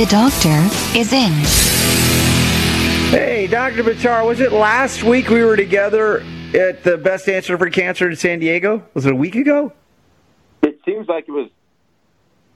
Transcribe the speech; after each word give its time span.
The 0.00 0.06
doctor 0.06 0.98
is 0.98 1.12
in. 1.12 1.30
Hey, 3.10 3.46
Dr. 3.46 3.82
Buttar, 3.82 4.26
was 4.26 4.40
it 4.40 4.50
last 4.50 5.02
week 5.02 5.28
we 5.28 5.44
were 5.44 5.56
together 5.56 6.24
at 6.54 6.82
the 6.82 6.96
Best 6.96 7.28
Answer 7.28 7.58
for 7.58 7.68
Cancer 7.68 8.08
in 8.08 8.16
San 8.16 8.38
Diego? 8.38 8.82
Was 8.94 9.04
it 9.04 9.12
a 9.12 9.14
week 9.14 9.34
ago? 9.34 9.74
It 10.62 10.80
seems 10.86 11.06
like 11.06 11.28
it 11.28 11.32
was. 11.32 11.50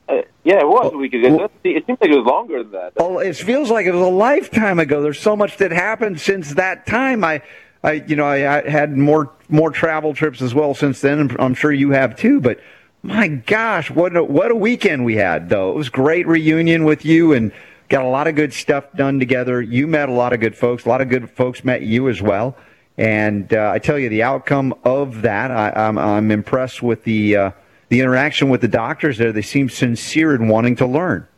Uh, 0.09 0.23
yeah, 0.43 0.61
it 0.61 0.67
was 0.67 0.91
a 0.95 0.97
week 0.97 1.13
ago. 1.13 1.37
well- 1.37 1.51
it 1.65 1.85
seems 1.85 2.01
like 2.01 2.11
it 2.11 2.17
was 2.17 2.25
longer 2.25 2.63
than 2.63 2.73
that. 2.73 2.95
Oh, 2.97 3.19
it 3.19 3.37
feels 3.37 3.71
like 3.71 3.85
it 3.85 3.93
was 3.93 4.01
a 4.01 4.11
lifetime 4.11 4.79
ago. 4.79 5.03
There's 5.03 5.21
so 5.21 5.37
much 5.37 5.59
that 5.59 5.71
happened 5.71 6.19
since 6.23 6.55
that 6.55 6.87
time. 6.87 7.25
I, 7.25 7.43
I, 7.83 7.93
you 8.07 8.17
know, 8.17 8.25
I, 8.25 8.63
I 8.63 8.71
had 8.71 8.97
more 8.97 9.31
more 9.51 9.71
travel 9.71 10.15
trips 10.15 10.41
as 10.41 10.55
well 10.55 10.73
since 10.73 11.03
then. 11.03 11.37
I'm 11.39 11.53
sure 11.53 11.71
you 11.71 11.91
have 11.91 12.17
too. 12.17 12.41
But 12.41 12.61
my 13.05 13.29
gosh, 13.29 13.91
what 13.91 14.17
a, 14.17 14.25
what 14.25 14.51
a 14.51 14.55
weekend 14.55 15.05
we 15.05 15.17
had 15.17 15.51
though. 15.51 15.71
It 15.71 15.77
was 15.77 15.91
great 15.91 16.27
reunion 16.27 16.85
with 16.85 17.05
you 17.05 17.35
and 17.35 17.53
got 17.91 18.03
a 18.03 18.09
lot 18.09 18.27
of 18.27 18.35
good 18.35 18.55
stuff 18.55 18.91
done 18.97 19.19
together. 19.19 19.61
You 19.61 19.87
met 19.87 20.09
a 20.09 20.13
lot 20.13 20.33
of 20.33 20.41
good 20.41 20.57
folks. 20.57 20.87
A 20.87 20.89
lot 20.89 21.03
of 21.03 21.11
good 21.11 21.31
folks 21.31 21.65
met 21.65 21.83
you 21.83 22.09
as 22.09 22.23
well. 22.23 22.57
And 22.97 23.53
uh, 23.53 23.73
I 23.75 23.79
tell 23.79 23.99
you, 23.99 24.09
the 24.09 24.23
outcome 24.23 24.75
of 24.85 25.21
that, 25.23 25.51
I, 25.51 25.71
I'm, 25.71 25.99
I'm 25.99 26.31
impressed 26.31 26.83
with 26.83 27.05
the 27.05 27.37
uh, 27.37 27.51
the 27.91 28.01
interaction 28.01 28.49
with 28.49 28.63
the 28.63 28.69
doctors 28.69 29.19
there. 29.19 29.33
They 29.33 29.43
seem 29.43 29.69
sincere 29.69 30.35
in 30.35 30.49
wanting 30.49 30.77
to 30.77 30.87
learn. 30.87 31.29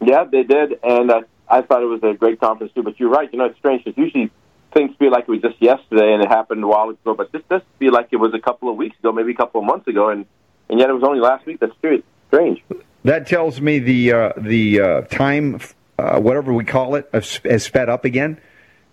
Yeah, 0.00 0.24
they 0.24 0.42
did, 0.42 0.78
and 0.82 1.10
uh, 1.10 1.20
I 1.48 1.62
thought 1.62 1.82
it 1.82 1.86
was 1.86 2.02
a 2.02 2.14
great 2.14 2.40
conference 2.40 2.72
too. 2.74 2.82
But 2.82 2.98
you're 2.98 3.10
right. 3.10 3.32
You 3.32 3.38
know, 3.38 3.44
it's 3.44 3.58
strange 3.58 3.84
because 3.84 3.96
usually 3.96 4.30
things 4.74 4.96
feel 4.98 5.12
like 5.12 5.24
it 5.28 5.30
was 5.30 5.40
just 5.40 5.60
yesterday 5.62 6.12
and 6.12 6.22
it 6.22 6.28
happened 6.28 6.64
a 6.64 6.66
while 6.66 6.88
ago, 6.90 7.14
but 7.14 7.30
this 7.32 7.42
does 7.48 7.62
feel 7.78 7.92
like 7.92 8.08
it 8.10 8.16
was 8.16 8.34
a 8.34 8.38
couple 8.38 8.68
of 8.68 8.76
weeks 8.76 8.98
ago, 8.98 9.12
maybe 9.12 9.32
a 9.32 9.36
couple 9.36 9.60
of 9.60 9.66
months 9.66 9.86
ago, 9.86 10.10
and 10.10 10.26
and 10.68 10.78
yet 10.78 10.90
it 10.90 10.92
was 10.92 11.02
only 11.02 11.20
last 11.20 11.46
week. 11.46 11.60
That's 11.60 11.72
strange. 12.28 12.62
That 13.04 13.26
tells 13.26 13.60
me 13.60 13.78
the 13.78 14.12
uh, 14.12 14.32
the 14.36 14.80
uh, 14.80 15.00
time, 15.02 15.60
uh, 15.98 16.20
whatever 16.20 16.52
we 16.52 16.64
call 16.64 16.94
it, 16.94 17.08
has, 17.12 17.40
sped 17.62 17.88
up 17.88 18.04
again, 18.04 18.40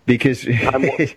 because. 0.05 0.47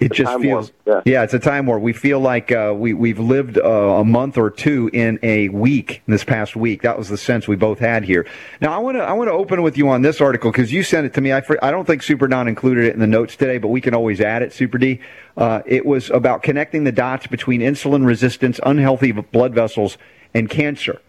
it, 0.00 0.12
just 0.12 0.40
feels. 0.40 0.72
warp, 0.86 1.02
yeah. 1.06 1.22
it's 1.22 1.34
a 1.34 1.38
time 1.38 1.66
where 1.66 1.78
we 1.78 1.92
feel 1.92 2.20
like 2.20 2.50
uh, 2.50 2.74
we 2.76 2.94
we've 2.94 3.18
lived 3.18 3.58
uh, 3.58 3.62
a 3.62 4.04
month 4.04 4.38
or 4.38 4.50
two 4.50 4.90
in 4.92 5.18
a 5.22 5.48
week. 5.50 6.02
This 6.06 6.24
past 6.24 6.56
week, 6.56 6.82
that 6.82 6.98
was 6.98 7.08
the 7.08 7.18
sense 7.18 7.46
we 7.46 7.56
both 7.56 7.78
had 7.78 8.04
here. 8.04 8.26
Now, 8.60 8.72
I 8.72 8.78
want 8.78 8.96
to 8.96 9.02
I 9.02 9.12
want 9.12 9.28
to 9.28 9.32
open 9.32 9.62
with 9.62 9.76
you 9.76 9.88
on 9.88 10.02
this 10.02 10.20
article 10.20 10.50
because 10.50 10.72
you 10.72 10.82
sent 10.82 11.06
it 11.06 11.14
to 11.14 11.20
me. 11.20 11.32
I 11.32 11.42
I 11.62 11.70
don't 11.70 11.86
think 11.86 12.02
Super 12.02 12.28
Don 12.28 12.48
included 12.48 12.84
it 12.84 12.94
in 12.94 13.00
the 13.00 13.06
notes 13.06 13.36
today, 13.36 13.58
but 13.58 13.68
we 13.68 13.80
can 13.80 13.94
always 13.94 14.20
add 14.20 14.42
it. 14.42 14.52
Super 14.52 14.78
D. 14.78 15.00
Uh, 15.36 15.62
it 15.66 15.84
was 15.84 16.10
about 16.10 16.42
connecting 16.42 16.84
the 16.84 16.92
dots 16.92 17.26
between 17.26 17.60
insulin 17.60 18.06
resistance, 18.06 18.58
unhealthy 18.64 19.12
blood 19.12 19.54
vessels, 19.54 19.98
and 20.34 20.48
cancer. 20.48 21.00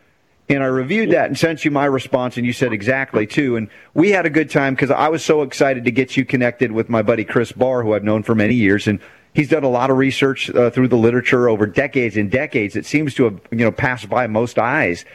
And 0.52 0.64
I 0.64 0.68
reviewed 0.68 1.12
that 1.12 1.28
and 1.28 1.40
sent 1.40 1.64
you 1.64 1.72
my 1.72 1.86
response, 1.86 2.36
and 2.36 2.46
you 2.46 2.52
said 2.52 2.74
exactly 2.74 3.26
too. 3.26 3.56
And 3.56 3.70
we 3.94 4.12
had 4.12 4.26
a 4.26 4.30
good 4.30 4.50
time 4.50 4.76
because 4.76 4.92
I 4.92 5.08
was 5.08 5.24
so 5.24 5.44
excited 5.44 5.86
to 5.86 5.92
get 5.92 6.18
you 6.18 6.26
connected 6.26 6.74
with 6.74 6.90
my 6.90 7.02
buddy 7.02 7.24
Chris 7.24 7.54
Barr, 7.54 7.84
who 7.84 7.94
I've 7.94 8.04
known 8.04 8.22
for 8.22 8.36
many 8.36 8.56
years, 8.56 8.86
and 8.86 9.00
he's 9.34 9.48
done 9.48 9.64
a 9.64 9.70
lot 9.70 9.90
of 9.90 9.96
research 9.96 10.50
uh, 10.50 10.70
through 10.70 10.90
the 10.90 10.98
literature 10.98 11.48
over 11.48 11.66
decades 11.66 12.18
and 12.18 12.30
decades. 12.30 12.76
It 12.76 12.86
seems 12.86 13.14
to 13.16 13.24
have 13.24 13.40
you 13.52 13.60
know 13.60 13.72
passed 13.72 14.10
by 14.10 14.28
most 14.28 14.60
eyes. 14.60 15.06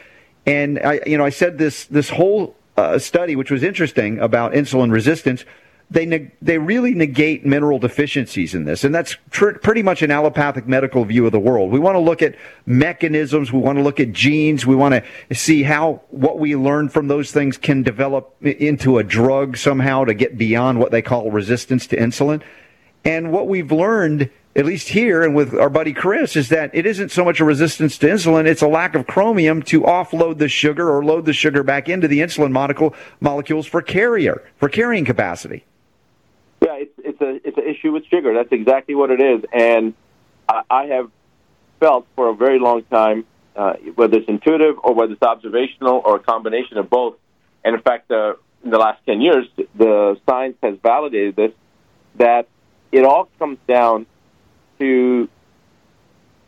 And 0.47 0.79
I, 0.79 1.01
you 1.05 1.19
know, 1.19 1.25
I 1.25 1.29
said 1.29 1.59
this 1.59 1.85
this 1.85 2.09
whole 2.09 2.55
uh, 2.75 2.97
study, 2.97 3.35
which 3.35 3.51
was 3.51 3.61
interesting 3.61 4.17
about 4.17 4.53
insulin 4.53 4.91
resistance, 4.91 5.45
they 5.89 6.05
neg- 6.05 6.31
they 6.41 6.57
really 6.57 6.93
negate 6.93 7.45
mineral 7.45 7.79
deficiencies 7.79 8.53
in 8.53 8.65
this, 8.65 8.83
and 8.83 8.93
that's 8.93 9.15
tr- 9.31 9.51
pretty 9.51 9.81
much 9.81 10.01
an 10.01 10.11
allopathic 10.11 10.67
medical 10.67 11.05
view 11.05 11.25
of 11.25 11.31
the 11.31 11.39
world. 11.39 11.71
We 11.71 11.79
want 11.79 11.95
to 11.95 11.99
look 11.99 12.21
at 12.21 12.35
mechanisms, 12.65 13.53
we 13.53 13.59
want 13.59 13.77
to 13.77 13.83
look 13.83 13.99
at 13.99 14.11
genes, 14.11 14.65
we 14.65 14.75
want 14.75 15.01
to 15.29 15.35
see 15.35 15.63
how 15.63 16.01
what 16.09 16.39
we 16.39 16.55
learn 16.57 16.89
from 16.89 17.07
those 17.07 17.31
things 17.31 17.57
can 17.57 17.83
develop 17.83 18.35
into 18.43 18.97
a 18.97 19.03
drug 19.03 19.55
somehow 19.55 20.03
to 20.03 20.13
get 20.13 20.37
beyond 20.37 20.79
what 20.79 20.91
they 20.91 21.01
call 21.01 21.31
resistance 21.31 21.87
to 21.87 21.97
insulin. 21.97 22.41
And 23.05 23.31
what 23.31 23.47
we've 23.47 23.71
learned, 23.71 24.29
at 24.57 24.65
least 24.65 24.89
here 24.89 25.23
and 25.23 25.33
with 25.33 25.53
our 25.53 25.69
buddy 25.69 25.93
Chris, 25.93 26.35
is 26.35 26.49
that 26.49 26.69
it 26.73 26.85
isn't 26.85 27.11
so 27.11 27.23
much 27.23 27.39
a 27.39 27.45
resistance 27.45 27.97
to 27.99 28.07
insulin, 28.07 28.45
it's 28.45 28.61
a 28.61 28.67
lack 28.67 28.93
of 28.93 29.07
chromium 29.07 29.61
to 29.63 29.83
offload 29.83 30.37
the 30.39 30.49
sugar 30.49 30.89
or 30.93 31.05
load 31.05 31.25
the 31.25 31.31
sugar 31.31 31.63
back 31.63 31.87
into 31.87 32.09
the 32.09 32.19
insulin 32.19 32.51
molecule, 32.51 32.93
molecules 33.21 33.65
for 33.65 33.81
carrier, 33.81 34.43
for 34.57 34.67
carrying 34.67 35.05
capacity. 35.05 35.63
It's 37.19 37.45
a 37.45 37.47
it's 37.47 37.57
an 37.57 37.63
issue 37.67 37.91
with 37.91 38.05
sugar. 38.05 38.33
That's 38.33 38.51
exactly 38.51 38.95
what 38.95 39.09
it 39.11 39.19
is, 39.19 39.43
and 39.51 39.93
I, 40.47 40.61
I 40.69 40.85
have 40.85 41.09
felt 41.79 42.05
for 42.15 42.29
a 42.29 42.35
very 42.35 42.59
long 42.59 42.83
time, 42.83 43.25
uh, 43.55 43.73
whether 43.95 44.17
it's 44.17 44.27
intuitive 44.27 44.75
or 44.83 44.93
whether 44.93 45.13
it's 45.13 45.21
observational 45.21 46.01
or 46.03 46.17
a 46.17 46.19
combination 46.19 46.77
of 46.77 46.89
both. 46.89 47.15
And 47.63 47.75
in 47.75 47.81
fact, 47.81 48.11
uh, 48.11 48.33
in 48.63 48.69
the 48.69 48.77
last 48.77 49.03
ten 49.05 49.21
years, 49.21 49.47
the 49.75 50.19
science 50.29 50.57
has 50.61 50.75
validated 50.81 51.35
this 51.35 51.51
that 52.15 52.47
it 52.91 53.03
all 53.03 53.29
comes 53.39 53.57
down 53.67 54.05
to 54.79 55.29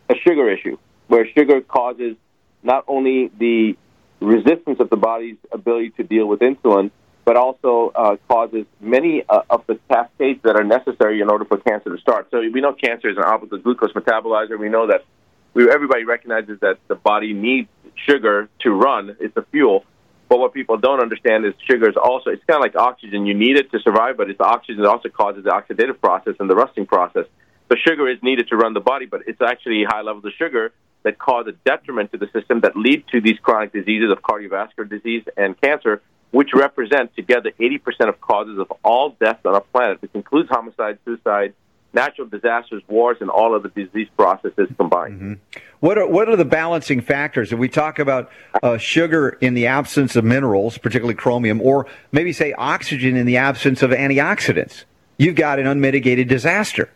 a 0.10 0.16
sugar 0.16 0.50
issue, 0.52 0.78
where 1.08 1.28
sugar 1.36 1.62
causes 1.62 2.16
not 2.64 2.84
only 2.88 3.32
the 3.40 3.76
resistance 4.20 4.80
of 4.80 4.90
the 4.90 4.98
body's 4.98 5.38
ability 5.52 5.92
to 5.92 6.04
deal 6.04 6.28
with 6.28 6.42
insulin, 6.42 6.92
but 7.30 7.38
also 7.38 7.92
uh, 7.94 8.16
causes 8.28 8.66
many 8.82 9.24
uh, 9.30 9.42
of 9.52 9.64
the 9.68 9.78
cascades 9.88 10.40
that 10.42 10.56
are 10.56 10.64
necessary 10.64 11.22
in 11.22 11.30
order 11.30 11.46
for 11.46 11.58
cancer 11.58 11.96
to 11.96 12.02
start. 12.02 12.28
So 12.32 12.40
we 12.40 12.60
know 12.60 12.74
cancer 12.74 13.08
is 13.08 13.18
an 13.18 13.24
obligate 13.24 13.64
glucose 13.64 13.92
metabolizer. 13.92 14.58
We 14.58 14.70
know 14.70 14.88
that 14.88 15.06
we, 15.54 15.70
everybody 15.70 16.06
recognizes 16.06 16.60
that 16.62 16.80
the 16.88 16.96
body 16.96 17.34
needs 17.34 17.70
sugar 18.08 18.50
to 18.62 18.72
run. 18.72 19.16
It's 19.20 19.38
a 19.38 19.44
fuel. 19.52 19.86
But 20.28 20.40
what 20.40 20.56
people 20.56 20.78
don't 20.78 21.04
understand 21.04 21.46
is 21.46 21.54
sugar 21.70 21.88
is 21.88 21.96
also, 21.96 22.32
it's 22.32 22.44
kind 22.46 22.58
of 22.58 22.64
like 22.64 22.76
oxygen. 22.76 23.28
You 23.28 23.36
need 23.36 23.58
it 23.58 23.70
to 23.74 23.80
survive, 23.82 24.18
but 24.18 24.32
it's 24.32 24.42
oxygen 24.42 24.82
that 24.82 24.90
also 24.90 25.10
causes 25.10 25.44
the 25.44 25.52
oxidative 25.52 26.02
process 26.02 26.34
and 26.40 26.50
the 26.50 26.56
rusting 26.56 26.88
process. 26.88 27.26
So 27.72 27.78
sugar 27.88 28.10
is 28.10 28.18
needed 28.24 28.48
to 28.48 28.58
run 28.58 28.74
the 28.74 28.80
body, 28.80 29.06
but 29.06 29.22
it's 29.28 29.40
actually 29.40 29.84
high 29.88 30.02
levels 30.02 30.26
of 30.26 30.32
sugar 30.36 30.72
that 31.04 31.20
cause 31.20 31.46
a 31.46 31.52
detriment 31.52 32.12
to 32.14 32.18
the 32.18 32.30
system 32.34 32.62
that 32.62 32.76
lead 32.76 33.04
to 33.12 33.22
these 33.22 33.38
chronic 33.38 33.72
diseases 33.72 34.10
of 34.10 34.24
cardiovascular 34.24 34.90
disease 34.90 35.26
and 35.38 35.62
cancer, 35.62 36.02
which 36.32 36.50
represent 36.54 37.16
together 37.16 37.52
80% 37.60 38.10
of 38.10 38.22
causes 38.22 38.60
of 38.60 38.72
all 38.84 39.16
deaths 39.20 39.46
on 39.46 39.56
our 39.56 39.62
planet, 39.62 40.02
which 40.02 40.12
includes 40.14 40.50
homicide, 40.50 41.00
suicide, 41.06 41.54
natural 41.94 42.28
disasters, 42.28 42.84
wars, 42.88 43.18
and 43.20 43.30
all 43.30 43.56
of 43.56 43.64
the 43.64 43.70
disease 43.70 44.08
processes 44.16 44.70
combined. 44.78 45.40
What 45.80 45.98
are 45.98 46.08
what 46.08 46.30
are 46.30 46.36
the 46.36 46.46
balancing 46.46 47.02
factors? 47.02 47.52
If 47.52 47.60
we 47.60 47.70
talk 47.70 48.00
about 48.00 48.30
uh, 48.62 48.78
sugar 48.78 49.38
in 49.42 49.54
the 49.54 49.68
absence 49.68 50.16
of 50.16 50.24
minerals, 50.24 50.78
particularly 50.78 51.16
chromium, 51.16 51.62
or 51.62 51.88
maybe 52.12 52.34
say 52.34 52.54
oxygen 52.54 53.16
in 53.16 53.26
the 53.26 53.38
absence 53.38 53.82
of 53.82 53.92
antioxidants, 53.92 54.84
you've 55.18 55.36
got 55.36 55.58
an 55.58 55.68
unmitigated 55.68 56.28
disaster. 56.28 56.92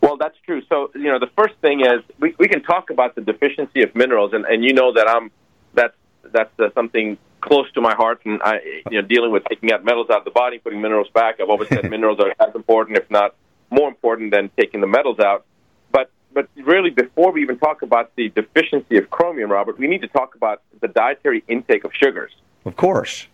Well, 0.00 0.16
that's 0.16 0.36
true. 0.46 0.62
So, 0.68 0.90
you 0.94 1.10
know, 1.12 1.18
the 1.18 1.30
first 1.36 1.56
thing 1.60 1.80
is 1.80 2.00
we, 2.18 2.34
we 2.38 2.48
can 2.48 2.62
talk 2.62 2.88
about 2.88 3.16
the 3.16 3.20
deficiency 3.20 3.82
of 3.82 3.94
minerals, 3.94 4.32
and, 4.32 4.46
and 4.46 4.64
you 4.64 4.72
know 4.72 4.92
that 4.94 5.08
I'm 5.08 5.30
that's 5.74 5.94
that's 6.32 6.58
uh, 6.58 6.70
something 6.74 7.18
close 7.40 7.70
to 7.72 7.80
my 7.80 7.94
heart, 7.94 8.20
and 8.24 8.40
I, 8.42 8.60
you 8.90 9.00
know, 9.00 9.06
dealing 9.06 9.32
with 9.32 9.44
taking 9.48 9.72
out 9.72 9.84
metals 9.84 10.08
out 10.10 10.18
of 10.18 10.24
the 10.24 10.30
body, 10.30 10.58
putting 10.58 10.80
minerals 10.80 11.08
back. 11.12 11.40
I've 11.40 11.48
always 11.48 11.68
said 11.68 11.90
minerals 11.90 12.20
are 12.20 12.34
as 12.40 12.54
important, 12.54 12.98
if 12.98 13.10
not 13.10 13.34
more 13.70 13.88
important, 13.88 14.32
than 14.32 14.50
taking 14.56 14.80
the 14.80 14.86
metals 14.86 15.18
out. 15.18 15.44
But 15.92 16.10
but 16.32 16.48
really, 16.56 16.90
before 16.90 17.32
we 17.32 17.42
even 17.42 17.58
talk 17.58 17.82
about 17.82 18.14
the 18.16 18.28
deficiency 18.30 18.96
of 18.96 19.10
chromium, 19.10 19.50
Robert, 19.50 19.78
we 19.78 19.86
need 19.86 20.02
to 20.02 20.08
talk 20.08 20.34
about 20.34 20.62
the 20.80 20.88
dietary 20.88 21.42
intake 21.48 21.84
of 21.84 21.92
sugars. 21.94 22.32
Of 22.64 22.76
course. 22.76 23.26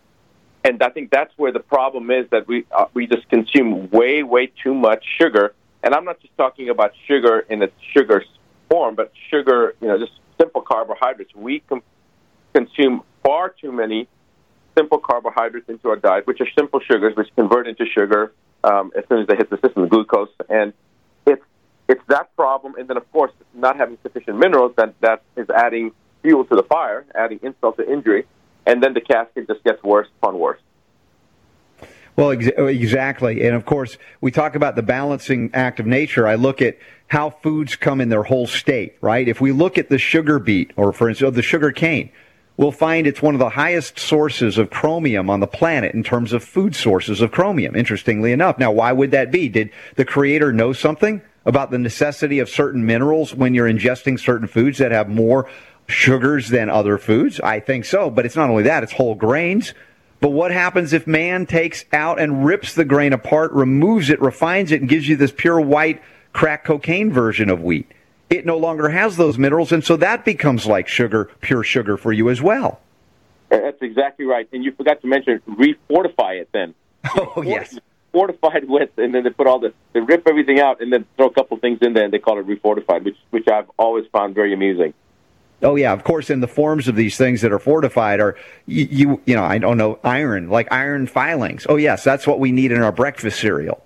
And 0.65 0.83
I 0.83 0.89
think 0.89 1.11
that's 1.11 1.33
where 1.37 1.53
the 1.53 1.61
problem 1.61 2.11
is 2.11 2.29
that 2.31 2.49
we 2.49 2.67
uh, 2.73 2.87
we 2.93 3.07
just 3.07 3.29
consume 3.29 3.89
way 3.91 4.23
way 4.23 4.47
too 4.63 4.75
much 4.75 5.05
sugar. 5.19 5.55
And 5.83 5.95
I'm 5.95 6.05
not 6.05 6.21
just 6.21 6.37
talking 6.37 6.69
about 6.71 6.93
sugar 7.07 7.41
in 7.49 7.63
its 7.63 7.75
sugar 7.93 8.25
form, 8.69 8.97
but 8.97 9.13
sugar, 9.31 9.75
you 9.81 9.87
know, 9.87 9.99
just 9.99 10.13
simple 10.41 10.63
carbohydrates. 10.63 11.35
We 11.35 11.61
com- 11.61 11.83
consume 12.53 13.03
far 13.27 13.49
too 13.61 13.73
many 13.73 14.07
simple 14.79 14.99
carbohydrates 14.99 15.69
into 15.69 15.89
our 15.89 15.97
diet, 15.97 16.27
which 16.27 16.41
are 16.41 16.47
simple 16.57 16.81
sugars, 16.81 17.17
which 17.17 17.29
convert 17.35 17.67
into 17.67 17.85
sugar 17.87 18.33
um, 18.63 18.93
as 18.97 19.05
soon 19.09 19.21
as 19.21 19.27
they 19.27 19.35
hit 19.37 19.51
the 19.51 19.57
system, 19.57 19.83
the 19.83 19.89
glucose. 19.89 20.29
And 20.49 20.73
it's 21.27 21.43
it's 21.89 22.03
that 22.09 22.35
problem, 22.37 22.75
and 22.79 22.89
then 22.89 22.97
of 22.97 23.11
course 23.13 23.33
not 23.55 23.77
having 23.77 23.99
sufficient 24.03 24.39
minerals 24.39 24.73
that 24.77 24.95
that 25.01 25.23
is 25.37 25.49
adding 25.51 25.93
fuel 26.23 26.45
to 26.45 26.55
the 26.55 26.63
fire, 26.63 27.05
adding 27.15 27.41
insult 27.43 27.77
to 27.79 27.91
injury. 27.91 28.27
and 28.69 28.83
then 28.83 28.95
the 28.95 29.01
cascade 29.01 29.47
just 29.47 29.63
gets 29.63 29.83
worse 29.83 30.09
upon 30.19 30.39
worse. 30.39 30.61
Well, 32.17 32.33
ex- 32.33 32.47
exactly. 32.47 33.47
And 33.47 33.55
of 33.55 33.65
course, 33.65 33.99
we 34.21 34.31
talk 34.31 34.57
about 34.57 34.75
the 34.75 34.83
balancing 34.83 35.51
act 35.55 35.79
of 35.79 35.87
nature. 35.87 36.27
I 36.27 36.35
look 36.35 36.63
at 36.63 36.79
how 37.09 37.31
foods 37.31 37.77
come 37.77 38.01
in 38.01 38.09
their 38.09 38.25
whole 38.25 38.47
state, 38.47 38.97
right? 39.01 39.29
If 39.29 39.41
we 39.41 39.53
look 39.53 39.79
at 39.79 39.89
the 39.89 39.99
sugar 39.99 40.39
beet, 40.39 40.73
or 40.77 40.93
for 40.93 41.09
instance, 41.09 41.37
the 41.37 41.43
sugar 41.43 41.71
cane, 41.71 42.11
we'll 42.57 42.73
find 42.73 43.07
it's 43.07 43.23
one 43.23 43.35
of 43.35 43.39
the 43.39 43.51
highest 43.51 43.99
sources 43.99 44.59
of 44.59 44.71
chromium 44.71 45.29
on 45.29 45.41
the 45.41 45.47
planet 45.47 45.95
in 45.95 46.03
terms 46.03 46.33
of 46.33 46.43
food 46.43 46.75
sources 46.75 47.21
of 47.21 47.31
chromium, 47.31 47.77
interestingly 47.77 48.33
enough. 48.33 48.59
Now, 48.59 48.73
why 48.73 48.93
would 48.93 49.11
that 49.11 49.31
be? 49.31 49.49
Did 49.49 49.71
the 49.97 50.05
creator 50.05 50.53
know 50.53 50.73
something 50.73 51.23
about 51.45 51.71
the 51.71 51.79
necessity 51.79 52.39
of 52.39 52.49
certain 52.49 52.85
minerals 52.85 53.35
when 53.35 53.55
you're 53.55 53.71
ingesting 53.71 54.19
certain 54.19 54.49
foods 54.49 54.79
that 54.79 54.93
have 54.93 55.09
more 55.09 55.49
sugars 55.87 56.49
than 56.49 56.69
other 56.69 56.99
foods? 56.99 57.41
I 57.41 57.61
think 57.61 57.85
so, 57.85 58.11
but 58.11 58.27
it's 58.27 58.37
not 58.37 58.51
only 58.51 58.65
that, 58.65 58.83
it's 58.83 58.93
whole 58.93 59.15
grains. 59.15 59.75
But 60.21 60.31
what 60.31 60.51
happens 60.51 60.93
if 60.93 61.07
man 61.07 61.45
takes 61.45 61.85
out 61.93 62.19
and 62.19 62.45
rips 62.45 62.75
the 62.75 62.87
grain 62.87 63.13
apart, 63.13 63.53
removes 63.53 64.09
it, 64.09 64.21
refines 64.21 64.73
it, 64.73 64.81
and 64.81 64.89
gives 64.89 65.09
you 65.09 65.17
this 65.17 65.31
pure 65.31 65.61
white 65.61 66.03
crack 66.33 66.65
cocaine 66.65 67.13
version 67.13 67.51
of 67.51 67.63
wheat? 67.63 67.91
It 68.29 68.45
no 68.45 68.57
longer 68.59 68.89
has 68.89 69.17
those 69.17 69.39
minerals, 69.39 69.71
and 69.73 69.85
so 69.85 69.97
that 69.99 70.25
becomes 70.25 70.67
like 70.67 70.89
sugar, 70.89 71.31
pure 71.41 71.63
sugar 71.63 71.97
for 71.97 72.13
you 72.13 72.29
as 72.29 72.43
well. 72.43 72.81
That's 73.49 73.81
exactly 73.81 74.25
right. 74.25 74.49
And 74.53 74.65
you 74.65 74.73
forgot 74.73 75.01
to 75.03 75.07
mention 75.07 75.41
refortify 75.49 76.41
it 76.41 76.49
then. 76.53 76.75
Oh, 77.17 77.43
yes. 77.43 77.79
Fortified 78.13 78.69
with, 78.69 78.91
and 78.97 79.15
then 79.15 79.25
they 79.25 79.31
put 79.31 79.47
all 79.47 79.59
the, 79.61 79.75
they 79.93 80.01
rip 80.01 80.27
everything 80.27 80.59
out 80.59 80.81
and 80.81 80.91
then 80.93 81.05
throw 81.17 81.27
a 81.27 81.33
couple 81.33 81.57
things 81.59 81.79
in 81.83 81.93
there 81.93 82.05
and 82.05 82.13
they 82.13 82.19
call 82.19 82.41
it 82.41 82.47
refortified, 82.47 83.05
which, 83.05 83.17
which 83.31 83.47
I've 83.47 83.71
always 83.79 84.07
found 84.11 84.35
very 84.35 84.55
amusing. 84.55 84.95
Oh 85.63 85.77
yeah, 85.77 85.93
of 85.93 86.05
course. 86.05 86.31
And 86.31 86.43
the 86.43 86.49
forms 86.49 86.89
of 86.89 86.97
these 86.97 87.17
things 87.17 87.41
that 87.41 87.53
are 87.53 87.59
fortified 87.59 88.21
are 88.21 88.37
you, 88.67 88.89
you 88.91 89.23
you 89.25 89.35
know 89.35 89.45
I 89.45 89.59
don't 89.59 89.79
know 89.79 89.99
iron 90.05 90.51
like 90.51 90.71
iron 90.71 91.07
filings. 91.07 91.67
Oh 91.69 91.77
yes, 91.77 92.05
that's 92.05 92.27
what 92.27 92.39
we 92.41 92.53
need 92.53 92.73
in 92.73 92.83
our 92.83 92.93
breakfast 92.93 93.41
cereal. 93.41 93.83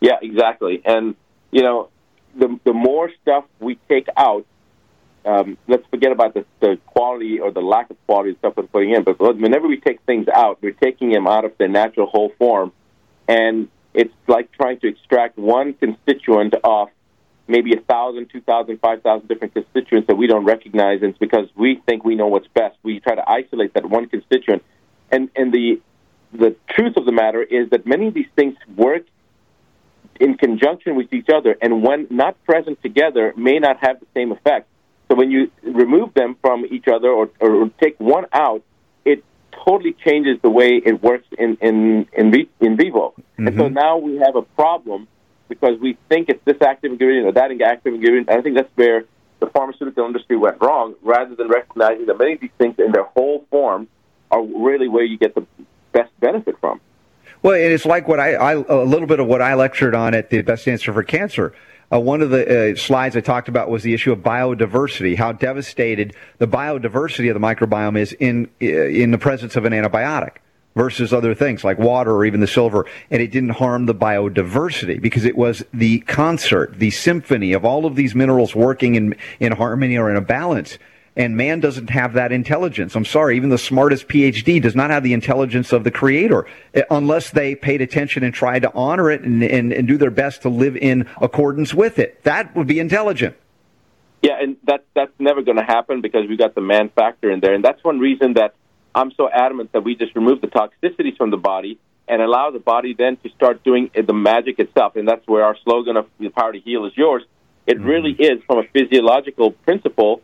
Yeah, 0.00 0.18
exactly. 0.20 0.82
And 0.84 1.14
you 1.50 1.62
know, 1.62 1.88
the 2.36 2.58
the 2.64 2.72
more 2.72 3.10
stuff 3.22 3.44
we 3.60 3.78
take 3.88 4.08
out, 4.16 4.44
um, 5.24 5.56
let's 5.68 5.86
forget 5.88 6.12
about 6.12 6.34
the, 6.34 6.44
the 6.60 6.78
quality 6.86 7.40
or 7.40 7.50
the 7.50 7.60
lack 7.60 7.90
of 7.90 7.96
quality 8.06 8.30
of 8.30 8.38
stuff 8.38 8.54
we're 8.56 8.64
putting 8.64 8.90
in. 8.90 9.04
But 9.04 9.18
whenever 9.18 9.66
we 9.66 9.78
take 9.78 10.00
things 10.02 10.26
out, 10.28 10.58
we're 10.62 10.72
taking 10.72 11.10
them 11.10 11.26
out 11.26 11.44
of 11.44 11.56
their 11.58 11.68
natural 11.68 12.06
whole 12.06 12.32
form, 12.38 12.72
and 13.28 13.68
it's 13.92 14.14
like 14.26 14.52
trying 14.52 14.80
to 14.80 14.88
extract 14.88 15.38
one 15.38 15.74
constituent 15.74 16.54
off 16.64 16.90
maybe 17.46 17.74
a 17.74 17.80
thousand, 17.80 18.30
two 18.30 18.40
thousand, 18.40 18.78
five 18.80 19.02
thousand 19.02 19.28
different 19.28 19.54
constituents 19.54 20.06
that 20.08 20.16
we 20.16 20.26
don't 20.26 20.44
recognize, 20.44 21.02
and 21.02 21.10
it's 21.10 21.18
because 21.18 21.48
we 21.54 21.80
think 21.86 22.04
we 22.04 22.14
know 22.14 22.26
what's 22.26 22.48
best. 22.48 22.76
We 22.82 23.00
try 23.00 23.14
to 23.14 23.30
isolate 23.30 23.74
that 23.74 23.88
one 23.88 24.08
constituent, 24.08 24.62
and 25.10 25.30
and 25.36 25.52
the 25.52 25.80
the 26.32 26.56
truth 26.68 26.96
of 26.96 27.04
the 27.04 27.12
matter 27.12 27.42
is 27.42 27.70
that 27.70 27.86
many 27.86 28.08
of 28.08 28.14
these 28.14 28.26
things 28.34 28.56
work 28.76 29.04
in 30.20 30.36
conjunction 30.36 30.96
with 30.96 31.12
each 31.12 31.28
other, 31.28 31.56
and 31.60 31.82
when 31.82 32.06
not 32.10 32.42
present 32.44 32.80
together, 32.82 33.32
may 33.36 33.58
not 33.58 33.78
have 33.80 34.00
the 34.00 34.06
same 34.14 34.32
effect. 34.32 34.68
So 35.08 35.16
when 35.16 35.30
you 35.30 35.50
remove 35.62 36.14
them 36.14 36.36
from 36.40 36.64
each 36.66 36.88
other 36.88 37.08
or, 37.08 37.30
or 37.40 37.70
take 37.80 37.98
one 37.98 38.26
out, 38.32 38.62
it 39.04 39.22
totally 39.64 39.92
changes 39.92 40.38
the 40.42 40.50
way 40.50 40.80
it 40.84 41.02
works 41.02 41.26
in 41.38 41.56
in 41.60 42.06
in, 42.12 42.32
in 42.60 42.76
vivo. 42.76 43.14
And 43.36 43.48
so 43.48 43.64
mm-hmm. 43.64 43.74
now 43.74 43.98
we 43.98 44.16
have 44.16 44.36
a 44.36 44.42
problem 44.42 45.08
because 45.48 45.78
we 45.80 45.98
think 46.08 46.28
it's 46.28 46.44
this 46.44 46.60
active 46.62 46.92
ingredient 46.92 47.26
or 47.26 47.32
that 47.32 47.50
active 47.62 47.94
ingredient. 47.94 48.28
And 48.28 48.38
I 48.38 48.42
think 48.42 48.56
that's 48.56 48.70
where 48.76 49.04
the 49.40 49.46
pharmaceutical 49.48 50.06
industry 50.06 50.36
went 50.36 50.60
wrong, 50.60 50.94
rather 51.02 51.34
than 51.34 51.48
recognizing 51.48 52.06
that 52.06 52.16
many 52.18 52.34
of 52.34 52.40
these 52.40 52.56
things 52.56 52.76
in 52.78 52.92
their 52.92 53.04
whole 53.04 53.44
form 53.50 53.88
are 54.30 54.42
really 54.42 54.88
where 54.88 55.04
you 55.04 55.18
get 55.18 55.34
the 55.34 55.46
best 55.92 56.10
benefit 56.20 56.56
from. 56.60 56.80
Well, 57.44 57.52
and 57.52 57.74
it's 57.74 57.84
like 57.84 58.08
what 58.08 58.20
I, 58.20 58.32
I 58.32 58.52
a 58.52 58.84
little 58.84 59.06
bit 59.06 59.20
of 59.20 59.26
what 59.26 59.42
I 59.42 59.52
lectured 59.52 59.94
on 59.94 60.14
at 60.14 60.30
the 60.30 60.40
Best 60.40 60.66
Answer 60.66 60.94
for 60.94 61.02
Cancer. 61.02 61.52
Uh, 61.92 62.00
one 62.00 62.22
of 62.22 62.30
the 62.30 62.72
uh, 62.72 62.74
slides 62.74 63.18
I 63.18 63.20
talked 63.20 63.50
about 63.50 63.68
was 63.68 63.82
the 63.82 63.92
issue 63.92 64.12
of 64.12 64.20
biodiversity, 64.20 65.14
how 65.14 65.32
devastated 65.32 66.16
the 66.38 66.48
biodiversity 66.48 67.28
of 67.28 67.38
the 67.38 67.46
microbiome 67.46 67.98
is 67.98 68.14
in 68.14 68.48
uh, 68.62 68.64
in 68.64 69.10
the 69.10 69.18
presence 69.18 69.56
of 69.56 69.66
an 69.66 69.74
antibiotic 69.74 70.36
versus 70.74 71.12
other 71.12 71.34
things 71.34 71.62
like 71.62 71.78
water 71.78 72.12
or 72.12 72.24
even 72.24 72.40
the 72.40 72.46
silver, 72.46 72.86
and 73.10 73.20
it 73.20 73.30
didn't 73.30 73.50
harm 73.50 73.84
the 73.84 73.94
biodiversity 73.94 74.98
because 74.98 75.26
it 75.26 75.36
was 75.36 75.62
the 75.74 75.98
concert, 76.00 76.78
the 76.78 76.90
symphony 76.90 77.52
of 77.52 77.62
all 77.62 77.84
of 77.84 77.94
these 77.94 78.14
minerals 78.14 78.54
working 78.54 78.94
in 78.94 79.14
in 79.38 79.52
harmony 79.52 79.98
or 79.98 80.08
in 80.08 80.16
a 80.16 80.22
balance. 80.22 80.78
And 81.16 81.36
man 81.36 81.60
doesn't 81.60 81.90
have 81.90 82.14
that 82.14 82.32
intelligence. 82.32 82.96
I'm 82.96 83.04
sorry, 83.04 83.36
even 83.36 83.48
the 83.48 83.58
smartest 83.58 84.08
PhD 84.08 84.60
does 84.60 84.74
not 84.74 84.90
have 84.90 85.04
the 85.04 85.12
intelligence 85.12 85.72
of 85.72 85.84
the 85.84 85.90
creator 85.92 86.46
eh, 86.74 86.82
unless 86.90 87.30
they 87.30 87.54
paid 87.54 87.80
attention 87.80 88.24
and 88.24 88.34
tried 88.34 88.62
to 88.62 88.72
honor 88.74 89.10
it 89.12 89.22
and, 89.22 89.42
and, 89.42 89.72
and 89.72 89.86
do 89.86 89.96
their 89.96 90.10
best 90.10 90.42
to 90.42 90.48
live 90.48 90.76
in 90.76 91.08
accordance 91.20 91.72
with 91.72 92.00
it. 92.00 92.22
That 92.24 92.54
would 92.56 92.66
be 92.66 92.80
intelligent. 92.80 93.36
Yeah, 94.22 94.40
and 94.40 94.56
that 94.64 94.86
that's 94.94 95.12
never 95.18 95.42
going 95.42 95.58
to 95.58 95.64
happen 95.64 96.00
because 96.00 96.26
we've 96.26 96.38
got 96.38 96.54
the 96.54 96.62
man 96.62 96.88
factor 96.88 97.30
in 97.30 97.40
there, 97.40 97.54
and 97.54 97.62
that's 97.62 97.84
one 97.84 97.98
reason 97.98 98.32
that 98.34 98.54
I'm 98.94 99.12
so 99.12 99.28
adamant 99.28 99.72
that 99.72 99.84
we 99.84 99.96
just 99.96 100.16
remove 100.16 100.40
the 100.40 100.46
toxicities 100.46 101.16
from 101.18 101.30
the 101.30 101.36
body 101.36 101.78
and 102.08 102.22
allow 102.22 102.50
the 102.50 102.58
body 102.58 102.94
then 102.94 103.18
to 103.18 103.28
start 103.30 103.62
doing 103.64 103.90
the 103.94 104.14
magic 104.14 104.58
itself, 104.58 104.96
and 104.96 105.06
that's 105.06 105.26
where 105.26 105.44
our 105.44 105.56
slogan 105.62 105.98
of 105.98 106.06
"the 106.18 106.30
power 106.30 106.52
to 106.52 106.58
heal 106.58 106.86
is 106.86 106.96
yours." 106.96 107.22
It 107.66 107.80
really 107.80 108.12
is, 108.12 108.42
from 108.46 108.58
a 108.58 108.64
physiological 108.64 109.52
principle, 109.52 110.22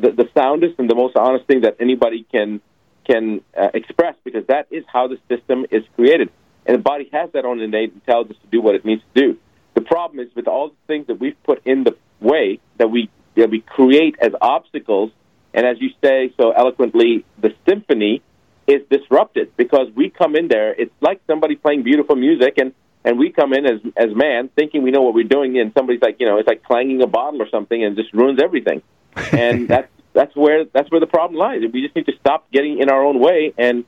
the, 0.00 0.10
the 0.12 0.28
soundest 0.34 0.78
and 0.78 0.88
the 0.88 0.94
most 0.94 1.16
honest 1.16 1.46
thing 1.46 1.62
that 1.62 1.76
anybody 1.80 2.26
can 2.30 2.60
can 3.06 3.40
uh, 3.58 3.68
express, 3.72 4.14
because 4.22 4.46
that 4.48 4.66
is 4.70 4.84
how 4.86 5.08
the 5.08 5.18
system 5.28 5.64
is 5.70 5.82
created, 5.96 6.30
and 6.66 6.76
the 6.76 6.82
body 6.82 7.08
has 7.12 7.30
that 7.32 7.44
own 7.44 7.60
innate 7.60 7.92
intelligence 7.94 8.38
to 8.42 8.48
do 8.48 8.60
what 8.60 8.74
it 8.74 8.84
needs 8.84 9.02
to 9.14 9.20
do. 9.20 9.38
The 9.74 9.80
problem 9.80 10.20
is 10.20 10.28
with 10.34 10.46
all 10.46 10.68
the 10.68 10.74
things 10.86 11.06
that 11.06 11.18
we've 11.18 11.40
put 11.44 11.62
in 11.64 11.84
the 11.84 11.96
way 12.20 12.60
that 12.76 12.90
we 12.90 13.10
that 13.36 13.50
we 13.50 13.60
create 13.60 14.16
as 14.20 14.32
obstacles, 14.40 15.10
and 15.54 15.66
as 15.66 15.80
you 15.80 15.90
say 16.04 16.32
so 16.36 16.50
eloquently, 16.50 17.24
the 17.40 17.54
symphony 17.68 18.22
is 18.66 18.82
disrupted 18.90 19.56
because 19.56 19.88
we 19.94 20.10
come 20.10 20.36
in 20.36 20.48
there. 20.48 20.74
It's 20.74 20.92
like 21.00 21.20
somebody 21.26 21.56
playing 21.56 21.84
beautiful 21.84 22.16
music, 22.16 22.54
and 22.58 22.74
and 23.04 23.18
we 23.18 23.30
come 23.30 23.54
in 23.54 23.64
as 23.64 23.80
as 23.96 24.14
man 24.14 24.50
thinking 24.54 24.82
we 24.82 24.90
know 24.90 25.02
what 25.02 25.14
we're 25.14 25.24
doing, 25.24 25.58
and 25.58 25.72
somebody's 25.76 26.02
like, 26.02 26.16
you 26.20 26.26
know, 26.26 26.36
it's 26.38 26.48
like 26.48 26.62
clanging 26.62 27.00
a 27.00 27.06
bottle 27.06 27.40
or 27.40 27.48
something, 27.48 27.82
and 27.82 27.96
just 27.96 28.12
ruins 28.12 28.40
everything. 28.42 28.82
And 29.16 29.68
that's 29.68 29.88
that's 30.12 30.34
where 30.34 30.64
that's 30.64 30.90
where 30.90 31.00
the 31.00 31.06
problem 31.06 31.38
lies. 31.38 31.62
We 31.72 31.82
just 31.82 31.94
need 31.94 32.06
to 32.06 32.16
stop 32.20 32.50
getting 32.50 32.80
in 32.80 32.90
our 32.90 33.04
own 33.04 33.20
way, 33.20 33.54
and 33.56 33.84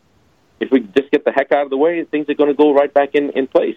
if 0.60 0.70
we 0.70 0.80
just 0.80 1.10
get 1.10 1.24
the 1.24 1.32
heck 1.32 1.52
out 1.52 1.64
of 1.64 1.70
the 1.70 1.76
way, 1.76 2.04
things 2.04 2.28
are 2.28 2.34
going 2.34 2.50
to 2.50 2.54
go 2.54 2.72
right 2.72 2.92
back 2.92 3.14
in 3.14 3.30
in 3.30 3.46
place. 3.46 3.76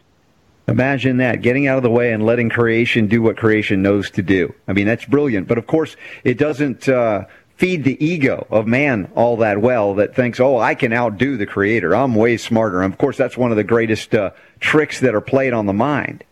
Imagine 0.68 1.18
that, 1.18 1.42
getting 1.42 1.68
out 1.68 1.78
of 1.78 1.84
the 1.84 1.90
way 1.90 2.14
and 2.14 2.26
letting 2.26 2.50
creation 2.50 3.08
do 3.08 3.22
what 3.22 3.36
creation 3.36 3.82
knows 3.82 4.10
to 4.12 4.22
do. 4.22 4.54
I 4.68 4.74
mean, 4.74 4.88
that's 4.88 5.04
brilliant. 5.04 5.48
But 5.48 5.58
of 5.58 5.68
course, 5.68 5.98
it 6.24 6.38
doesn't 6.38 6.88
uh, 6.88 7.26
feed 7.58 7.84
the 7.84 8.04
ego 8.04 8.48
of 8.50 8.66
man 8.66 9.12
all 9.14 9.38
that 9.38 9.60
well 9.60 9.96
that 9.96 10.16
thinks, 10.16 10.40
oh, 10.40 10.58
I 10.58 10.76
can 10.76 10.94
outdo 10.94 11.36
the 11.36 11.46
creator. 11.46 11.94
I'm 11.94 12.16
way 12.16 12.38
smarter. 12.38 12.82
And 12.82 12.94
of 12.94 12.98
course, 12.98 13.18
that's 13.18 13.36
one 13.36 13.52
of 13.52 13.58
the 13.58 13.64
greatest 13.66 14.16
uh, 14.16 14.32
tricks 14.62 15.02
that 15.02 15.14
are 15.14 15.22
played 15.22 15.52
on 15.52 15.66
the 15.66 15.74
mind. 15.74 16.24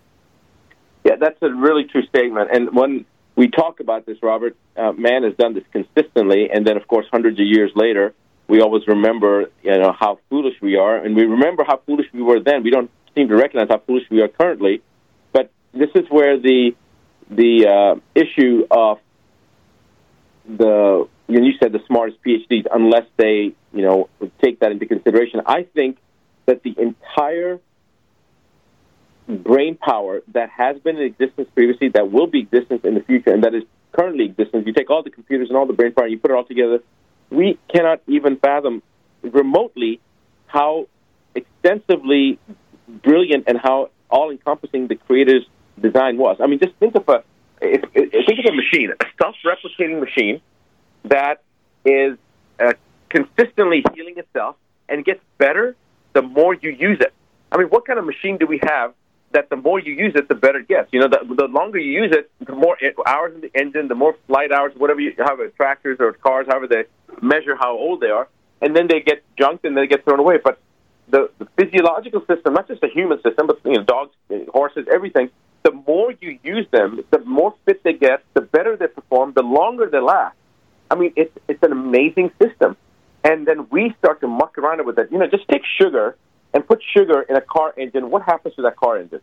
Yeah, 1.03 1.15
that's 1.19 1.37
a 1.41 1.49
really 1.49 1.83
true 1.83 2.05
statement. 2.05 2.51
And 2.53 2.73
when 2.73 3.05
we 3.35 3.49
talk 3.49 3.79
about 3.79 4.05
this, 4.05 4.17
Robert, 4.21 4.55
uh, 4.75 4.91
man 4.91 5.23
has 5.23 5.33
done 5.35 5.53
this 5.53 5.63
consistently, 5.71 6.49
and 6.53 6.65
then, 6.65 6.77
of 6.77 6.87
course, 6.87 7.05
hundreds 7.11 7.39
of 7.39 7.45
years 7.45 7.71
later, 7.75 8.13
we 8.47 8.61
always 8.61 8.85
remember, 8.87 9.49
you 9.63 9.77
know, 9.77 9.95
how 9.97 10.19
foolish 10.29 10.55
we 10.61 10.75
are, 10.75 10.97
and 10.97 11.15
we 11.15 11.23
remember 11.23 11.63
how 11.65 11.77
foolish 11.85 12.07
we 12.13 12.21
were 12.21 12.39
then. 12.39 12.63
We 12.63 12.69
don't 12.69 12.91
seem 13.15 13.29
to 13.29 13.35
recognize 13.35 13.67
how 13.69 13.79
foolish 13.79 14.03
we 14.09 14.21
are 14.21 14.27
currently. 14.27 14.81
But 15.31 15.51
this 15.73 15.89
is 15.95 16.05
where 16.09 16.37
the 16.39 16.75
the 17.29 17.67
uh, 17.67 17.99
issue 18.13 18.67
of 18.69 18.99
the 20.45 21.07
when 21.27 21.45
you 21.45 21.53
said 21.61 21.71
the 21.71 21.79
smartest 21.87 22.21
PhDs, 22.23 22.67
unless 22.73 23.05
they, 23.15 23.53
you 23.73 23.81
know, 23.81 24.09
take 24.43 24.59
that 24.59 24.71
into 24.73 24.85
consideration, 24.85 25.41
I 25.45 25.63
think 25.63 25.97
that 26.45 26.61
the 26.63 26.75
entire 26.77 27.59
brain 29.37 29.75
power 29.75 30.21
that 30.33 30.49
has 30.49 30.79
been 30.79 30.97
in 30.97 31.03
existence 31.03 31.49
previously, 31.53 31.89
that 31.89 32.11
will 32.11 32.27
be 32.27 32.39
existence 32.39 32.81
in 32.83 32.95
the 32.95 33.01
future, 33.01 33.31
and 33.31 33.43
that 33.43 33.53
is 33.53 33.63
currently 33.91 34.25
existence. 34.25 34.65
You 34.65 34.73
take 34.73 34.89
all 34.89 35.03
the 35.03 35.09
computers 35.09 35.49
and 35.49 35.57
all 35.57 35.65
the 35.65 35.73
brain 35.73 35.93
power, 35.93 36.05
and 36.05 36.11
you 36.11 36.19
put 36.19 36.31
it 36.31 36.35
all 36.35 36.45
together. 36.45 36.79
We 37.29 37.57
cannot 37.73 38.01
even 38.07 38.37
fathom 38.37 38.83
remotely 39.21 39.99
how 40.47 40.87
extensively 41.35 42.39
brilliant 42.87 43.45
and 43.47 43.57
how 43.57 43.89
all-encompassing 44.09 44.87
the 44.87 44.95
creator's 44.95 45.45
design 45.79 46.17
was. 46.17 46.37
I 46.41 46.47
mean, 46.47 46.59
just 46.59 46.75
think 46.75 46.95
of 46.95 47.07
a 47.07 47.23
if, 47.61 47.83
if, 47.93 48.25
think 48.25 48.39
of 48.39 48.53
a 48.53 48.55
machine, 48.55 48.91
a 48.99 49.05
self-replicating 49.21 49.99
machine 49.99 50.41
that 51.05 51.43
is 51.85 52.17
uh, 52.59 52.73
consistently 53.09 53.83
healing 53.93 54.17
itself 54.17 54.55
and 54.89 55.05
gets 55.05 55.21
better 55.37 55.75
the 56.13 56.21
more 56.21 56.53
you 56.53 56.71
use 56.71 56.99
it. 56.99 57.13
I 57.51 57.57
mean, 57.57 57.67
what 57.67 57.85
kind 57.85 57.99
of 57.99 58.05
machine 58.05 58.37
do 58.37 58.47
we 58.47 58.59
have 58.63 58.93
that 59.33 59.49
the 59.49 59.55
more 59.55 59.79
you 59.79 59.93
use 59.93 60.13
it, 60.15 60.27
the 60.27 60.35
better 60.35 60.59
it 60.59 60.67
gets. 60.67 60.91
You 60.91 61.01
know, 61.01 61.07
the, 61.07 61.35
the 61.35 61.47
longer 61.47 61.79
you 61.79 61.91
use 62.03 62.11
it, 62.11 62.31
the 62.45 62.53
more 62.53 62.77
hours 63.05 63.33
in 63.35 63.41
the 63.41 63.51
engine, 63.59 63.87
the 63.87 63.95
more 63.95 64.15
flight 64.27 64.51
hours, 64.51 64.73
whatever 64.75 64.99
you 64.99 65.13
have, 65.17 65.39
tractors 65.55 65.97
or 65.99 66.13
cars, 66.13 66.47
however 66.47 66.67
they 66.67 66.83
measure 67.21 67.55
how 67.55 67.77
old 67.77 68.01
they 68.01 68.09
are, 68.09 68.27
and 68.61 68.75
then 68.75 68.87
they 68.87 68.99
get 68.99 69.23
junked 69.37 69.65
and 69.65 69.75
they 69.75 69.87
get 69.87 70.03
thrown 70.03 70.19
away. 70.19 70.37
But 70.43 70.59
the, 71.09 71.29
the 71.39 71.47
physiological 71.57 72.21
system, 72.25 72.53
not 72.53 72.67
just 72.67 72.81
the 72.81 72.87
human 72.87 73.21
system, 73.21 73.47
but 73.47 73.59
you 73.65 73.73
know, 73.73 73.83
dogs, 73.83 74.13
horses, 74.49 74.87
everything. 74.91 75.29
The 75.63 75.71
more 75.71 76.11
you 76.19 76.39
use 76.43 76.65
them, 76.71 77.03
the 77.11 77.19
more 77.19 77.53
fit 77.65 77.83
they 77.83 77.93
get, 77.93 78.23
the 78.33 78.41
better 78.41 78.75
they 78.75 78.87
perform, 78.87 79.33
the 79.33 79.43
longer 79.43 79.87
they 79.89 79.99
last. 79.99 80.35
I 80.89 80.95
mean, 80.95 81.13
it's 81.15 81.31
it's 81.47 81.61
an 81.63 81.71
amazing 81.71 82.31
system. 82.41 82.75
And 83.23 83.45
then 83.47 83.67
we 83.69 83.93
start 83.99 84.21
to 84.21 84.27
muck 84.27 84.57
around 84.57 84.83
with 84.85 84.97
it. 84.97 85.11
You 85.11 85.19
know, 85.19 85.27
just 85.27 85.47
take 85.47 85.61
sugar 85.77 86.15
and 86.53 86.65
put 86.67 86.81
sugar 86.95 87.21
in 87.21 87.35
a 87.35 87.41
car 87.41 87.73
engine. 87.77 88.09
What 88.09 88.23
happens 88.23 88.55
to 88.55 88.61
that 88.63 88.75
car 88.75 88.97
engine? 88.97 89.21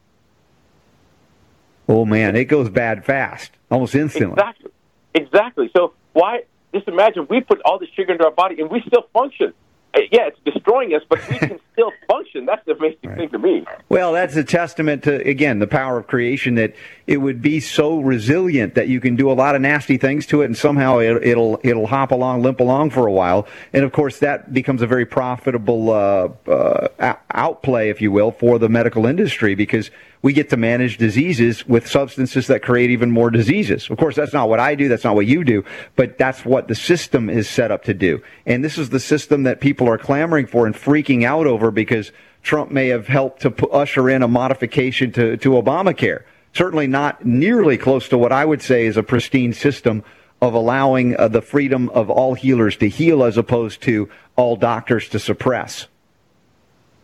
Oh 1.89 2.05
man, 2.05 2.37
it 2.37 2.45
goes 2.45 2.69
bad 2.69 3.05
fast, 3.05 3.53
almost 3.71 3.95
instantly. 3.95 4.35
Exactly. 4.39 4.71
Exactly. 5.15 5.71
So 5.77 5.95
why? 6.13 6.43
Just 6.75 6.87
imagine 6.87 7.27
we 7.31 7.41
put 7.41 7.61
all 7.65 7.79
this 7.79 7.89
sugar 7.97 8.13
into 8.13 8.25
our 8.25 8.31
body 8.31 8.61
and 8.61 8.71
we 8.71 8.83
still 8.87 9.07
function. 9.13 9.55
Uh, 9.95 10.01
Yeah, 10.13 10.29
it's 10.29 10.39
destroying 10.45 10.95
us, 10.95 11.03
but 11.09 11.27
we 11.29 11.39
can 11.39 11.59
still 11.73 11.93
function. 12.07 12.45
That's 12.45 12.65
the 12.67 12.73
amazing 12.73 13.15
thing 13.17 13.31
to 13.31 13.39
me. 13.39 13.65
Well, 13.91 14.13
that's 14.13 14.37
a 14.37 14.45
testament 14.45 15.05
to 15.05 15.27
again 15.27 15.61
the 15.61 15.67
power 15.67 15.97
of 15.97 16.07
creation 16.07 16.57
that 16.57 16.75
it 17.07 17.17
would 17.19 17.41
be 17.41 17.59
so 17.59 18.01
resilient 18.01 18.75
that 18.75 18.89
you 18.89 19.01
can 19.01 19.17
do 19.17 19.31
a 19.31 19.33
lot 19.33 19.55
of 19.55 19.63
nasty 19.63 19.97
things 19.97 20.27
to 20.27 20.43
it, 20.43 20.45
and 20.45 20.57
somehow 20.57 20.99
it, 20.99 21.27
it'll 21.27 21.59
it'll 21.63 21.87
hop 21.87 22.11
along, 22.11 22.43
limp 22.43 22.61
along 22.61 22.91
for 22.91 23.07
a 23.07 23.13
while, 23.13 23.49
and 23.73 23.85
of 23.85 23.93
course 23.93 24.19
that 24.19 24.53
becomes 24.53 24.83
a 24.83 24.87
very 24.87 25.07
profitable 25.07 25.91
uh, 25.91 26.29
uh, 26.51 27.15
outplay, 27.31 27.89
if 27.89 28.03
you 28.03 28.13
will, 28.13 28.31
for 28.31 28.59
the 28.59 28.69
medical 28.69 29.07
industry 29.07 29.55
because 29.55 29.91
we 30.21 30.35
get 30.35 30.51
to 30.51 30.59
manage 30.59 30.99
diseases 30.99 31.67
with 31.67 31.87
substances 31.87 32.47
that 32.49 32.61
create 32.61 32.91
even 32.91 33.11
more 33.11 33.31
diseases. 33.31 33.89
Of 33.89 33.97
course, 33.97 34.17
that's 34.17 34.35
not 34.35 34.51
what 34.51 34.61
I 34.61 34.75
do, 34.75 34.89
that's 34.89 35.05
not 35.05 35.15
what 35.15 35.27
you 35.27 35.45
do, 35.45 35.65
but 35.97 36.19
that's 36.19 36.45
what 36.45 36.69
the 36.69 36.75
system 36.75 37.31
is 37.31 37.49
set 37.49 37.71
up 37.71 37.85
to 37.85 37.95
do, 37.95 38.23
and 38.45 38.63
this 38.63 38.77
is 38.77 38.91
the 38.91 39.01
system 39.01 39.45
that 39.45 39.63
people 39.63 39.89
are 39.89 39.97
clamoring 39.97 40.47
for 40.47 40.67
and 40.67 40.75
freaking 40.75 41.25
out 41.25 41.47
over 41.47 41.71
because 41.71 42.13
Trump 42.49 42.71
may 42.71 42.89
have 42.89 43.07
helped 43.07 43.43
to 43.43 43.69
usher 43.69 44.09
in 44.09 44.23
a 44.23 44.27
modification 44.27 45.13
to, 45.13 45.37
to 45.37 45.51
Obamacare. 45.51 46.23
Certainly 46.55 46.87
not 46.87 47.23
nearly 47.23 47.77
close 47.77 48.09
to 48.09 48.17
what 48.17 48.33
I 48.33 48.47
would 48.47 48.63
say 48.63 48.87
is 48.87 48.97
a 48.97 49.03
pristine 49.03 49.53
system 49.53 50.03
of 50.41 50.55
allowing 50.55 51.15
uh, 51.15 51.29
the 51.29 51.43
freedom 51.43 51.91
of 51.91 52.09
all 52.09 52.33
healers 52.33 52.75
to 52.79 52.89
heal 52.89 53.23
as 53.23 53.37
opposed 53.37 53.83
to 53.83 54.09
all 54.35 54.57
doctors 54.57 55.11
to 55.11 55.19
suppress. 55.19 55.89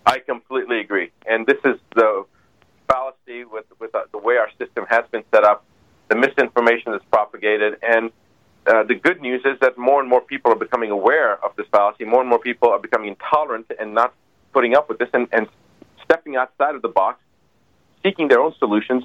I 0.06 0.20
completely 0.20 0.80
agree. 0.80 1.10
And 1.26 1.46
this 1.46 1.58
is 1.62 1.78
the 1.94 2.24
fallacy 2.88 3.44
with, 3.44 3.66
with 3.78 3.94
uh, 3.94 4.04
the 4.12 4.18
way 4.18 4.38
our 4.38 4.48
system 4.58 4.86
has 4.88 5.04
been 5.10 5.24
set 5.30 5.44
up, 5.44 5.62
the 6.08 6.16
misinformation 6.16 6.92
that's 6.92 7.04
propagated. 7.12 7.74
And 7.82 8.12
uh, 8.66 8.84
the 8.84 8.94
good 8.94 9.20
news 9.20 9.42
is 9.44 9.60
that 9.60 9.76
more 9.76 10.00
and 10.00 10.08
more 10.08 10.22
people 10.22 10.52
are 10.52 10.58
becoming 10.58 10.90
aware 10.90 11.34
of 11.44 11.54
this 11.56 11.66
fallacy. 11.70 12.06
More 12.06 12.22
and 12.22 12.30
more 12.30 12.38
people 12.38 12.70
are 12.70 12.78
becoming 12.78 13.08
intolerant 13.08 13.70
and 13.78 13.92
not 13.92 14.14
putting 14.56 14.75
up 14.78 14.88
with 14.88 14.99
this 15.02 15.11
and, 15.12 15.26
and 15.37 15.44
stepping 16.04 16.34
outside 16.37 16.75
of 16.78 16.82
the 16.87 16.92
box, 17.02 17.14
seeking 18.02 18.26
their 18.28 18.40
own 18.44 18.54
solutions, 18.64 19.02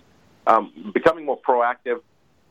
um, 0.51 0.63
becoming 0.93 1.25
more 1.25 1.39
proactive, 1.49 1.97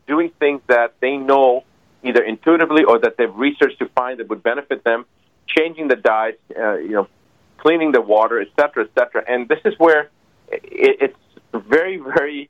doing 0.07 0.29
things 0.43 0.61
that 0.67 0.89
they 1.03 1.15
know 1.29 1.63
either 2.09 2.23
intuitively 2.33 2.83
or 2.83 2.99
that 3.05 3.13
they've 3.17 3.35
researched 3.47 3.79
to 3.83 3.87
find 3.99 4.19
that 4.19 4.27
would 4.31 4.43
benefit 4.51 4.79
them, 4.83 5.05
changing 5.55 5.87
the 5.93 5.95
diet, 5.95 6.39
uh, 6.57 6.77
you 6.89 6.95
know, 6.97 7.07
cleaning 7.57 7.91
the 7.97 8.03
water, 8.15 8.39
et 8.45 8.49
cetera, 8.59 8.83
et 8.87 8.91
cetera. 8.97 9.21
And 9.27 9.39
this 9.51 9.59
is 9.65 9.73
where 9.85 10.09
it, 10.49 10.95
it's 11.05 11.21
very, 11.75 11.97
very 11.97 12.49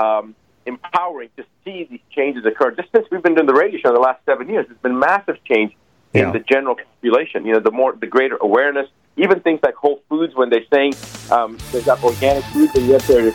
um, 0.00 0.34
empowering 0.66 1.30
to 1.36 1.44
see 1.64 1.78
these 1.90 2.04
changes 2.16 2.42
occur. 2.50 2.70
Just 2.80 2.88
since 2.94 3.06
we've 3.10 3.22
been 3.22 3.34
doing 3.34 3.46
the 3.46 3.60
radio 3.64 3.78
show 3.80 3.90
in 3.90 3.94
the 4.00 4.06
last 4.10 4.20
seven 4.24 4.48
years, 4.48 4.66
there's 4.66 4.84
been 4.88 4.98
massive 4.98 5.38
change 5.50 5.72
Yeah. 6.12 6.22
in 6.26 6.32
the 6.32 6.40
general 6.54 6.76
population. 6.76 7.38
You 7.46 7.52
know, 7.54 7.60
the 7.60 7.74
more, 7.80 7.92
the 8.04 8.10
greater 8.16 8.38
awareness. 8.48 8.88
Even 9.20 9.38
things 9.40 9.60
like 9.62 9.74
Whole 9.74 10.02
Foods, 10.08 10.34
when 10.34 10.48
they're 10.48 10.64
saying 10.72 10.94
um, 11.30 11.58
they've 11.72 11.84
got 11.84 12.02
organic 12.02 12.42
foods, 12.44 12.74
and 12.74 12.86
yet 12.86 13.02
they're 13.02 13.32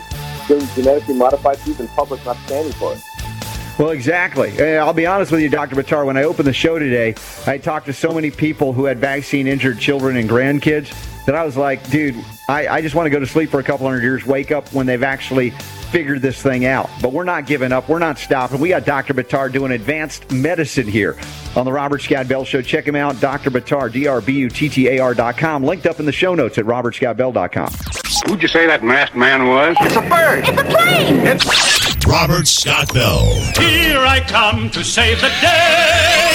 doing 0.48 0.66
genetically 0.74 1.14
modified 1.14 1.58
foods, 1.58 1.78
and 1.78 1.88
public's 1.90 2.24
not 2.24 2.36
standing 2.38 2.72
for 2.72 2.92
it. 2.92 3.15
Well, 3.78 3.90
exactly. 3.90 4.76
I'll 4.78 4.94
be 4.94 5.06
honest 5.06 5.30
with 5.32 5.42
you, 5.42 5.50
Dr. 5.50 5.76
Buttar. 5.76 6.06
When 6.06 6.16
I 6.16 6.22
opened 6.22 6.48
the 6.48 6.52
show 6.54 6.78
today, 6.78 7.14
I 7.46 7.58
talked 7.58 7.86
to 7.86 7.92
so 7.92 8.12
many 8.12 8.30
people 8.30 8.72
who 8.72 8.86
had 8.86 8.98
vaccine 8.98 9.46
injured 9.46 9.78
children 9.78 10.16
and 10.16 10.28
grandkids 10.28 10.94
that 11.26 11.34
I 11.34 11.44
was 11.44 11.56
like, 11.56 11.88
dude, 11.90 12.16
I, 12.48 12.68
I 12.68 12.80
just 12.80 12.94
want 12.94 13.06
to 13.06 13.10
go 13.10 13.18
to 13.20 13.26
sleep 13.26 13.50
for 13.50 13.60
a 13.60 13.62
couple 13.62 13.86
hundred 13.86 14.02
years, 14.02 14.24
wake 14.24 14.50
up 14.50 14.72
when 14.72 14.86
they've 14.86 15.02
actually 15.02 15.50
figured 15.90 16.22
this 16.22 16.40
thing 16.40 16.64
out. 16.64 16.88
But 17.02 17.12
we're 17.12 17.24
not 17.24 17.46
giving 17.46 17.72
up. 17.72 17.88
We're 17.88 17.98
not 17.98 18.18
stopping. 18.18 18.60
We 18.60 18.70
got 18.70 18.84
Dr. 18.86 19.12
Buttar 19.12 19.52
doing 19.52 19.72
advanced 19.72 20.30
medicine 20.30 20.86
here 20.86 21.18
on 21.54 21.64
the 21.64 21.72
Robert 21.72 22.00
Scott 22.00 22.28
Bell 22.28 22.44
Show. 22.44 22.62
Check 22.62 22.86
him 22.86 22.96
out, 22.96 23.20
Dr. 23.20 23.50
Buttar, 23.50 23.92
D-R-B-U-T-T-A-R 23.92 25.14
dot 25.14 25.36
com. 25.36 25.64
Linked 25.64 25.86
up 25.86 26.00
in 26.00 26.06
the 26.06 26.12
show 26.12 26.34
notes 26.34 26.56
at 26.58 26.64
robertscottbell.com. 26.64 27.72
Who'd 28.28 28.42
you 28.42 28.48
say 28.48 28.66
that 28.66 28.82
masked 28.82 29.16
man 29.16 29.48
was? 29.48 29.76
It's 29.80 29.96
a 29.96 30.00
bird. 30.00 30.44
It's 30.46 31.44
a 31.44 31.48
bird. 31.48 31.75
Robert 32.06 32.46
Scott 32.46 32.92
Bell. 32.94 33.24
Here 33.58 33.98
I 33.98 34.20
come 34.26 34.70
to 34.70 34.84
save 34.84 35.20
the 35.20 35.28
day. 35.40 36.32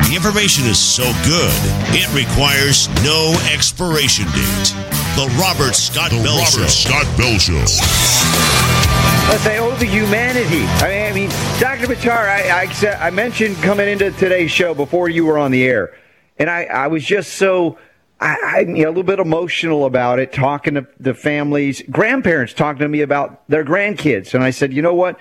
The 0.00 0.14
information 0.14 0.66
is 0.66 0.78
so 0.78 1.04
good, 1.24 1.52
it 1.94 2.12
requires 2.12 2.88
no 3.04 3.36
expiration 3.52 4.24
date. 4.26 4.74
The 5.16 5.32
Robert 5.40 5.74
Scott 5.74 6.10
Bell 6.10 6.44
Show. 6.44 6.58
Robert 6.58 6.70
Scott 6.70 7.06
Bell 7.16 7.38
Show. 7.38 8.83
But 9.28 9.42
they 9.42 9.58
owe 9.58 9.74
the 9.76 9.86
humanity. 9.86 10.64
I 10.84 10.88
mean, 10.88 11.10
I 11.10 11.12
mean 11.12 11.30
Dr. 11.58 11.86
Buttar, 11.86 12.28
I, 12.28 12.64
I, 12.64 13.06
I 13.06 13.10
mentioned 13.10 13.56
coming 13.56 13.88
into 13.88 14.10
today's 14.12 14.50
show 14.50 14.74
before 14.74 15.08
you 15.08 15.24
were 15.26 15.38
on 15.38 15.50
the 15.50 15.64
air, 15.64 15.96
and 16.38 16.48
I, 16.48 16.64
I 16.64 16.86
was 16.86 17.04
just 17.04 17.34
so, 17.34 17.78
I, 18.20 18.36
I, 18.44 18.60
a 18.60 18.86
little 18.86 19.02
bit 19.02 19.18
emotional 19.18 19.86
about 19.86 20.18
it, 20.18 20.32
talking 20.32 20.74
to 20.74 20.86
the 21.00 21.14
families, 21.14 21.82
grandparents 21.90 22.52
talking 22.52 22.80
to 22.80 22.88
me 22.88 23.00
about 23.00 23.42
their 23.48 23.64
grandkids. 23.64 24.34
And 24.34 24.44
I 24.44 24.50
said, 24.50 24.72
you 24.72 24.82
know 24.82 24.94
what? 24.94 25.18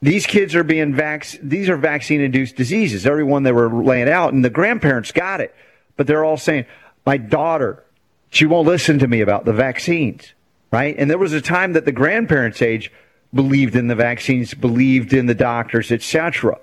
These 0.00 0.26
kids 0.26 0.56
are 0.56 0.64
being 0.64 0.94
vac, 0.94 1.26
these 1.40 1.68
are 1.68 1.76
vaccine 1.76 2.20
induced 2.20 2.56
diseases, 2.56 3.06
everyone 3.06 3.44
they 3.44 3.52
were 3.52 3.72
laying 3.72 4.08
out, 4.08 4.32
and 4.32 4.44
the 4.44 4.50
grandparents 4.50 5.12
got 5.12 5.40
it. 5.40 5.54
But 5.96 6.08
they're 6.08 6.24
all 6.24 6.36
saying, 6.36 6.66
my 7.06 7.16
daughter, 7.16 7.84
she 8.30 8.46
won't 8.46 8.66
listen 8.66 8.98
to 8.98 9.06
me 9.06 9.20
about 9.20 9.44
the 9.44 9.52
vaccines, 9.52 10.32
right? 10.72 10.96
And 10.98 11.08
there 11.08 11.18
was 11.18 11.32
a 11.32 11.40
time 11.40 11.74
that 11.74 11.84
the 11.84 11.92
grandparents' 11.92 12.62
age 12.62 12.90
believed 13.34 13.76
in 13.76 13.86
the 13.86 13.94
vaccines, 13.94 14.54
believed 14.54 15.12
in 15.12 15.26
the 15.26 15.34
doctors, 15.34 15.90
etc. 15.90 16.58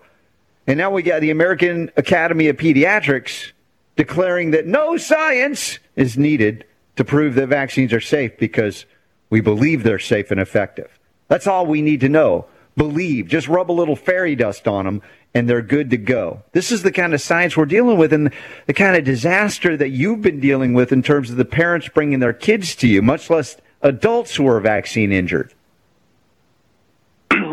And 0.68 0.78
now 0.78 0.92
we 0.92 1.02
got 1.02 1.22
the 1.22 1.32
American 1.32 1.92
Academy 1.98 2.48
of 2.48 2.58
Pediatrics 2.58 3.52
declaring 3.96 4.52
that 4.52 4.66
no 4.66 4.98
science 4.98 5.80
is 5.96 6.18
needed 6.18 6.66
to 6.96 7.04
prove 7.04 7.36
that 7.36 7.48
vaccines 7.48 7.92
are 7.92 8.02
safe 8.02 8.38
because 8.38 8.86
we 9.30 9.42
believe 9.42 9.84
they're 9.84 10.00
safe 10.00 10.32
and 10.32 10.40
effective. 10.40 11.00
That's 11.28 11.48
all 11.48 11.66
we 11.66 11.82
need 11.82 12.02
to 12.02 12.10
know. 12.10 12.46
Believe. 12.78 13.28
Just 13.28 13.48
rub 13.48 13.70
a 13.70 13.74
little 13.74 13.96
fairy 13.96 14.36
dust 14.36 14.68
on 14.68 14.86
them 14.86 15.02
and 15.34 15.50
they're 15.50 15.62
good 15.62 15.90
to 15.92 15.98
go. 15.98 16.42
This 16.54 16.72
is 16.72 16.84
the 16.84 16.92
kind 16.92 17.14
of 17.14 17.22
science 17.22 17.56
we're 17.56 17.66
dealing 17.66 17.98
with 17.98 18.14
and 18.14 18.32
the 18.66 18.74
kind 18.74 18.96
of 18.96 19.04
disaster 19.04 19.78
that 19.78 19.90
you've 19.90 20.22
been 20.22 20.40
dealing 20.40 20.74
with 20.74 20.92
in 20.92 21.04
terms 21.04 21.30
of 21.30 21.38
the 21.38 21.46
parents 21.46 21.90
bringing 21.90 22.20
their 22.20 22.34
kids 22.34 22.76
to 22.78 22.88
you, 22.88 23.02
much 23.02 23.30
less 23.30 23.58
adults 23.82 24.36
who 24.36 24.48
are 24.48 24.60
vaccine 24.60 25.12
injured. 25.12 25.54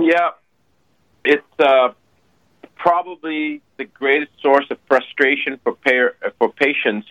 Yeah, 0.06 0.30
it's 1.24 1.42
uh, 1.58 1.88
probably 2.76 3.60
the 3.76 3.84
greatest 3.84 4.30
source 4.40 4.66
of 4.70 4.78
frustration 4.86 5.58
for 5.64 5.74
pair, 5.74 6.14
for 6.38 6.48
patients 6.52 7.06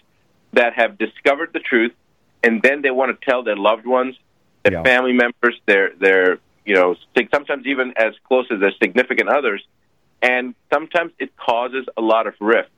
that 0.54 0.74
have 0.74 0.98
discovered 0.98 1.50
the 1.54 1.60
truth, 1.60 1.94
and 2.42 2.62
then 2.62 2.82
they 2.82 2.92
want 2.92 3.10
to 3.20 3.26
tell 3.30 3.44
their 3.44 3.58
loved 3.58 3.86
ones, 3.86 4.16
their 4.64 4.74
Yeah. 4.74 4.84
family 4.84 5.14
members, 5.14 5.56
their 5.66 5.86
their 6.06 6.40
you 6.66 6.76
know 6.76 6.96
sometimes 7.36 7.66
even 7.66 7.94
as 7.98 8.14
close 8.28 8.48
as 8.50 8.60
their 8.64 8.76
significant 8.84 9.28
others, 9.30 9.62
and 10.22 10.56
sometimes 10.74 11.12
it 11.20 11.36
causes 11.36 11.86
a 11.98 12.02
lot 12.02 12.26
of 12.28 12.34
rift. 12.40 12.72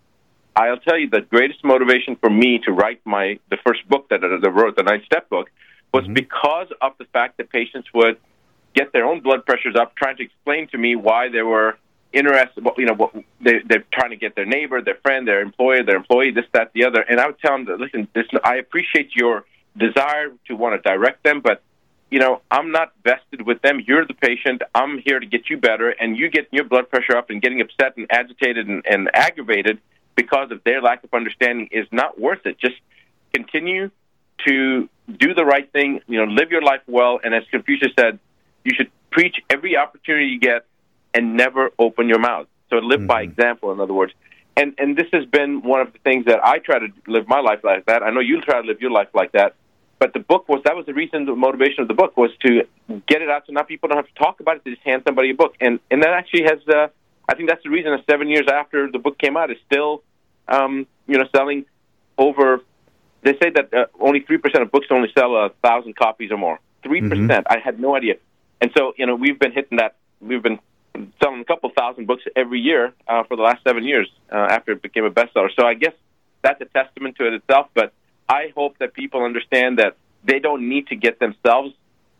I'll 0.55 0.77
tell 0.87 0.97
you 0.97 1.07
the 1.17 1.21
greatest 1.21 1.63
motivation 1.63 2.15
for 2.15 2.31
me 2.31 2.57
to 2.65 2.71
write 2.71 2.99
my 3.05 3.25
the 3.53 3.57
first 3.65 3.87
book 3.87 4.09
that 4.09 4.23
I 4.23 4.27
that 4.27 4.43
I 4.43 4.49
wrote, 4.49 4.75
the 4.75 4.87
Nine 4.91 5.03
Step 5.05 5.29
book, 5.29 5.47
was 5.93 6.07
because 6.07 6.69
of 6.81 6.91
the 6.97 7.05
fact 7.05 7.37
that 7.37 7.51
patients 7.51 7.87
would 7.93 8.17
get 8.79 8.87
their 8.93 9.05
own 9.11 9.19
blood 9.27 9.41
pressures 9.45 9.75
up, 9.81 9.89
trying 9.95 10.17
to 10.17 10.23
explain 10.29 10.63
to 10.73 10.77
me 10.85 10.91
why 11.07 11.21
they 11.35 11.45
were 11.53 11.69
interested. 12.13 12.65
You 12.77 12.87
know, 12.89 12.97
what 13.01 13.11
they, 13.45 13.55
they're 13.67 13.85
trying 13.97 14.11
to 14.15 14.21
get 14.25 14.35
their 14.37 14.49
neighbor, 14.57 14.77
their 14.81 14.99
friend, 15.05 15.27
their 15.27 15.41
employer, 15.41 15.83
their 15.83 15.99
employee, 16.03 16.31
this, 16.31 16.45
that, 16.53 16.67
the 16.73 16.83
other. 16.85 17.01
And 17.09 17.19
I 17.19 17.25
would 17.27 17.39
tell 17.39 17.53
them, 17.55 17.65
that, 17.65 17.79
listen, 17.79 18.07
this, 18.13 18.27
I 18.43 18.55
appreciate 18.65 19.09
your 19.15 19.45
desire 19.85 20.29
to 20.47 20.55
want 20.55 20.71
to 20.75 20.81
direct 20.93 21.23
them, 21.23 21.41
but 21.41 21.61
you 22.09 22.19
know, 22.19 22.41
I'm 22.49 22.71
not 22.71 22.93
vested 23.03 23.41
with 23.45 23.61
them. 23.61 23.81
You're 23.85 24.05
the 24.05 24.13
patient. 24.13 24.61
I'm 24.73 24.99
here 24.99 25.19
to 25.19 25.25
get 25.25 25.49
you 25.49 25.57
better, 25.57 25.89
and 25.89 26.17
you 26.17 26.29
get 26.29 26.47
your 26.51 26.63
blood 26.63 26.89
pressure 26.89 27.17
up 27.17 27.29
and 27.29 27.41
getting 27.41 27.59
upset 27.59 27.97
and 27.97 28.07
agitated 28.09 28.67
and, 28.67 28.81
and 28.89 29.09
aggravated 29.13 29.79
because 30.15 30.51
of 30.51 30.63
their 30.63 30.81
lack 30.81 31.03
of 31.03 31.13
understanding 31.13 31.67
is 31.71 31.85
not 31.91 32.19
worth 32.19 32.45
it. 32.45 32.57
Just 32.59 32.79
continue 33.33 33.91
to 34.47 34.89
do 35.25 35.33
the 35.33 35.45
right 35.45 35.69
thing. 35.71 35.99
You 36.07 36.19
know, 36.25 36.31
live 36.31 36.49
your 36.49 36.61
life 36.61 36.81
well, 36.87 37.19
and 37.23 37.35
as 37.35 37.43
Confucius 37.51 37.91
said, 37.99 38.19
you 38.67 38.73
should 38.75 38.91
preach 39.11 39.37
every 39.49 39.77
opportunity 39.77 40.27
you 40.27 40.39
get 40.39 40.65
and 41.13 41.37
never 41.37 41.71
open 41.79 42.09
your 42.09 42.19
mouth. 42.19 42.47
So 42.69 42.75
live 42.77 43.07
by 43.07 43.21
example, 43.21 43.71
in 43.71 43.79
other 43.79 43.93
words. 43.93 44.13
And 44.57 44.73
and 44.77 44.97
this 44.97 45.07
has 45.13 45.25
been 45.25 45.61
one 45.61 45.79
of 45.79 45.93
the 45.93 45.99
things 45.99 46.25
that 46.25 46.39
I 46.43 46.59
try 46.59 46.79
to 46.79 46.87
live 47.07 47.27
my 47.27 47.39
life 47.39 47.61
like 47.63 47.85
that. 47.85 48.03
I 48.03 48.09
know 48.09 48.19
you 48.19 48.41
try 48.41 48.61
to 48.61 48.67
live 48.67 48.81
your 48.81 48.91
life 48.91 49.07
like 49.13 49.31
that. 49.31 49.55
But 49.99 50.13
the 50.13 50.19
book 50.19 50.49
was 50.49 50.61
that 50.65 50.75
was 50.75 50.85
the 50.85 50.93
reason, 50.93 51.25
the 51.25 51.35
motivation 51.35 51.81
of 51.81 51.87
the 51.87 51.93
book 51.93 52.17
was 52.17 52.31
to 52.45 52.49
get 53.07 53.21
it 53.21 53.29
out 53.29 53.43
so 53.47 53.53
now 53.53 53.63
people 53.63 53.87
don't 53.87 53.97
have 53.97 54.11
to 54.13 54.19
talk 54.25 54.41
about 54.41 54.57
it. 54.57 54.63
They 54.65 54.71
just 54.71 54.83
hand 54.83 55.03
somebody 55.07 55.29
a 55.29 55.33
book, 55.33 55.55
and 55.61 55.79
and 55.89 56.03
that 56.03 56.13
actually 56.13 56.43
has. 56.43 56.59
Uh, 56.67 56.87
I 57.29 57.35
think 57.35 57.49
that's 57.49 57.63
the 57.63 57.69
reason. 57.69 57.91
That 57.91 58.03
seven 58.09 58.27
years 58.27 58.47
after 58.51 58.91
the 58.91 58.99
book 58.99 59.17
came 59.17 59.37
out, 59.37 59.49
is 59.49 59.57
still, 59.65 60.03
um, 60.47 60.87
you 61.07 61.17
know, 61.17 61.25
selling 61.35 61.65
over. 62.17 62.61
They 63.23 63.33
say 63.41 63.49
that 63.55 63.73
uh, 63.73 63.85
only 63.99 64.19
three 64.21 64.37
percent 64.37 64.63
of 64.63 64.71
books 64.71 64.87
only 64.91 65.09
sell 65.17 65.35
a 65.35 65.49
thousand 65.63 65.95
copies 65.95 66.31
or 66.31 66.37
more. 66.37 66.59
3 66.83 67.09
percent. 67.09 67.47
I 67.49 67.59
had 67.59 67.79
no 67.79 67.95
idea. 67.95 68.15
And 68.61 68.71
so 68.77 68.93
you 68.97 69.05
know 69.05 69.15
we've 69.15 69.39
been 69.39 69.51
hitting 69.51 69.77
that. 69.77 69.95
We've 70.19 70.41
been 70.41 70.59
selling 71.21 71.41
a 71.41 71.45
couple 71.45 71.71
thousand 71.77 72.07
books 72.07 72.23
every 72.35 72.59
year 72.59 72.93
uh, 73.07 73.23
for 73.23 73.37
the 73.37 73.43
last 73.43 73.63
seven 73.63 73.83
years 73.83 74.09
uh, 74.31 74.47
after 74.49 74.71
it 74.71 74.81
became 74.81 75.05
a 75.05 75.11
bestseller. 75.11 75.49
So 75.57 75.65
I 75.65 75.75
guess 75.75 75.93
that's 76.41 76.59
a 76.61 76.65
testament 76.65 77.17
to 77.17 77.27
it 77.27 77.33
itself. 77.33 77.67
But 77.73 77.93
I 78.27 78.51
hope 78.55 78.77
that 78.79 78.93
people 78.93 79.23
understand 79.23 79.79
that 79.79 79.95
they 80.23 80.39
don't 80.39 80.67
need 80.69 80.87
to 80.87 80.95
get 80.95 81.19
themselves 81.19 81.73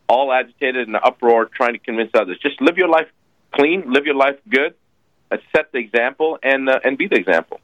all 0.08 0.32
agitated 0.32 0.88
in 0.88 0.94
an 0.94 1.00
uproar 1.04 1.46
trying 1.46 1.74
to 1.74 1.78
convince 1.78 2.10
others. 2.14 2.38
Just 2.42 2.60
live 2.60 2.78
your 2.78 2.88
life 2.88 3.08
clean, 3.52 3.92
live 3.92 4.06
your 4.06 4.14
life 4.14 4.36
good, 4.48 4.74
uh, 5.30 5.36
set 5.54 5.72
the 5.72 5.78
example, 5.78 6.38
and 6.42 6.68
uh, 6.68 6.80
and 6.84 6.96
be 6.96 7.06
the 7.06 7.16
example. 7.16 7.60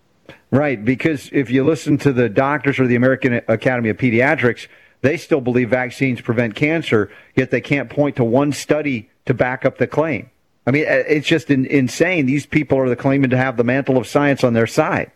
Right, 0.51 0.83
because 0.83 1.31
if 1.33 1.51
you 1.51 1.65
listen 1.65 1.99
to 1.99 2.13
the 2.13 2.29
doctors 2.29 2.79
or 2.79 2.87
the 2.87 2.95
American 2.95 3.41
Academy 3.49 3.89
of 3.89 3.97
Pediatrics, 3.97 4.69
they 5.05 5.19
still 5.19 5.43
believe 5.43 5.69
vaccines 5.69 6.23
prevent 6.23 6.55
cancer, 6.55 7.11
yet 7.37 7.51
they 7.51 7.61
can't 7.61 7.91
point 7.91 8.17
to 8.17 8.25
one 8.25 8.53
study 8.53 9.11
to 9.27 9.35
back 9.35 9.67
up 9.67 9.77
the 9.77 9.87
claim. 9.87 10.31
I 10.67 10.71
mean, 10.71 10.85
uh, 10.85 11.05
it's 11.07 11.27
just 11.27 11.51
in, 11.51 11.67
insane. 11.67 12.25
These 12.25 12.47
people 12.47 12.79
are 12.79 12.89
the 12.89 12.97
claiming 12.97 13.29
to 13.29 13.37
have 13.37 13.59
the 13.59 13.65
mantle 13.65 13.99
of 13.99 14.07
science 14.07 14.43
on 14.43 14.55
their 14.55 14.67
side. 14.67 15.13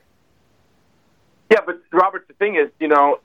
Yeah, 1.51 1.61
but 1.65 1.81
Robert, 1.91 2.29
the 2.29 2.35
thing 2.35 2.57
is, 2.57 2.71
you 2.79 2.89
know, 2.89 3.21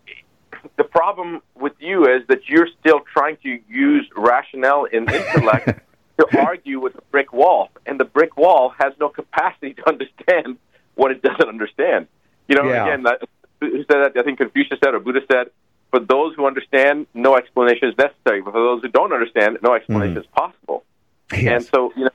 the 0.78 0.86
problem 0.86 1.42
with 1.56 1.74
you 1.80 2.06
is 2.06 2.26
that 2.30 2.48
you're 2.48 2.70
still 2.80 3.02
trying 3.12 3.36
to 3.44 3.60
use 3.68 4.10
rationale 4.16 4.88
and 4.92 5.12
intellect 5.12 5.82
to 6.18 6.40
argue 6.40 6.80
with 6.80 6.96
a 6.96 7.02
brick 7.12 7.34
wall, 7.34 7.72
and 7.86 8.00
the 8.00 8.06
brick 8.06 8.38
wall 8.38 8.74
has 8.80 8.94
no 9.02 9.10
capacity 9.10 9.74
to 9.74 9.90
understand 9.90 10.58
what 10.96 11.12
it 11.12 11.22
doesn't 11.22 11.50
understand. 11.50 12.08
You 12.48 12.56
know, 12.56 12.64
Yeah. 12.70 12.86
again, 12.86 13.04
that, 13.04 13.22
who 13.60 13.80
said 13.80 13.98
that? 14.04 14.14
I 14.18 14.24
think 14.24 14.38
Confucius 14.38 14.80
said 14.82 14.94
or 14.94 15.02
Buddha 15.02 15.20
said, 15.30 15.48
"For 15.94 16.00
those 16.00 16.34
who 16.36 16.48
understand, 16.48 17.06
no 17.14 17.38
explanation 17.38 17.90
is 17.90 17.98
necessary. 17.98 18.42
But 18.42 18.54
for 18.54 18.64
those 18.64 18.82
who 18.82 18.90
don't 18.90 19.14
understand, 19.14 19.60
no 19.62 19.76
explanation 19.76 20.18
is 20.18 20.26
possible." 20.36 20.84
And 21.32 21.64
so, 21.64 21.94
you 21.96 22.06
know, 22.06 22.10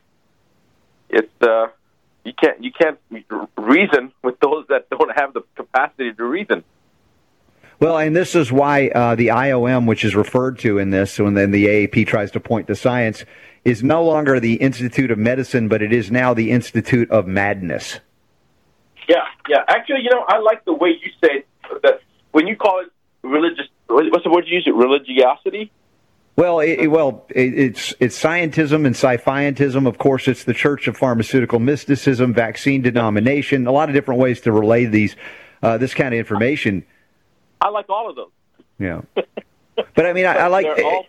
it's 1.09 1.43
uh, 1.43 1.69
you 2.25 2.33
can't 2.33 2.63
you 2.63 2.73
can't 2.73 2.99
reason 3.57 4.13
with 4.23 4.41
those 4.41 4.67
that 4.69 4.91
don't 4.91 5.13
have 5.17 5.33
the 5.33 5.43
capacity 5.55 6.13
to 6.13 6.25
reason. 6.25 6.65
Well, 7.81 7.97
and 7.97 8.17
this 8.17 8.35
is 8.35 8.51
why 8.51 8.89
uh, 8.89 9.15
the 9.15 9.29
IOM, 9.29 9.87
which 9.87 10.05
is 10.05 10.17
referred 10.17 10.59
to 10.61 10.79
in 10.79 10.91
this, 10.91 11.17
when 11.21 11.35
then 11.35 11.53
the 11.53 11.67
AAP 11.67 12.09
tries 12.09 12.33
to 12.33 12.41
point 12.41 12.67
to 12.67 12.75
science, 12.75 13.25
is 13.65 13.85
no 13.85 14.05
longer 14.05 14.41
the 14.41 14.55
Institute 14.55 15.13
of 15.13 15.19
Medicine, 15.19 15.69
but 15.69 15.81
it 15.81 15.93
is 15.93 16.11
now 16.11 16.35
the 16.35 16.51
Institute 16.51 17.09
of 17.13 17.29
Madness. 17.29 18.01
Yeah, 19.09 19.23
yeah. 19.49 19.63
Actually, 19.69 20.03
you 20.03 20.11
know, 20.11 20.25
I 20.27 20.39
like 20.39 20.65
the 20.65 20.75
way 20.75 20.91
you 20.91 21.11
say 21.23 21.45
that 21.83 22.01
when 22.33 22.49
you 22.49 22.57
call 22.57 22.81
it 22.81 22.91
religious. 23.23 23.67
What's 23.89 24.25
the 24.25 24.31
word 24.31 24.45
you 24.47 24.57
use? 24.57 24.65
It 24.67 24.75
religiosity. 24.75 25.71
Well, 26.37 26.61
it, 26.61 26.87
well, 26.87 27.25
it, 27.31 27.59
it's 27.59 27.95
it's 27.99 28.23
scientism 28.23 28.87
and 28.87 28.95
sci-fiantism. 28.95 29.89
Of 29.89 29.99
course, 29.99 30.29
it's 30.29 30.45
the 30.45 30.55
Church 30.55 30.87
of 30.87 30.97
Pharmaceutical 30.97 31.59
Mysticism, 31.59 32.33
vaccine 32.33 32.81
denomination. 32.81 33.67
A 33.67 33.73
lot 33.73 33.89
of 33.89 33.95
different 33.95 34.21
ways 34.21 34.41
to 34.43 34.53
relay 34.53 34.85
these 34.85 35.17
uh, 35.63 35.79
this 35.79 35.95
kind 35.95 36.15
of 36.15 36.19
information. 36.19 36.85
I 37.61 37.71
like 37.71 37.89
all 37.89 38.09
of 38.09 38.15
those. 38.15 38.31
Yeah, 38.79 39.01
but 39.95 40.07
I 40.07 40.13
mean, 40.13 40.27
I, 40.27 40.35
I 40.35 40.47
like 40.47 40.67
all- 40.67 41.07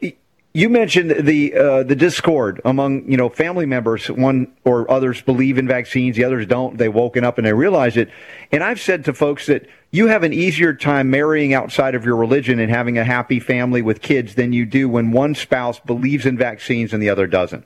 you 0.53 0.67
mentioned 0.67 1.11
the 1.27 1.53
uh, 1.53 1.83
the 1.83 1.95
discord 1.95 2.59
among 2.65 3.09
you 3.09 3.17
know 3.17 3.29
family 3.29 3.65
members. 3.65 4.09
One 4.09 4.51
or 4.63 4.89
others 4.89 5.21
believe 5.21 5.57
in 5.57 5.67
vaccines, 5.67 6.15
the 6.15 6.23
others 6.23 6.47
don't. 6.47 6.77
They've 6.77 6.93
woken 6.93 7.23
up 7.23 7.37
and 7.37 7.45
they 7.45 7.53
realize 7.53 7.97
it. 7.97 8.09
And 8.51 8.63
I've 8.63 8.79
said 8.79 9.05
to 9.05 9.13
folks 9.13 9.45
that 9.45 9.67
you 9.91 10.07
have 10.07 10.23
an 10.23 10.33
easier 10.33 10.73
time 10.73 11.09
marrying 11.09 11.53
outside 11.53 11.93
of 11.93 12.03
your 12.03 12.15
religion 12.15 12.59
and 12.59 12.71
having 12.71 12.97
a 12.97 13.03
happy 13.03 13.39
family 13.39 13.81
with 13.81 14.01
kids 14.01 14.35
than 14.35 14.51
you 14.51 14.65
do 14.65 14.89
when 14.89 15.11
one 15.11 15.35
spouse 15.35 15.79
believes 15.79 16.25
in 16.25 16.37
vaccines 16.37 16.93
and 16.93 17.01
the 17.01 17.09
other 17.09 17.27
doesn't. 17.27 17.65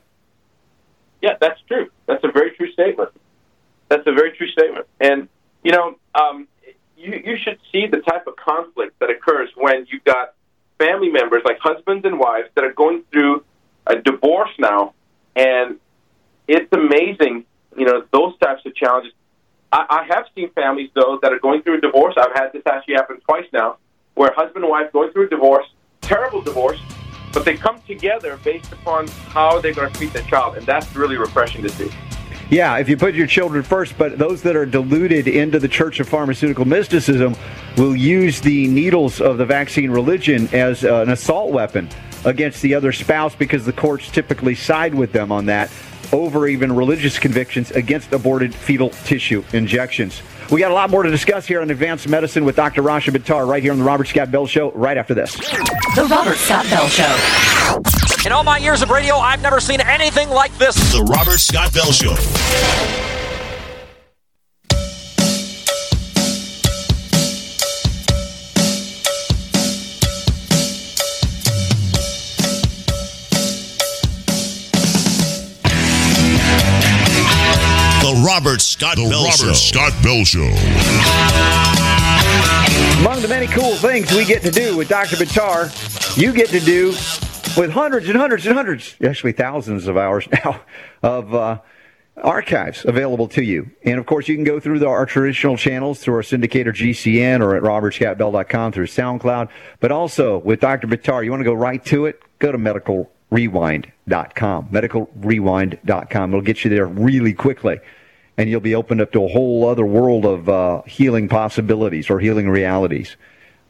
Yeah, 1.22 1.36
that's 1.40 1.60
true. 1.62 1.90
That's 2.06 2.22
a 2.22 2.32
very 2.32 2.50
true 2.50 2.70
statement. 2.72 3.10
That's 3.88 4.06
a 4.06 4.12
very 4.12 4.36
true 4.36 4.48
statement. 4.48 4.86
And 5.00 5.28
you 5.62 5.72
know, 5.72 5.96
um, 6.14 6.48
you 6.98 7.22
you 7.24 7.36
should 7.38 7.58
see 7.72 7.86
the 7.86 8.00
type 8.00 8.26
of 8.26 8.36
conflict 8.36 8.98
that 9.00 9.08
occurs 9.08 9.48
when 9.56 9.86
you've 9.90 10.04
got 10.04 10.34
family 10.84 11.08
members 11.08 11.42
like 11.44 11.58
husbands 11.60 12.04
and 12.04 12.18
wives 12.18 12.48
that 12.54 12.64
are 12.64 12.72
going 12.72 13.02
through 13.10 13.44
a 13.86 13.96
divorce 13.96 14.50
now, 14.58 14.94
and 15.36 15.78
it's 16.46 16.72
amazing. 16.72 17.44
You 17.76 17.86
know, 17.86 18.04
those 18.12 18.36
types 18.38 18.64
of 18.66 18.74
challenges. 18.74 19.12
I, 19.72 19.86
I 19.88 20.14
have 20.14 20.26
seen 20.34 20.50
families 20.50 20.90
though 20.94 21.18
that 21.22 21.32
are 21.32 21.38
going 21.38 21.62
through 21.62 21.78
a 21.78 21.80
divorce. 21.80 22.14
I've 22.16 22.34
had 22.34 22.52
this 22.52 22.62
actually 22.66 22.94
happen 22.94 23.20
twice 23.20 23.46
now, 23.52 23.78
where 24.14 24.32
husband 24.32 24.64
and 24.64 24.70
wife 24.70 24.92
going 24.92 25.10
through 25.12 25.26
a 25.26 25.30
divorce, 25.30 25.66
terrible 26.00 26.42
divorce, 26.42 26.80
but 27.32 27.44
they 27.44 27.56
come 27.56 27.80
together 27.82 28.38
based 28.44 28.72
upon 28.72 29.08
how 29.08 29.60
they're 29.60 29.74
going 29.74 29.90
to 29.90 29.98
treat 29.98 30.12
their 30.12 30.22
child, 30.22 30.56
and 30.56 30.66
that's 30.66 30.94
really 30.94 31.16
refreshing 31.16 31.62
to 31.62 31.68
see. 31.68 31.90
Yeah, 32.54 32.76
if 32.76 32.88
you 32.88 32.96
put 32.96 33.16
your 33.16 33.26
children 33.26 33.64
first, 33.64 33.98
but 33.98 34.16
those 34.16 34.42
that 34.42 34.54
are 34.54 34.64
deluded 34.64 35.26
into 35.26 35.58
the 35.58 35.66
Church 35.66 35.98
of 35.98 36.08
Pharmaceutical 36.08 36.64
Mysticism 36.64 37.34
will 37.76 37.96
use 37.96 38.40
the 38.40 38.68
needles 38.68 39.20
of 39.20 39.38
the 39.38 39.44
vaccine 39.44 39.90
religion 39.90 40.48
as 40.52 40.84
uh, 40.84 41.02
an 41.02 41.10
assault 41.10 41.50
weapon 41.50 41.88
against 42.24 42.62
the 42.62 42.72
other 42.72 42.92
spouse 42.92 43.34
because 43.34 43.66
the 43.66 43.72
courts 43.72 44.08
typically 44.08 44.54
side 44.54 44.94
with 44.94 45.10
them 45.10 45.32
on 45.32 45.46
that 45.46 45.68
over 46.12 46.46
even 46.46 46.70
religious 46.70 47.18
convictions 47.18 47.72
against 47.72 48.12
aborted 48.12 48.54
fetal 48.54 48.90
tissue 48.90 49.42
injections. 49.52 50.22
We 50.52 50.60
got 50.60 50.70
a 50.70 50.74
lot 50.74 50.90
more 50.90 51.02
to 51.02 51.10
discuss 51.10 51.46
here 51.46 51.60
on 51.60 51.70
Advanced 51.70 52.06
Medicine 52.06 52.44
with 52.44 52.54
Dr. 52.54 52.84
Rasha 52.84 53.12
Buttar 53.12 53.48
right 53.48 53.64
here 53.64 53.72
on 53.72 53.78
the 53.78 53.84
Robert 53.84 54.06
Scott 54.06 54.30
Bell 54.30 54.46
Show 54.46 54.70
right 54.74 54.96
after 54.96 55.12
this. 55.12 55.34
The 55.96 56.06
Robert 56.08 56.36
Scott 56.36 56.66
Bell 56.70 56.86
Show. 56.86 58.03
In 58.26 58.32
all 58.32 58.42
my 58.42 58.56
years 58.56 58.80
of 58.80 58.88
radio, 58.88 59.16
I've 59.16 59.42
never 59.42 59.60
seen 59.60 59.82
anything 59.82 60.30
like 60.30 60.56
this. 60.56 60.74
The 60.94 61.02
Robert 61.02 61.38
Scott 61.38 61.74
Bell 61.74 61.92
Show. 61.92 62.14
The 78.00 78.22
Robert 78.26 78.62
Scott 78.62 78.96
the 78.96 79.02
Bell 79.10 79.24
Robert 79.24 79.36
Show. 79.36 79.52
Scott 79.52 79.92
Bell 80.02 80.24
Show. 80.24 80.48
Among 83.00 83.20
the 83.20 83.28
many 83.28 83.48
cool 83.48 83.74
things 83.76 84.10
we 84.14 84.24
get 84.24 84.40
to 84.40 84.50
do 84.50 84.78
with 84.78 84.88
Dr. 84.88 85.16
Buttar, 85.16 86.16
you 86.16 86.32
get 86.32 86.48
to 86.48 86.60
do 86.60 86.94
with 87.56 87.70
hundreds 87.70 88.08
and 88.08 88.16
hundreds 88.16 88.46
and 88.46 88.56
hundreds, 88.56 88.96
actually 89.04 89.32
thousands 89.32 89.86
of 89.86 89.96
hours 89.96 90.28
now, 90.44 90.60
of 91.02 91.34
uh, 91.34 91.60
archives 92.16 92.84
available 92.84 93.28
to 93.28 93.42
you. 93.42 93.70
And 93.84 93.98
of 93.98 94.06
course, 94.06 94.28
you 94.28 94.34
can 94.34 94.44
go 94.44 94.60
through 94.60 94.78
the, 94.78 94.88
our 94.88 95.06
traditional 95.06 95.56
channels 95.56 96.00
through 96.00 96.14
our 96.14 96.22
syndicator 96.22 96.68
GCN 96.68 97.40
or 97.40 97.56
at 97.56 97.62
robertscottbell.com 97.62 98.72
through 98.72 98.86
SoundCloud. 98.86 99.48
But 99.80 99.92
also 99.92 100.38
with 100.38 100.60
Dr. 100.60 100.86
Buttar, 100.86 101.24
you 101.24 101.30
want 101.30 101.40
to 101.40 101.44
go 101.44 101.54
right 101.54 101.84
to 101.86 102.06
it? 102.06 102.22
Go 102.38 102.52
to 102.52 102.58
medicalrewind.com. 102.58 104.68
Medicalrewind.com. 104.68 106.30
It'll 106.30 106.42
get 106.42 106.64
you 106.64 106.70
there 106.70 106.86
really 106.86 107.32
quickly 107.32 107.80
and 108.36 108.50
you'll 108.50 108.60
be 108.60 108.74
opened 108.74 109.00
up 109.00 109.12
to 109.12 109.24
a 109.24 109.28
whole 109.28 109.68
other 109.68 109.86
world 109.86 110.24
of 110.24 110.48
uh, 110.48 110.82
healing 110.82 111.28
possibilities 111.28 112.10
or 112.10 112.20
healing 112.20 112.48
realities. 112.48 113.16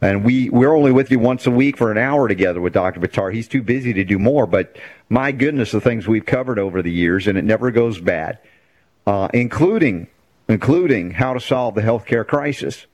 And 0.04 0.22
we, 0.22 0.50
we're 0.50 0.76
only 0.76 0.92
with 0.92 1.10
you 1.10 1.18
once 1.18 1.46
a 1.46 1.50
week 1.50 1.78
for 1.78 1.90
an 1.90 1.96
hour 1.96 2.28
together 2.28 2.60
with 2.60 2.74
Dr. 2.74 3.00
Buttar. 3.00 3.32
He's 3.32 3.48
too 3.48 3.62
busy 3.62 3.94
to 3.94 4.04
do 4.04 4.18
more, 4.18 4.46
but 4.46 4.76
my 5.08 5.32
goodness, 5.32 5.72
the 5.72 5.80
things 5.80 6.06
we've 6.06 6.26
covered 6.26 6.58
over 6.58 6.82
the 6.82 6.92
years, 6.92 7.26
and 7.26 7.38
it 7.38 7.44
never 7.44 7.70
goes 7.70 7.98
bad, 7.98 8.38
uh, 9.06 9.28
including, 9.32 10.08
including 10.46 11.12
how 11.12 11.32
to 11.32 11.40
solve 11.40 11.74
the 11.74 11.80
healthcare 11.80 12.26
crisis. 12.26 12.84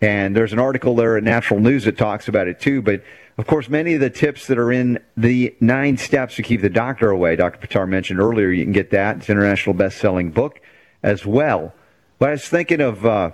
And 0.00 0.34
there's 0.34 0.54
an 0.54 0.58
article 0.58 0.96
there 0.96 1.18
at 1.18 1.22
Natural 1.22 1.60
News 1.60 1.84
that 1.84 1.98
talks 1.98 2.28
about 2.28 2.48
it 2.48 2.60
too, 2.60 2.80
but 2.80 3.02
Of 3.36 3.46
course, 3.46 3.68
many 3.68 3.94
of 3.94 4.00
the 4.00 4.10
tips 4.10 4.48
that 4.48 4.58
are 4.58 4.72
in 4.72 4.98
the 5.16 5.54
nine 5.60 5.96
steps 5.96 6.34
to 6.36 6.42
keep 6.42 6.60
the 6.60 6.68
doctor 6.68 7.10
away, 7.10 7.36
Dr. 7.36 7.64
Buttar 7.64 7.88
mentioned 7.88 8.20
earlier, 8.20 8.48
you 8.48 8.64
can 8.64 8.72
get 8.72 8.90
that. 8.90 9.18
It's 9.18 9.28
an 9.28 9.36
international 9.36 9.74
best-selling 9.74 10.32
book 10.32 10.60
as 11.04 11.24
well. 11.24 11.72
But 12.18 12.30
I 12.30 12.32
was 12.32 12.48
thinking 12.48 12.80
of 12.80 13.06
uh, 13.06 13.30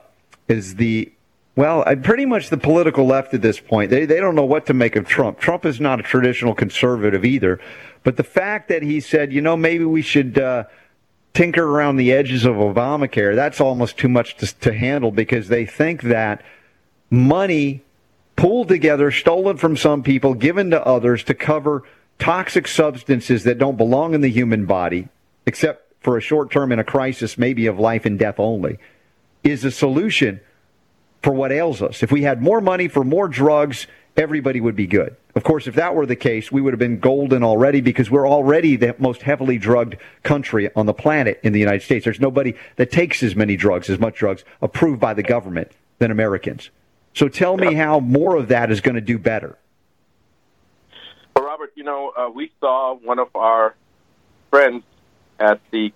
is 0.47 0.75
the 0.75 1.11
well, 1.57 1.85
I, 1.87 1.95
pretty 1.95 2.27
much 2.27 2.51
the 2.51 2.57
political 2.57 3.07
left 3.07 3.33
at 3.35 3.43
this 3.43 3.61
point. 3.61 3.91
They 3.91 4.07
they 4.07 4.21
don't 4.21 4.35
know 4.35 4.45
what 4.45 4.67
to 4.67 4.75
make 4.75 4.97
of 4.97 5.07
Trump. 5.07 5.39
Trump 5.39 5.65
is 5.65 5.81
not 5.81 6.01
a 6.01 6.03
traditional 6.03 6.55
conservative 6.55 7.25
either. 7.25 7.61
But 8.03 8.17
the 8.17 8.25
fact 8.25 8.69
that 8.69 8.83
he 8.83 9.01
said, 9.01 9.33
you 9.33 9.41
know, 9.41 9.57
maybe 9.57 9.85
we 9.85 10.03
should. 10.03 10.39
Uh, 10.39 10.65
tinker 11.35 11.65
around 11.65 11.97
the 11.97 12.13
edges 12.13 12.45
of 12.45 12.55
Obamacare, 12.55 13.35
that's 13.35 13.61
almost 13.61 13.99
too 13.99 14.09
much 14.09 14.37
to, 14.37 14.55
to 14.61 14.73
handle 14.73 15.11
because 15.11 15.49
they 15.49 15.67
think 15.67 16.03
that 16.03 16.43
money 17.11 17.83
pooled 18.37 18.69
together, 18.69 19.11
stolen 19.11 19.57
from 19.57 19.77
some 19.77 20.03
people, 20.03 20.35
given 20.35 20.71
to 20.71 20.87
others 20.87 21.25
to 21.25 21.35
cover 21.35 21.83
toxic 22.19 22.69
substances 22.69 23.45
that 23.45 23.59
don't 23.59 23.77
belong 23.77 24.15
in 24.15 24.21
the 24.21 24.29
human 24.29 24.65
body, 24.65 25.09
except 25.47 25.93
for 26.01 26.17
a 26.17 26.21
short 26.21 26.51
term 26.51 26.71
in 26.73 26.79
a 26.79 26.85
crisis, 26.85 27.37
maybe 27.37 27.67
of 27.67 27.79
life 27.79 28.07
and 28.07 28.19
death 28.19 28.39
only, 28.39 28.79
is 29.43 29.65
a 29.65 29.71
solution 29.71 30.41
for 31.25 31.33
what 31.33 31.51
ails 31.51 31.81
us. 31.81 32.03
If 32.03 32.13
we 32.13 32.23
had 32.23 32.43
more 32.43 32.61
money 32.61 32.87
for 32.87 33.03
more 33.03 33.29
drugs, 33.29 33.87
everybody 34.15 34.61
would 34.61 34.77
be 34.77 34.87
good. 34.87 35.17
Of 35.35 35.43
course, 35.43 35.67
if 35.67 35.75
that 35.77 35.95
were 35.95 36.05
the 36.05 36.17
case, 36.17 36.53
we 36.53 36.61
would 36.61 36.75
have 36.75 36.79
been 36.79 37.01
golden 37.01 37.43
already 37.43 37.81
because 37.81 38.11
we're 38.11 38.29
already 38.29 38.77
the 38.77 38.95
most 38.99 39.23
heavily 39.23 39.57
drugged 39.57 39.97
country 40.23 40.71
on 40.77 40.85
the 40.85 40.93
planet 40.93 41.41
in 41.43 41.55
the 41.55 41.59
United 41.59 41.83
States. 41.83 42.05
There's 42.05 42.21
nobody 42.21 42.55
that 42.77 42.93
takes 42.93 43.23
as 43.23 43.35
many 43.35 43.57
drugs, 43.57 43.89
as 43.89 43.99
much 43.99 44.17
drugs 44.17 44.45
approved 44.61 45.01
by 45.01 45.15
the 45.15 45.23
government 45.23 45.73
than 45.99 46.11
Americans. 46.11 46.69
So 47.15 47.29
tell 47.29 47.57
me 47.57 47.73
how 47.73 48.01
more 48.01 48.37
of 48.37 48.49
that 48.49 48.71
is 48.71 48.83
going 48.83 48.97
to 48.97 49.01
do 49.01 49.19
better. 49.19 49.57
Well, 51.35 51.47
Robert, 51.47 51.73
you 51.75 51.85
know, 51.85 52.13
uh, 52.15 52.29
we 52.29 52.53
saw 52.61 52.95
one 52.97 53.19
of 53.19 53.35
our 53.35 53.75
friends 54.51 54.85
at 55.41 55.59
the 55.71 55.91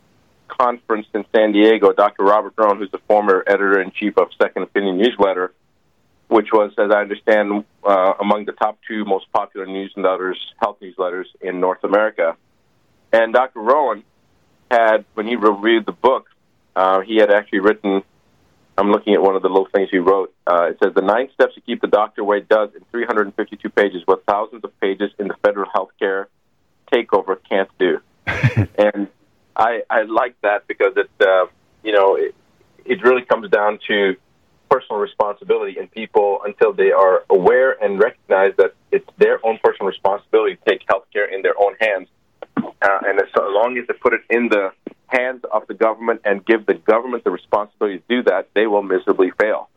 conference 0.49 1.07
in 1.15 1.25
San 1.35 1.53
Diego, 1.53 1.93
Dr. 1.93 2.25
Robert 2.25 2.55
Rowan, 2.57 2.79
who's 2.79 2.91
the 2.91 3.01
former 3.07 3.45
editor 3.47 3.81
in 3.81 3.91
chief 3.91 4.17
of 4.19 4.29
Second 4.41 4.65
Opinion 4.65 4.99
newsletter, 4.99 5.53
which 6.29 6.49
was, 6.53 6.73
as 6.79 6.91
I 6.91 7.01
understand, 7.01 7.65
uh, 7.85 8.15
among 8.21 8.45
the 8.47 8.53
top 8.53 8.79
two 8.87 9.05
most 9.05 9.31
popular 9.33 9.67
newsletters, 9.67 10.37
health 10.61 10.79
newsletters 10.81 11.27
in 11.41 11.61
North 11.61 11.85
America. 11.85 12.37
And 13.13 13.33
Dr. 13.33 13.61
Rowan 13.61 14.03
had, 14.71 15.05
when 15.15 15.27
he 15.27 15.37
reviewed 15.37 15.87
the 15.87 15.93
book, 15.93 16.29
uh, 16.77 17.01
he 17.01 17.17
had 17.17 17.31
actually 17.31 17.61
written 17.61 18.03
I'm 18.79 18.93
looking 18.93 19.13
at 19.15 19.21
one 19.21 19.35
of 19.35 19.43
the 19.43 19.49
little 19.49 19.67
things 19.75 19.89
he 19.91 19.99
wrote. 19.99 20.33
Uh, 20.47 20.67
it 20.71 20.79
says 20.81 20.95
the 20.95 21.03
nine 21.03 21.29
steps 21.35 21.57
to 21.57 21.61
keep 21.61 21.81
the 21.81 21.89
doctor 21.89 22.21
away 22.21 22.41
does 22.41 22.71
in 22.77 22.83
352 22.93 23.69
pages 23.71 24.03
what 24.05 24.25
thousands 24.25 24.63
of 24.63 24.81
pages 24.81 25.11
in 25.19 25.27
the 25.27 25.35
federal 25.43 25.69
health 25.69 25.91
care 25.99 26.29
takeover 26.93 27.37
can't 27.49 27.69
do. 27.81 27.99
and 28.27 29.09
I, 29.59 29.83
I 29.91 30.03
like 30.03 30.41
that 30.43 30.67
because 30.69 30.93
it, 30.97 31.11
uh, 31.21 31.47
you 31.83 31.93
know, 31.93 32.15
it, 32.15 32.35
it 32.85 33.03
really 33.03 33.23
comes 33.23 33.51
down 33.51 33.81
to 33.89 34.17
personal 34.71 35.01
responsibility 35.01 35.79
and 35.79 35.91
people 35.91 36.41
until 36.45 36.73
they 36.73 36.93
are 36.93 37.25
aware 37.29 37.73
and 37.83 37.99
recognize 37.99 38.53
that 38.59 38.75
it's 38.93 39.09
their 39.19 39.45
own 39.45 39.59
personal 39.63 39.89
responsibility 39.89 40.57
to 40.57 40.71
take 40.71 40.83
health 40.89 41.05
care 41.13 41.25
in 41.25 41.43
their 41.43 41.55
own 41.59 41.75
hands. 41.81 42.09
Uh, 42.57 42.99
and 43.07 43.21
as 43.21 43.29
long 43.37 43.77
as 43.79 43.87
they 43.89 43.95
put 43.95 44.13
it 44.13 44.21
in 44.31 44.49
the 44.49 44.71
hands 45.09 45.43
of 45.53 45.67
the 45.67 45.75
government 45.75 46.21
and 46.25 46.45
give 46.45 46.67
the 46.67 46.75
government 46.75 47.25
the 47.25 47.31
responsibility 47.31 47.99
to 47.99 48.05
do 48.09 48.23
that, 48.23 48.49
they 48.55 48.67
will 48.67 48.83
miserably 48.83 49.33
fail. 49.41 49.69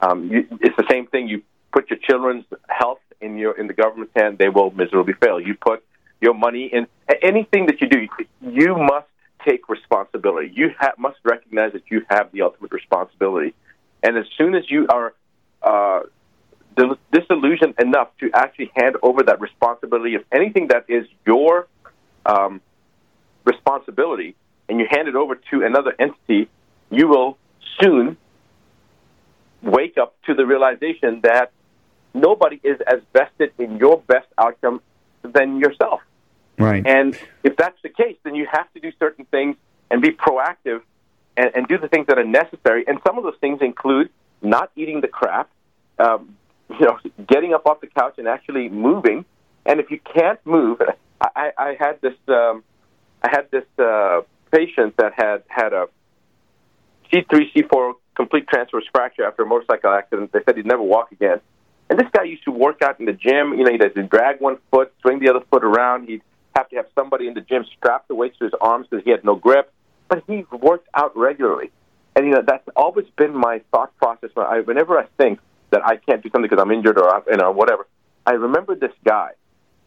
Um, 0.00 0.30
you, 0.30 0.46
it's 0.60 0.76
the 0.76 0.86
same 0.90 1.06
thing. 1.06 1.28
You 1.28 1.42
put 1.72 1.90
your 1.90 1.98
children's 1.98 2.44
health 2.68 3.00
in 3.20 3.36
your 3.36 3.58
in 3.58 3.66
the 3.66 3.74
government's 3.74 4.12
hand, 4.14 4.38
they 4.38 4.48
will 4.48 4.70
miserably 4.70 5.14
fail. 5.14 5.40
You 5.40 5.54
put 5.54 5.84
your 6.20 6.34
money 6.34 6.66
in 6.72 6.86
anything 7.22 7.66
that 7.66 7.80
you 7.80 7.88
do, 7.88 8.06
you 8.40 8.76
must 8.76 9.06
take 9.48 9.68
responsibility. 9.68 10.50
You 10.54 10.74
ha- 10.78 10.94
must 10.98 11.18
recognize 11.24 11.72
that 11.72 11.84
you 11.90 12.02
have 12.10 12.30
the 12.32 12.42
ultimate 12.42 12.72
responsibility. 12.72 13.54
And 14.02 14.16
as 14.16 14.26
soon 14.36 14.54
as 14.54 14.70
you 14.70 14.86
are 14.88 15.14
uh, 15.62 16.00
disillusioned 17.12 17.74
enough 17.80 18.08
to 18.20 18.30
actually 18.34 18.70
hand 18.76 18.96
over 19.02 19.22
that 19.24 19.40
responsibility 19.40 20.14
of 20.14 20.24
anything 20.32 20.68
that 20.68 20.84
is 20.88 21.06
your 21.26 21.66
um, 22.26 22.60
responsibility, 23.44 24.36
and 24.68 24.78
you 24.78 24.86
hand 24.90 25.08
it 25.08 25.16
over 25.16 25.34
to 25.50 25.64
another 25.64 25.94
entity, 25.98 26.48
you 26.90 27.08
will 27.08 27.38
soon 27.80 28.16
wake 29.62 29.96
up 29.98 30.14
to 30.26 30.34
the 30.34 30.44
realization 30.44 31.20
that 31.22 31.50
nobody 32.14 32.60
is 32.62 32.78
as 32.86 33.00
vested 33.12 33.52
in 33.58 33.78
your 33.78 33.98
best 34.06 34.26
outcome 34.36 34.80
than 35.22 35.58
yourself. 35.58 35.97
Right. 36.58 36.86
And 36.86 37.18
if 37.44 37.56
that's 37.56 37.80
the 37.82 37.88
case, 37.88 38.16
then 38.24 38.34
you 38.34 38.46
have 38.50 38.72
to 38.74 38.80
do 38.80 38.90
certain 38.98 39.24
things 39.26 39.56
and 39.90 40.02
be 40.02 40.10
proactive 40.10 40.82
and, 41.36 41.50
and 41.54 41.68
do 41.68 41.78
the 41.78 41.88
things 41.88 42.06
that 42.08 42.18
are 42.18 42.24
necessary. 42.24 42.84
And 42.86 42.98
some 43.06 43.16
of 43.16 43.24
those 43.24 43.36
things 43.40 43.60
include 43.62 44.10
not 44.42 44.70
eating 44.76 45.00
the 45.00 45.08
crap, 45.08 45.50
um, 45.98 46.36
you 46.68 46.86
know, 46.86 46.98
getting 47.26 47.54
up 47.54 47.66
off 47.66 47.80
the 47.80 47.86
couch 47.86 48.14
and 48.18 48.28
actually 48.28 48.68
moving. 48.68 49.24
And 49.64 49.80
if 49.80 49.90
you 49.90 50.00
can't 50.00 50.38
move, 50.44 50.80
I, 51.20 51.52
I 51.56 51.76
had 51.78 52.00
this, 52.00 52.14
um, 52.28 52.64
I 53.22 53.30
had 53.30 53.50
this 53.50 53.64
uh, 53.78 54.22
patient 54.50 54.96
that 54.98 55.12
had 55.16 55.42
had 55.48 55.72
a 55.72 55.86
C3, 57.12 57.52
C4 57.54 57.92
complete 58.14 58.48
transverse 58.48 58.84
fracture 58.92 59.24
after 59.24 59.42
a 59.42 59.46
motorcycle 59.46 59.90
accident. 59.90 60.32
They 60.32 60.40
said 60.44 60.56
he'd 60.56 60.66
never 60.66 60.82
walk 60.82 61.12
again. 61.12 61.40
And 61.88 61.98
this 61.98 62.08
guy 62.12 62.24
used 62.24 62.44
to 62.44 62.50
work 62.50 62.82
out 62.82 63.00
in 63.00 63.06
the 63.06 63.12
gym. 63.12 63.54
You 63.54 63.64
know, 63.64 63.70
he'd 63.70 63.94
to 63.94 64.02
drag 64.02 64.40
one 64.40 64.58
foot, 64.70 64.92
swing 65.00 65.20
the 65.20 65.30
other 65.30 65.44
foot 65.50 65.64
around. 65.64 66.08
He'd 66.08 66.22
have 66.58 66.68
to 66.70 66.76
have 66.76 66.86
somebody 66.94 67.28
in 67.28 67.34
the 67.34 67.40
gym 67.40 67.64
strap 67.76 68.06
the 68.08 68.14
weights 68.14 68.36
to 68.38 68.44
his 68.44 68.54
arms 68.60 68.86
because 68.90 69.04
he 69.04 69.10
had 69.10 69.24
no 69.24 69.36
grip. 69.36 69.72
But 70.08 70.24
he 70.26 70.44
worked 70.50 70.88
out 70.94 71.16
regularly. 71.16 71.70
And, 72.16 72.26
you 72.26 72.32
know, 72.32 72.42
that's 72.44 72.68
always 72.74 73.06
been 73.16 73.34
my 73.34 73.60
thought 73.70 73.96
process. 73.96 74.30
When 74.34 74.46
I, 74.46 74.60
whenever 74.60 74.98
I 74.98 75.06
think 75.16 75.38
that 75.70 75.86
I 75.86 75.96
can't 75.96 76.22
do 76.22 76.30
something 76.30 76.48
because 76.48 76.60
I'm 76.60 76.72
injured 76.72 76.98
or, 76.98 77.22
you 77.30 77.36
know, 77.36 77.52
whatever, 77.52 77.86
I 78.26 78.32
remember 78.32 78.74
this 78.74 78.92
guy. 79.04 79.30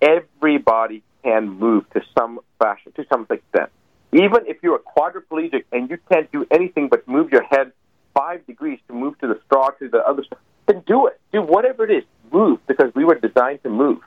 Everybody 0.02 1.04
can 1.24 1.50
move 1.50 1.90
to 1.92 2.02
some 2.18 2.40
fashion, 2.58 2.94
to 2.94 3.06
some 3.12 3.28
extent. 3.30 3.70
Even 4.14 4.46
if 4.48 4.58
you're 4.64 4.78
a 4.78 5.00
quadriplegic 5.00 5.66
and 5.72 5.90
you 5.90 5.98
can't 6.12 6.32
do 6.32 6.46
anything 6.52 6.88
but 6.90 7.08
move 7.08 7.32
your 7.32 7.44
head 7.44 7.72
five 8.14 8.46
degrees 8.48 8.80
to 8.88 8.94
move 8.94 9.18
to 9.20 9.28
the 9.28 9.40
straw 9.46 9.70
to 9.80 9.90
the 9.90 10.00
other 10.00 10.24
straw, 10.24 10.38
then 10.68 10.84
do 10.88 11.08
it. 11.08 11.20
Do 11.32 11.42
whatever 11.42 11.84
it 11.84 11.92
is. 11.92 12.04
Move 12.32 12.60
because 12.68 12.94
we 12.96 13.04
were 13.04 13.16
designed 13.16 13.62
to 13.64 13.70
move. 13.70 14.00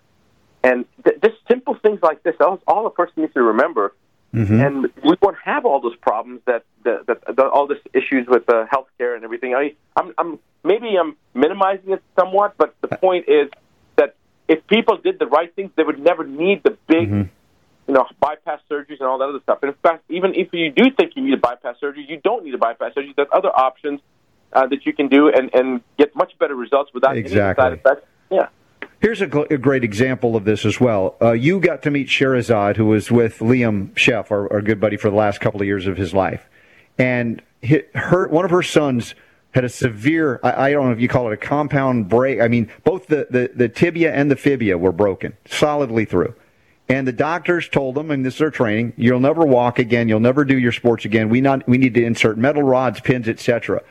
And 0.64 0.84
th- 1.04 1.20
just 1.22 1.36
simple 1.48 1.74
things 1.74 2.00
like 2.02 2.22
this, 2.22 2.34
all, 2.40 2.58
all 2.66 2.86
a 2.86 2.90
person 2.90 3.14
needs 3.22 3.34
to 3.34 3.42
remember. 3.42 3.94
Mm-hmm. 4.34 4.60
And 4.60 4.76
we 5.04 5.14
won't 5.22 5.36
have 5.44 5.64
all 5.64 5.80
those 5.80 5.96
problems 5.96 6.40
that, 6.46 6.64
that, 6.84 7.06
that, 7.06 7.36
that 7.36 7.46
all 7.46 7.66
this 7.68 7.78
issues 7.92 8.26
with 8.26 8.48
uh, 8.48 8.66
healthcare 8.72 9.14
and 9.14 9.22
everything. 9.22 9.54
I, 9.54 9.74
I'm, 9.96 10.12
I'm 10.18 10.38
maybe 10.64 10.96
I'm 11.00 11.16
minimizing 11.34 11.92
it 11.92 12.02
somewhat, 12.18 12.54
but 12.58 12.74
the 12.80 12.88
point 12.88 13.26
is 13.28 13.48
that 13.94 14.16
if 14.48 14.66
people 14.66 14.96
did 14.96 15.20
the 15.20 15.26
right 15.26 15.54
things, 15.54 15.70
they 15.76 15.84
would 15.84 16.00
never 16.00 16.24
need 16.24 16.62
the 16.64 16.76
big 16.88 17.08
Mm-hmm. 17.08 17.28
you 17.86 17.94
know, 17.94 18.06
bypass 18.18 18.60
surgeries 18.70 18.98
and 18.98 19.08
all 19.10 19.18
that 19.18 19.28
other 19.28 19.40
stuff. 19.42 19.58
And 19.62 19.68
in 19.68 19.78
fact, 19.82 20.04
even 20.08 20.34
if 20.34 20.48
you 20.52 20.70
do 20.70 20.84
think 20.90 21.12
you 21.16 21.22
need 21.22 21.34
a 21.34 21.42
bypass 21.48 21.76
surgery, 21.78 22.06
you 22.08 22.18
don't 22.28 22.42
need 22.44 22.54
a 22.54 22.58
bypass 22.58 22.94
surgery. 22.94 23.12
There's 23.14 23.28
other 23.30 23.50
options 23.54 24.00
uh, 24.54 24.66
that 24.68 24.86
you 24.86 24.94
can 24.94 25.08
do 25.08 25.28
and, 25.28 25.50
and 25.52 25.82
get 25.98 26.16
much 26.16 26.32
better 26.38 26.54
results 26.54 26.90
without 26.94 27.16
Exactly. 27.18 27.62
any 27.62 27.76
side 27.76 27.78
effects. 27.78 28.06
Yeah. 28.30 28.48
Here's 29.04 29.20
a, 29.20 29.28
a 29.50 29.58
great 29.58 29.84
example 29.84 30.34
of 30.34 30.46
this 30.46 30.64
as 30.64 30.80
well. 30.80 31.16
Uh, 31.20 31.32
you 31.32 31.60
got 31.60 31.82
to 31.82 31.90
meet 31.90 32.06
Sherazad, 32.06 32.78
who 32.78 32.86
was 32.86 33.10
with 33.10 33.40
Liam 33.40 33.92
Scheff, 33.92 34.30
our, 34.30 34.50
our 34.50 34.62
good 34.62 34.80
buddy, 34.80 34.96
for 34.96 35.10
the 35.10 35.16
last 35.16 35.42
couple 35.42 35.60
of 35.60 35.66
years 35.66 35.86
of 35.86 35.98
his 35.98 36.14
life. 36.14 36.48
And 36.96 37.42
hi 37.62 37.82
her, 37.94 38.28
one 38.28 38.46
of 38.46 38.50
her 38.50 38.62
sons 38.62 39.14
had 39.50 39.62
a 39.62 39.68
severe, 39.68 40.40
I, 40.42 40.68
I 40.68 40.72
don't 40.72 40.86
know 40.86 40.92
if 40.92 41.00
you 41.00 41.08
call 41.08 41.30
it 41.30 41.34
a 41.34 41.36
compound 41.36 42.08
break. 42.08 42.40
I 42.40 42.48
mean, 42.48 42.72
both 42.82 43.08
the, 43.08 43.26
the, 43.28 43.50
the 43.54 43.68
tibia 43.68 44.10
and 44.10 44.30
the 44.30 44.36
fibia 44.36 44.78
were 44.78 44.90
broken 44.90 45.36
solidly 45.44 46.06
through. 46.06 46.34
And 46.88 47.06
the 47.06 47.12
doctors 47.12 47.68
told 47.68 47.96
them, 47.96 48.10
and 48.10 48.24
this 48.24 48.36
is 48.36 48.38
their 48.38 48.50
training, 48.50 48.94
you'll 48.96 49.20
never 49.20 49.44
walk 49.44 49.78
again, 49.78 50.08
you'll 50.08 50.18
never 50.18 50.46
do 50.46 50.58
your 50.58 50.72
sports 50.72 51.04
again. 51.04 51.28
We 51.28 51.42
not 51.42 51.68
we 51.68 51.76
need 51.76 51.92
to 51.92 52.02
insert 52.02 52.38
metal 52.38 52.62
rods, 52.62 53.00
pins, 53.00 53.28
etc. 53.28 53.82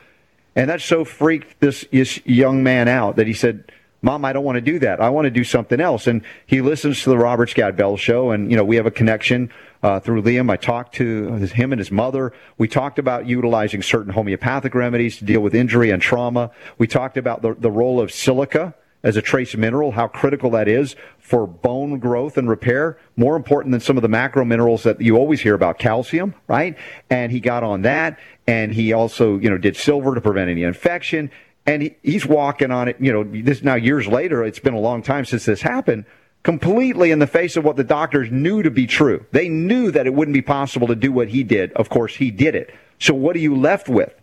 And 0.56 0.70
that 0.70 0.80
so 0.80 1.04
freaked 1.04 1.60
this, 1.60 1.84
this 1.92 2.18
young 2.26 2.64
man 2.64 2.88
out 2.88 3.14
that 3.14 3.28
he 3.28 3.32
said, 3.32 3.70
Mom, 4.04 4.22
I 4.26 4.34
don't 4.34 4.44
want 4.44 4.56
to 4.56 4.60
do 4.60 4.78
that. 4.80 5.00
I 5.00 5.08
want 5.08 5.24
to 5.24 5.30
do 5.30 5.44
something 5.44 5.80
else. 5.80 6.06
And 6.06 6.20
he 6.44 6.60
listens 6.60 7.02
to 7.02 7.08
the 7.08 7.16
Robert 7.16 7.48
Scott 7.48 7.74
Bell 7.74 7.96
show, 7.96 8.32
and 8.32 8.50
you 8.50 8.56
know 8.56 8.62
we 8.62 8.76
have 8.76 8.84
a 8.84 8.90
connection 8.90 9.50
uh, 9.82 9.98
through 9.98 10.20
Liam. 10.20 10.50
I 10.50 10.56
talked 10.56 10.94
to 10.96 11.32
him 11.36 11.72
and 11.72 11.78
his 11.78 11.90
mother. 11.90 12.34
We 12.58 12.68
talked 12.68 12.98
about 12.98 13.26
utilizing 13.26 13.80
certain 13.80 14.12
homeopathic 14.12 14.74
remedies 14.74 15.16
to 15.18 15.24
deal 15.24 15.40
with 15.40 15.54
injury 15.54 15.90
and 15.90 16.02
trauma. 16.02 16.50
We 16.76 16.86
talked 16.86 17.16
about 17.16 17.40
the, 17.40 17.54
the 17.54 17.70
role 17.70 17.98
of 17.98 18.12
silica 18.12 18.74
as 19.02 19.16
a 19.16 19.22
trace 19.22 19.56
mineral, 19.56 19.92
how 19.92 20.08
critical 20.08 20.50
that 20.50 20.68
is 20.68 20.96
for 21.18 21.46
bone 21.46 21.98
growth 21.98 22.36
and 22.36 22.48
repair, 22.48 22.98
more 23.16 23.36
important 23.36 23.72
than 23.72 23.80
some 23.80 23.96
of 23.96 24.02
the 24.02 24.08
macro 24.08 24.44
minerals 24.44 24.82
that 24.82 25.00
you 25.00 25.16
always 25.16 25.40
hear 25.40 25.54
about, 25.54 25.78
calcium, 25.78 26.34
right? 26.48 26.76
And 27.08 27.32
he 27.32 27.40
got 27.40 27.62
on 27.62 27.82
that, 27.82 28.18
and 28.46 28.72
he 28.72 28.92
also, 28.92 29.38
you 29.38 29.48
know, 29.48 29.58
did 29.58 29.76
silver 29.76 30.14
to 30.14 30.20
prevent 30.20 30.50
any 30.50 30.62
infection. 30.62 31.30
And 31.66 31.82
he, 31.82 31.96
he's 32.02 32.26
walking 32.26 32.70
on 32.70 32.88
it. 32.88 32.96
You 33.00 33.12
know, 33.12 33.24
this 33.24 33.62
now 33.62 33.74
years 33.74 34.06
later. 34.06 34.44
It's 34.44 34.58
been 34.58 34.74
a 34.74 34.80
long 34.80 35.02
time 35.02 35.24
since 35.24 35.44
this 35.44 35.62
happened. 35.62 36.04
Completely 36.42 37.10
in 37.10 37.20
the 37.20 37.26
face 37.26 37.56
of 37.56 37.64
what 37.64 37.76
the 37.76 37.84
doctors 37.84 38.30
knew 38.30 38.62
to 38.62 38.70
be 38.70 38.86
true. 38.86 39.24
They 39.32 39.48
knew 39.48 39.90
that 39.90 40.06
it 40.06 40.12
wouldn't 40.12 40.34
be 40.34 40.42
possible 40.42 40.86
to 40.88 40.94
do 40.94 41.10
what 41.10 41.28
he 41.28 41.42
did. 41.42 41.72
Of 41.72 41.88
course, 41.88 42.16
he 42.16 42.30
did 42.30 42.54
it. 42.54 42.74
So 42.98 43.14
what 43.14 43.34
are 43.34 43.40
you 43.40 43.56
left 43.56 43.88
with? 43.88 44.14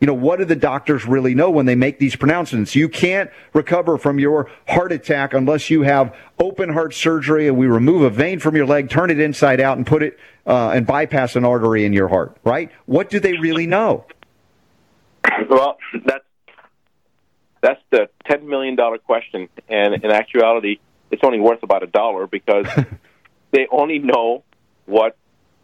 You 0.00 0.06
know, 0.06 0.14
what 0.14 0.38
do 0.38 0.44
the 0.44 0.56
doctors 0.56 1.06
really 1.06 1.34
know 1.34 1.50
when 1.50 1.66
they 1.66 1.74
make 1.74 1.98
these 1.98 2.14
pronouncements? 2.14 2.74
You 2.74 2.88
can't 2.88 3.30
recover 3.54 3.96
from 3.96 4.18
your 4.18 4.50
heart 4.68 4.92
attack 4.92 5.32
unless 5.32 5.70
you 5.70 5.82
have 5.82 6.14
open 6.38 6.72
heart 6.72 6.94
surgery 6.94 7.48
and 7.48 7.56
we 7.56 7.66
remove 7.66 8.02
a 8.02 8.10
vein 8.10 8.38
from 8.38 8.54
your 8.54 8.66
leg, 8.66 8.90
turn 8.90 9.10
it 9.10 9.18
inside 9.18 9.60
out, 9.60 9.78
and 9.78 9.86
put 9.86 10.02
it 10.02 10.18
uh, 10.46 10.70
and 10.70 10.86
bypass 10.86 11.36
an 11.36 11.44
artery 11.44 11.84
in 11.84 11.92
your 11.92 12.08
heart, 12.08 12.36
right? 12.44 12.70
What 12.86 13.08
do 13.08 13.18
they 13.18 13.32
really 13.32 13.66
know? 13.66 14.04
Well, 15.48 15.78
that's 16.04 16.23
that's 17.64 17.80
the 17.90 18.08
ten 18.28 18.46
million 18.46 18.76
dollar 18.76 18.98
question, 18.98 19.48
and 19.68 19.94
in 19.94 20.10
actuality, 20.10 20.78
it's 21.10 21.22
only 21.24 21.40
worth 21.40 21.62
about 21.62 21.82
a 21.82 21.86
dollar 21.86 22.26
because 22.26 22.66
they 23.52 23.66
only 23.72 23.98
know 23.98 24.44
what, 24.84 25.16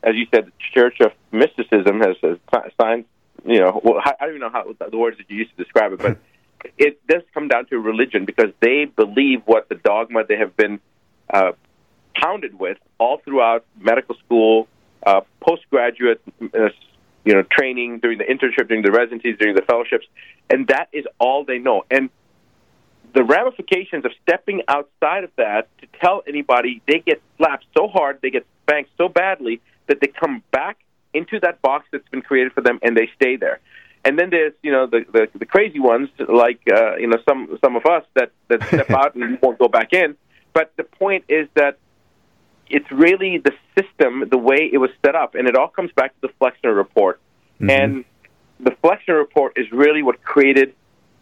as 0.02 0.14
you 0.14 0.26
said, 0.34 0.46
the 0.46 0.52
Church 0.72 1.00
of 1.00 1.12
Mysticism 1.30 2.00
has, 2.00 2.16
has 2.22 2.72
signed. 2.80 3.04
You 3.44 3.60
know, 3.60 3.80
well, 3.84 4.00
I 4.04 4.14
don't 4.20 4.30
even 4.30 4.40
know 4.40 4.50
how 4.50 4.64
the 4.90 4.96
words 4.96 5.18
that 5.18 5.30
you 5.30 5.36
used 5.36 5.56
to 5.56 5.62
describe 5.62 5.92
it, 5.92 5.98
but 5.98 6.18
it 6.78 7.06
does 7.06 7.22
come 7.34 7.48
down 7.48 7.66
to 7.66 7.78
religion 7.78 8.24
because 8.24 8.52
they 8.60 8.86
believe 8.86 9.42
what 9.44 9.68
the 9.68 9.74
dogma 9.74 10.24
they 10.26 10.36
have 10.36 10.56
been 10.56 10.80
uh, 11.28 11.52
pounded 12.14 12.58
with 12.58 12.78
all 12.98 13.18
throughout 13.24 13.64
medical 13.78 14.14
school, 14.24 14.68
uh, 15.06 15.20
postgraduate, 15.40 16.20
uh, 16.42 16.68
you 17.24 17.34
know, 17.34 17.42
training 17.42 17.98
during 17.98 18.18
the 18.18 18.24
internship, 18.24 18.68
during 18.68 18.82
the 18.82 18.90
residencies, 18.90 19.36
during 19.38 19.54
the 19.54 19.62
fellowships, 19.62 20.06
and 20.50 20.66
that 20.68 20.88
is 20.92 21.04
all 21.18 21.44
they 21.44 21.58
know. 21.58 21.84
And 21.90 22.10
the 23.14 23.24
ramifications 23.24 24.04
of 24.04 24.12
stepping 24.22 24.62
outside 24.68 25.24
of 25.24 25.30
that 25.36 25.68
to 25.78 25.86
tell 26.00 26.22
anybody 26.26 26.82
they 26.86 26.98
get 26.98 27.22
slapped 27.36 27.64
so 27.76 27.88
hard, 27.88 28.18
they 28.22 28.30
get 28.30 28.46
spanked 28.62 28.90
so 28.98 29.08
badly 29.08 29.60
that 29.86 30.00
they 30.00 30.08
come 30.08 30.42
back 30.52 30.78
into 31.12 31.40
that 31.40 31.60
box 31.62 31.86
that's 31.90 32.08
been 32.10 32.22
created 32.22 32.52
for 32.52 32.60
them 32.60 32.78
and 32.82 32.96
they 32.96 33.08
stay 33.16 33.36
there. 33.36 33.60
And 34.04 34.18
then 34.18 34.30
there's 34.30 34.54
you 34.62 34.72
know 34.72 34.86
the 34.86 35.04
the, 35.12 35.28
the 35.38 35.44
crazy 35.44 35.78
ones 35.78 36.08
like 36.26 36.60
uh, 36.72 36.96
you 36.96 37.06
know 37.06 37.18
some 37.28 37.58
some 37.62 37.76
of 37.76 37.84
us 37.84 38.04
that 38.14 38.30
that 38.48 38.66
step 38.68 38.90
out 39.00 39.14
and 39.14 39.38
won't 39.42 39.58
go 39.58 39.68
back 39.68 39.92
in. 39.92 40.16
But 40.54 40.72
the 40.76 40.84
point 40.84 41.24
is 41.28 41.48
that 41.54 41.78
it's 42.68 42.90
really 42.90 43.38
the 43.38 43.52
system, 43.76 44.24
the 44.30 44.38
way 44.38 44.70
it 44.72 44.78
was 44.78 44.90
set 45.04 45.14
up, 45.14 45.34
and 45.34 45.48
it 45.48 45.56
all 45.56 45.68
comes 45.68 45.90
back 45.92 46.14
to 46.20 46.28
the 46.28 46.32
Flexner 46.38 46.72
report. 46.72 47.20
Mm-hmm. 47.60 47.70
And 47.70 48.04
the 48.62 48.70
Flexner 48.82 49.16
report 49.16 49.54
is 49.56 49.70
really 49.72 50.02
what 50.02 50.22
created 50.22 50.74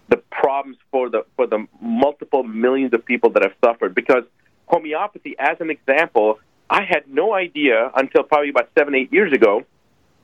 the 0.08 0.16
problems 0.30 0.76
for 0.90 1.08
the 1.08 1.24
for 1.36 1.46
the 1.46 1.66
multiple 1.80 2.42
millions 2.42 2.92
of 2.94 3.04
people 3.04 3.30
that 3.30 3.42
have 3.42 3.54
suffered. 3.64 3.94
Because 3.94 4.24
homeopathy, 4.66 5.36
as 5.38 5.56
an 5.60 5.70
example, 5.70 6.38
I 6.70 6.82
had 6.84 7.08
no 7.08 7.34
idea 7.34 7.90
until 7.94 8.22
probably 8.22 8.50
about 8.50 8.70
seven 8.76 8.94
eight 8.94 9.12
years 9.12 9.32
ago 9.32 9.64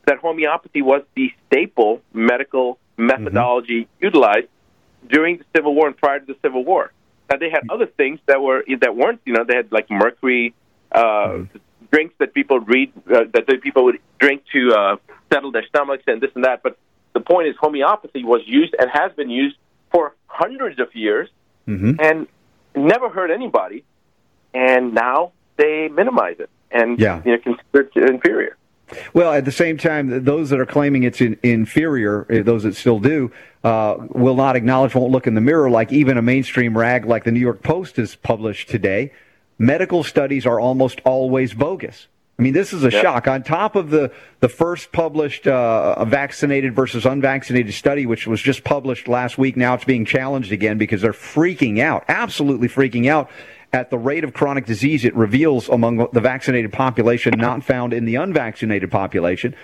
that 0.07 0.18
homeopathy 0.18 0.83
was 0.83 1.03
the 1.14 1.33
staple 1.46 2.03
medical 2.12 2.79
methodology 2.96 3.88
utilized 4.00 4.48
during 5.09 5.38
the 5.38 5.44
Civil 5.55 5.74
War 5.74 5.87
and 5.88 5.96
prior 5.96 6.20
to 6.20 6.27
the 6.27 6.37
Civil 6.42 6.64
War. 6.64 6.92
Now 7.31 7.37
they 7.37 7.50
had 7.50 7.62
other 7.70 7.87
things 7.87 8.20
that 8.27 8.40
were 8.42 8.64
that 8.81 8.96
weren't, 8.96 9.20
you 9.24 9.33
know, 9.33 9.44
they 9.44 9.57
had 9.57 9.72
like 9.72 9.90
mercury 9.90 10.55
uh, 10.92 11.44
drinks 11.90 12.14
that 12.18 12.35
people 12.35 12.61
read 12.61 12.92
uh, 13.11 13.24
that 13.33 13.46
people 13.62 13.85
would 13.85 13.98
drink 14.18 14.42
to 14.53 14.72
uh, 14.72 14.96
settle 15.33 15.50
their 15.50 15.66
stomachs 15.66 16.05
and 16.07 16.20
this 16.20 16.31
and 16.35 16.44
that. 16.44 16.62
But 16.62 16.77
the 17.14 17.20
point 17.20 17.48
is, 17.48 17.55
homeopathy 17.59 18.24
was 18.24 18.42
used 18.46 18.74
and 18.79 18.90
has 18.92 19.12
been 19.12 19.31
used 19.31 19.57
for 19.90 20.14
hundreds 20.27 20.79
of 20.81 20.94
years 20.94 21.29
Mm-hmm. 21.66 21.92
and 21.98 22.27
never 22.77 23.09
hurt 23.09 23.31
anybody. 23.31 23.85
And 24.53 24.92
now 24.92 25.33
they 25.57 25.88
minimize 25.88 26.37
it 26.38 26.50
and 26.70 26.98
Yeah. 26.98 27.22
you 27.24 27.33
know 27.33 27.38
consider 27.38 27.88
it 27.96 28.11
inferior. 28.11 28.57
Well, 29.14 29.33
at 29.33 29.46
the 29.46 29.53
same 29.53 29.79
time, 29.79 30.24
those 30.24 30.50
that 30.50 30.61
are 30.61 30.66
claiming 30.66 31.05
it's 31.05 31.22
in, 31.22 31.38
inferior, 31.42 32.27
eh, 32.29 32.42
those 32.42 32.64
that 32.64 32.74
still 32.77 32.98
do, 33.00 33.33
uh, 33.64 33.96
will 34.11 34.35
not 34.37 34.57
acknowledge, 34.57 34.94
won't 34.94 35.11
look 35.11 35.27
in 35.27 35.35
the 35.35 35.40
mirror 35.40 35.70
like 35.70 35.90
even 35.90 36.18
a 36.18 36.22
mainstream 36.22 36.77
rag 36.77 37.07
like 37.07 37.24
the 37.24 37.33
New 37.33 37.40
York 37.40 37.62
Post 37.62 37.96
has 37.96 38.14
published 38.14 38.68
today. 38.68 39.11
Medical 39.59 40.05
studies 40.05 40.44
are 40.44 40.61
almost 40.61 41.00
always 41.07 41.55
bogus. 41.55 42.09
I 42.38 42.42
mean, 42.42 42.53
this 42.53 42.73
is 42.73 42.85
a 42.85 42.90
Yeah. 42.90 43.01
shock. 43.01 43.29
On 43.29 43.42
top 43.42 43.77
of 43.77 43.90
the, 43.90 44.11
the 44.40 44.49
first 44.49 44.90
published 44.90 45.47
uh, 45.47 46.05
vaccinated 46.05 46.75
versus 46.75 47.07
unvaccinated 47.07 47.73
study, 47.75 48.07
which 48.07 48.27
was 48.27 48.42
just 48.42 48.64
published 48.64 49.07
last 49.07 49.38
week, 49.38 49.57
now 49.57 49.75
it's 49.75 49.85
being 49.85 50.05
challenged 50.05 50.51
again 50.51 50.77
because 50.77 51.01
they're 51.01 51.12
freaking 51.12 51.79
out, 51.81 52.05
absolutely 52.09 52.68
freaking 52.68 53.09
out 53.09 53.31
at 53.73 53.90
the 53.90 53.99
rate 53.99 54.25
of 54.25 54.33
chronic 54.33 54.66
disease 54.66 55.05
it 55.05 55.14
reveals 55.16 55.68
among 55.68 56.09
the 56.12 56.20
vaccinated 56.20 56.73
population 56.73 57.35
not 57.37 57.62
found 57.64 57.92
in 57.92 58.05
the 58.05 58.14
unvaccinated 58.16 58.90
population. 58.90 59.55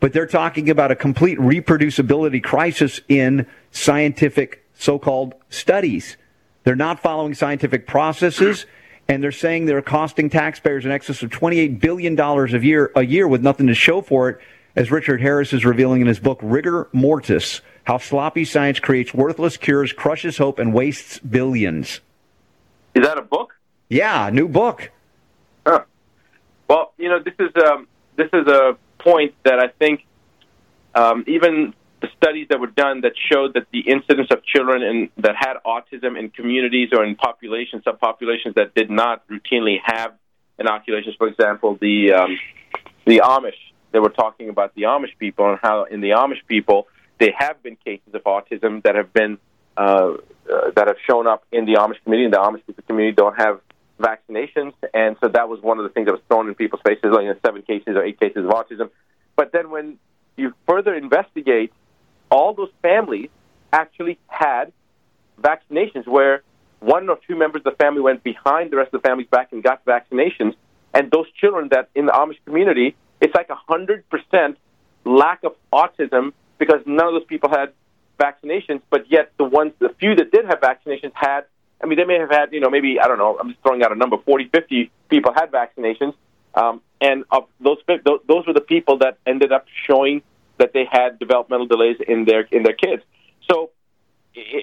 But 0.00 0.12
they're 0.12 0.26
talking 0.26 0.68
about 0.68 0.90
a 0.90 0.96
complete 0.96 1.38
reproducibility 1.38 2.42
crisis 2.42 3.00
in 3.08 3.46
scientific 3.70 4.64
so 4.74 4.98
called 4.98 5.34
studies. 5.48 6.16
They're 6.64 6.76
not 6.76 7.00
following 7.00 7.34
scientific 7.34 7.86
processes, 7.86 8.66
and 9.08 9.22
they're 9.22 9.32
saying 9.32 9.66
they're 9.66 9.82
costing 9.82 10.30
taxpayers 10.30 10.84
in 10.84 10.90
excess 10.90 11.22
of 11.22 11.30
$28 11.30 11.80
billion 11.80 12.18
a 12.18 12.58
year, 12.58 12.90
a 12.96 13.04
year 13.04 13.28
with 13.28 13.42
nothing 13.42 13.66
to 13.66 13.74
show 13.74 14.00
for 14.00 14.30
it, 14.30 14.40
as 14.76 14.90
Richard 14.90 15.20
Harris 15.20 15.52
is 15.52 15.64
revealing 15.64 16.00
in 16.00 16.06
his 16.06 16.18
book, 16.18 16.40
Rigor 16.42 16.88
Mortis 16.92 17.60
How 17.84 17.98
Sloppy 17.98 18.44
Science 18.44 18.80
Creates 18.80 19.14
Worthless 19.14 19.56
Cures, 19.56 19.92
Crushes 19.92 20.38
Hope, 20.38 20.58
and 20.58 20.72
Wastes 20.72 21.18
Billions. 21.18 22.00
Is 22.94 23.04
that 23.04 23.18
a 23.18 23.22
book? 23.22 23.54
Yeah, 23.88 24.30
new 24.32 24.48
book. 24.48 24.90
Huh. 25.66 25.84
Well, 26.68 26.92
you 26.96 27.08
know, 27.08 27.20
this 27.20 27.34
is 27.38 27.50
um, 27.64 27.86
this 28.16 28.30
is 28.32 28.46
a 28.46 28.76
point 28.98 29.34
that 29.44 29.58
I 29.58 29.68
think 29.68 30.06
um, 30.94 31.24
even 31.26 31.74
the 32.04 32.10
studies 32.16 32.46
that 32.50 32.60
were 32.60 32.66
done 32.66 33.00
that 33.00 33.12
showed 33.30 33.54
that 33.54 33.66
the 33.72 33.80
incidence 33.80 34.28
of 34.30 34.44
children 34.44 34.82
in, 34.82 35.10
that 35.16 35.34
had 35.36 35.54
autism 35.64 36.18
in 36.18 36.28
communities 36.28 36.90
or 36.92 37.04
in 37.04 37.14
populations, 37.16 37.82
subpopulations 37.84 38.54
that 38.56 38.74
did 38.74 38.90
not 38.90 39.26
routinely 39.28 39.78
have 39.82 40.12
inoculations, 40.58 41.14
for 41.16 41.28
example, 41.28 41.78
the 41.80 42.12
um, 42.12 42.38
the 43.06 43.22
Amish. 43.24 43.60
They 43.92 44.00
were 44.00 44.10
talking 44.10 44.48
about 44.48 44.74
the 44.74 44.82
Amish 44.82 45.16
people 45.18 45.48
and 45.48 45.58
how 45.62 45.84
in 45.84 46.00
the 46.00 46.10
Amish 46.10 46.44
people 46.46 46.88
there 47.18 47.32
have 47.38 47.62
been 47.62 47.76
cases 47.76 48.12
of 48.12 48.24
autism 48.24 48.82
that 48.82 48.96
have 48.96 49.12
been 49.12 49.38
uh, 49.76 49.80
uh, 49.80 50.70
that 50.76 50.88
have 50.88 50.96
shown 51.08 51.26
up 51.26 51.44
in 51.52 51.64
the 51.64 51.74
Amish 51.74 52.02
community, 52.04 52.26
and 52.26 52.34
the 52.34 52.38
Amish 52.38 52.66
people 52.66 52.84
community 52.86 53.14
don't 53.14 53.36
have 53.36 53.60
vaccinations, 53.98 54.74
and 54.92 55.16
so 55.22 55.28
that 55.28 55.48
was 55.48 55.62
one 55.62 55.78
of 55.78 55.84
the 55.84 55.90
things 55.90 56.06
that 56.06 56.12
was 56.12 56.22
thrown 56.28 56.48
in 56.48 56.54
people's 56.54 56.82
faces, 56.84 57.04
like 57.04 57.22
you 57.22 57.28
know, 57.28 57.38
seven 57.46 57.62
cases 57.62 57.96
or 57.96 58.04
eight 58.04 58.20
cases 58.20 58.44
of 58.44 58.50
autism. 58.50 58.90
But 59.36 59.52
then 59.52 59.70
when 59.70 59.98
you 60.36 60.52
further 60.68 60.94
investigate, 60.94 61.72
all 62.34 62.52
those 62.52 62.72
families 62.82 63.30
actually 63.72 64.18
had 64.26 64.72
vaccinations 65.40 66.04
where 66.08 66.42
one 66.80 67.08
or 67.08 67.16
two 67.28 67.36
members 67.36 67.60
of 67.64 67.72
the 67.72 67.76
family 67.84 68.00
went 68.00 68.24
behind 68.24 68.72
the 68.72 68.76
rest 68.76 68.92
of 68.92 69.00
the 69.00 69.08
family's 69.08 69.28
back 69.28 69.52
and 69.52 69.62
got 69.62 69.84
vaccinations, 69.84 70.54
and 70.92 71.12
those 71.12 71.30
children 71.40 71.68
that 71.70 71.90
in 71.94 72.06
the 72.06 72.12
Amish 72.12 72.38
community, 72.44 72.96
it's 73.20 73.34
like 73.36 73.50
a 73.50 73.54
hundred 73.54 74.00
percent 74.10 74.58
lack 75.04 75.44
of 75.44 75.54
autism 75.72 76.32
because 76.58 76.80
none 76.86 77.06
of 77.06 77.14
those 77.14 77.24
people 77.24 77.50
had 77.50 77.72
vaccinations, 78.18 78.80
but 78.90 79.08
yet 79.08 79.30
the 79.38 79.44
ones, 79.44 79.72
the 79.78 79.90
few 80.00 80.16
that 80.16 80.32
did 80.32 80.44
have 80.44 80.60
vaccinations 80.60 81.12
had, 81.14 81.42
I 81.80 81.86
mean, 81.86 81.98
they 81.98 82.04
may 82.04 82.18
have 82.18 82.30
had, 82.30 82.52
you 82.52 82.60
know, 82.60 82.70
maybe, 82.70 82.98
I 82.98 83.06
don't 83.06 83.18
know, 83.18 83.38
I'm 83.38 83.50
just 83.50 83.62
throwing 83.62 83.84
out 83.84 83.92
a 83.92 83.94
number, 83.94 84.16
40, 84.18 84.48
50 84.48 84.90
people 85.08 85.32
had 85.32 85.52
vaccinations, 85.52 86.14
um, 86.54 86.80
and 87.00 87.24
of 87.30 87.46
those, 87.60 87.78
those 87.86 88.46
were 88.46 88.52
the 88.52 88.66
people 88.74 88.98
that 88.98 89.18
ended 89.24 89.52
up 89.52 89.66
showing 89.86 90.22
that 90.58 90.72
they 90.72 90.86
had 90.90 91.18
developmental 91.18 91.66
delays 91.66 91.96
in 92.06 92.24
their, 92.24 92.42
in 92.52 92.62
their 92.62 92.74
kids. 92.74 93.02
So, 93.50 93.70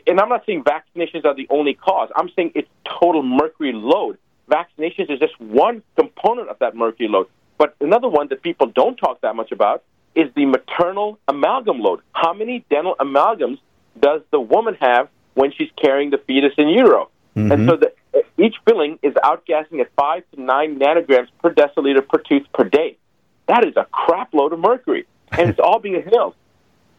and 0.08 0.20
I'm 0.20 0.30
not 0.30 0.46
saying 0.46 0.64
vaccinations 0.64 1.26
are 1.26 1.36
the 1.36 1.48
only 1.50 1.74
cause. 1.74 2.10
I'm 2.16 2.30
saying 2.36 2.54
it's 2.56 2.70
total 3.00 3.24
mercury 3.24 3.72
load. 3.74 4.18
Vaccinations 4.50 5.10
is 5.10 5.20
just 5.20 5.40
one 5.40 5.82
component 5.96 6.50
of 6.50 6.60
that 6.60 6.76
mercury 6.76 7.08
load. 7.08 7.28
But 7.58 7.76
another 7.80 8.10
one 8.10 8.28
that 8.30 8.42
people 8.42 8.68
don't 8.68 8.96
talk 8.96 9.22
that 9.22 9.36
much 9.36 9.52
about 9.52 9.84
is 10.16 10.30
the 10.36 10.46
maternal 10.46 11.20
amalgam 11.28 11.80
load. 11.80 12.02
How 12.12 12.34
many 12.34 12.66
dental 12.70 12.96
amalgams 13.00 13.60
does 14.00 14.22
the 14.32 14.40
woman 14.40 14.76
have 14.82 15.10
when 15.36 15.52
she's 15.54 15.70
carrying 15.82 16.10
the 16.10 16.18
fetus 16.18 16.54
in 16.58 16.68
utero? 16.70 17.10
And 17.36 17.52
mm-hmm. 17.52 17.70
so 17.70 17.78
the, 17.78 17.94
each 18.38 18.56
filling 18.68 19.00
is 19.02 19.14
outgassing 19.14 19.80
at 19.80 19.90
5 19.96 20.24
to 20.34 20.42
9 20.42 20.80
nanograms 20.80 21.28
per 21.42 21.54
deciliter 21.54 22.06
per 22.08 22.18
tooth 22.20 22.46
per 22.54 22.66
day. 22.66 22.98
That 23.48 23.66
is 23.66 23.76
a 23.78 23.86
crap 23.86 24.34
load 24.34 24.54
of 24.54 24.60
mercury. 24.60 25.06
And 25.32 25.50
it's 25.50 25.60
all 25.60 25.80
being 25.80 25.96
inhaled. 25.96 26.36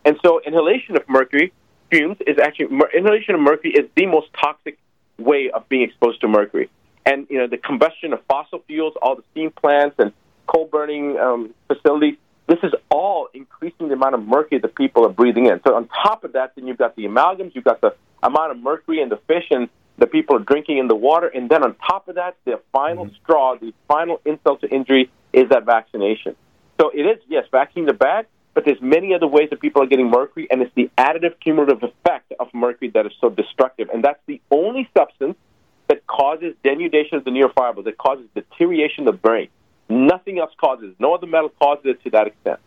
And 0.04 0.18
so 0.24 0.40
inhalation 0.40 0.96
of 0.96 1.08
mercury 1.08 1.52
fumes 1.90 2.16
is 2.26 2.38
actually, 2.38 2.76
inhalation 2.96 3.34
of 3.34 3.40
mercury 3.40 3.72
is 3.72 3.88
the 3.94 4.06
most 4.06 4.28
toxic 4.32 4.78
way 5.18 5.50
of 5.50 5.68
being 5.68 5.82
exposed 5.82 6.20
to 6.22 6.28
mercury. 6.28 6.70
And, 7.04 7.26
you 7.28 7.38
know, 7.38 7.46
the 7.46 7.58
combustion 7.58 8.12
of 8.12 8.20
fossil 8.28 8.62
fuels, 8.66 8.94
all 9.00 9.16
the 9.16 9.24
steam 9.32 9.50
plants 9.50 9.96
and 9.98 10.12
coal 10.46 10.66
burning 10.66 11.18
um, 11.18 11.54
facilities, 11.68 12.16
this 12.46 12.58
is 12.62 12.72
all 12.90 13.28
increasing 13.34 13.88
the 13.88 13.94
amount 13.94 14.14
of 14.14 14.26
mercury 14.26 14.60
that 14.60 14.74
people 14.74 15.04
are 15.06 15.10
breathing 15.10 15.46
in. 15.46 15.60
So 15.66 15.74
on 15.74 15.88
top 15.88 16.24
of 16.24 16.32
that, 16.32 16.54
then 16.56 16.66
you've 16.66 16.78
got 16.78 16.96
the 16.96 17.04
amalgams, 17.04 17.54
you've 17.54 17.64
got 17.64 17.80
the 17.80 17.94
amount 18.22 18.52
of 18.52 18.58
mercury 18.58 19.00
in 19.00 19.08
the 19.08 19.18
fish 19.28 19.44
and 19.50 19.68
the 19.98 20.06
people 20.06 20.36
are 20.36 20.40
drinking 20.40 20.78
in 20.78 20.88
the 20.88 20.96
water, 20.96 21.28
and 21.28 21.48
then 21.48 21.62
on 21.62 21.74
top 21.74 22.08
of 22.08 22.16
that, 22.16 22.36
the 22.44 22.60
final 22.72 23.08
straw, 23.22 23.56
the 23.56 23.72
final 23.86 24.20
insult 24.24 24.60
to 24.62 24.68
injury 24.68 25.10
is 25.32 25.48
that 25.50 25.64
vaccination. 25.64 26.34
So 26.80 26.90
it 26.94 27.02
is 27.02 27.18
yes, 27.28 27.44
vaccine 27.50 27.86
the 27.86 27.92
bag, 27.92 28.26
but 28.54 28.64
there's 28.64 28.80
many 28.80 29.14
other 29.14 29.26
ways 29.26 29.50
that 29.50 29.60
people 29.60 29.82
are 29.82 29.86
getting 29.86 30.10
mercury, 30.10 30.46
and 30.50 30.62
it's 30.62 30.74
the 30.74 30.90
additive 30.98 31.40
cumulative 31.40 31.82
effect 31.82 32.32
of 32.38 32.48
mercury 32.52 32.90
that 32.90 33.06
is 33.06 33.12
so 33.20 33.30
destructive, 33.30 33.88
and 33.92 34.04
that's 34.04 34.20
the 34.26 34.40
only 34.50 34.88
substance 34.96 35.36
that 35.88 36.06
causes 36.06 36.54
denudation 36.64 37.14
of 37.14 37.24
the 37.24 37.30
neurofibrils, 37.30 37.84
that 37.84 37.98
causes 37.98 38.26
deterioration 38.34 39.06
of 39.06 39.14
the 39.14 39.18
brain. 39.18 39.48
Nothing 39.88 40.38
else 40.38 40.52
causes. 40.58 40.94
No 40.98 41.14
other 41.14 41.26
metal 41.26 41.50
causes 41.60 41.84
it 41.84 42.02
to 42.04 42.10
that 42.10 42.28
extent. 42.28 42.60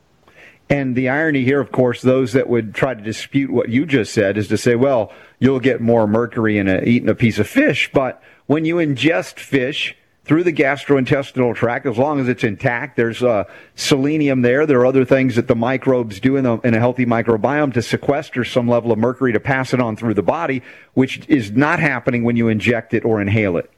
And 0.69 0.95
the 0.95 1.09
irony 1.09 1.43
here, 1.43 1.59
of 1.59 1.71
course, 1.71 2.01
those 2.01 2.33
that 2.33 2.49
would 2.49 2.73
try 2.73 2.93
to 2.95 3.01
dispute 3.01 3.51
what 3.51 3.69
you 3.69 3.85
just 3.85 4.13
said 4.13 4.37
is 4.37 4.47
to 4.47 4.57
say, 4.57 4.75
well, 4.75 5.11
you'll 5.39 5.59
get 5.59 5.81
more 5.81 6.07
mercury 6.07 6.57
in 6.57 6.67
a, 6.67 6.81
eating 6.81 7.09
a 7.09 7.15
piece 7.15 7.37
of 7.37 7.47
fish. 7.47 7.91
But 7.93 8.21
when 8.47 8.65
you 8.65 8.77
ingest 8.77 9.39
fish 9.39 9.95
through 10.25 10.43
the 10.43 10.51
gastrointestinal 10.51 11.55
tract, 11.55 11.85
as 11.85 11.97
long 11.97 12.19
as 12.19 12.27
it's 12.27 12.43
intact, 12.43 12.97
there's 12.97 13.21
uh, 13.21 13.43
selenium 13.75 14.41
there. 14.41 14.65
There 14.65 14.79
are 14.79 14.85
other 14.85 15.05
things 15.05 15.35
that 15.35 15.47
the 15.47 15.55
microbes 15.55 16.19
do 16.19 16.35
in, 16.35 16.45
in 16.45 16.73
a 16.73 16.79
healthy 16.79 17.05
microbiome 17.05 17.73
to 17.75 17.81
sequester 17.81 18.43
some 18.43 18.67
level 18.67 18.91
of 18.91 18.97
mercury 18.97 19.33
to 19.33 19.39
pass 19.39 19.73
it 19.73 19.79
on 19.79 19.95
through 19.95 20.15
the 20.15 20.23
body, 20.23 20.63
which 20.95 21.27
is 21.29 21.51
not 21.51 21.79
happening 21.79 22.23
when 22.23 22.35
you 22.35 22.47
inject 22.47 22.93
it 22.95 23.05
or 23.05 23.21
inhale 23.21 23.57
it. 23.57 23.69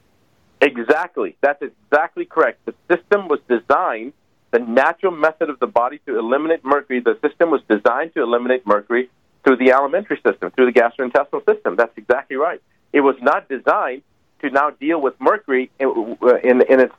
Exactly. 0.62 1.36
That's 1.42 1.62
exactly 1.62 2.26
correct. 2.26 2.66
The 2.66 2.74
system 2.90 3.28
was 3.28 3.40
designed, 3.50 4.14
the 4.52 4.60
natural 4.60 5.12
method 5.12 5.50
of 5.50 5.60
the 5.60 5.68
body 5.68 6.00
to 6.06 6.18
eliminate 6.18 6.64
mercury, 6.64 7.02
the 7.02 7.20
system 7.22 7.52
was 7.52 7.62
designed 7.70 8.14
to 8.14 8.24
eliminate 8.24 8.66
mercury 8.66 9.10
through 9.44 9.58
the 9.58 9.72
alimentary 9.72 10.20
system, 10.26 10.52
through 10.52 10.72
the 10.72 10.80
gastrointestinal 10.80 11.46
system. 11.46 11.76
That's 11.76 11.96
exactly 11.98 12.38
right. 12.38 12.62
It 12.94 13.02
was 13.02 13.16
not 13.22 13.50
designed 13.50 14.04
to 14.42 14.50
now 14.50 14.70
deal 14.72 15.02
with 15.02 15.14
mercury 15.20 15.70
in, 15.80 16.18
in, 16.44 16.62
in 16.62 16.80
its 16.80 16.94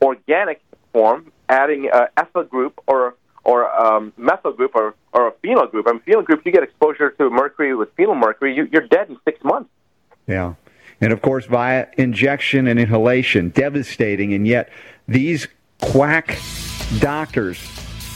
organic 0.00 0.60
form, 0.92 1.32
adding 1.48 1.90
uh, 1.92 2.06
ethyl 2.16 2.44
group 2.44 2.80
or 2.86 3.14
or 3.44 3.68
um, 3.74 4.12
methyl 4.16 4.52
group 4.52 4.72
or, 4.74 4.94
or 5.12 5.28
a 5.28 5.32
phenyl 5.32 5.68
group. 5.70 5.86
I 5.88 5.92
mean, 5.92 6.02
phenyl 6.06 6.24
group, 6.24 6.42
you 6.44 6.52
get 6.52 6.62
exposure 6.62 7.10
to 7.10 7.28
mercury 7.28 7.74
with 7.74 7.94
phenyl 7.96 8.16
mercury, 8.16 8.54
you, 8.54 8.68
you're 8.70 8.86
dead 8.86 9.08
in 9.08 9.18
six 9.24 9.42
months. 9.42 9.68
Yeah. 10.26 10.54
And 11.00 11.12
of 11.12 11.20
course, 11.22 11.46
via 11.46 11.88
injection 11.98 12.68
and 12.68 12.78
inhalation, 12.78 13.48
devastating. 13.48 14.32
And 14.32 14.46
yet, 14.46 14.70
these 15.08 15.48
quack 15.80 16.38
doctors, 17.00 17.60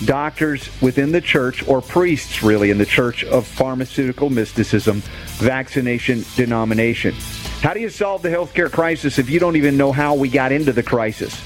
doctors 0.05 0.69
within 0.83 1.13
the 1.13 1.21
church, 1.21 1.67
or 1.67 1.81
priests 1.81 2.43
really 2.43 2.71
in 2.71 2.79
the 2.79 2.87
church 2.87 3.25
of 3.25 3.47
pharmaceutical 3.47 4.31
mysticism, 4.31 5.03
vaccination 5.39 6.25
denomination. 6.35 7.15
How 7.63 7.73
do 7.73 7.81
you 7.81 7.89
solve 7.89 8.23
the 8.23 8.29
healthcare 8.29 8.71
crisis 8.71 9.19
if 9.19 9.31
you 9.31 9.41
don't 9.41 9.57
even 9.57 9.77
know 9.77 9.93
how 9.93 10.15
we 10.15 10.29
got 10.29 10.53
into 10.53 10.73
the 10.73 10.83
crisis? 10.83 11.43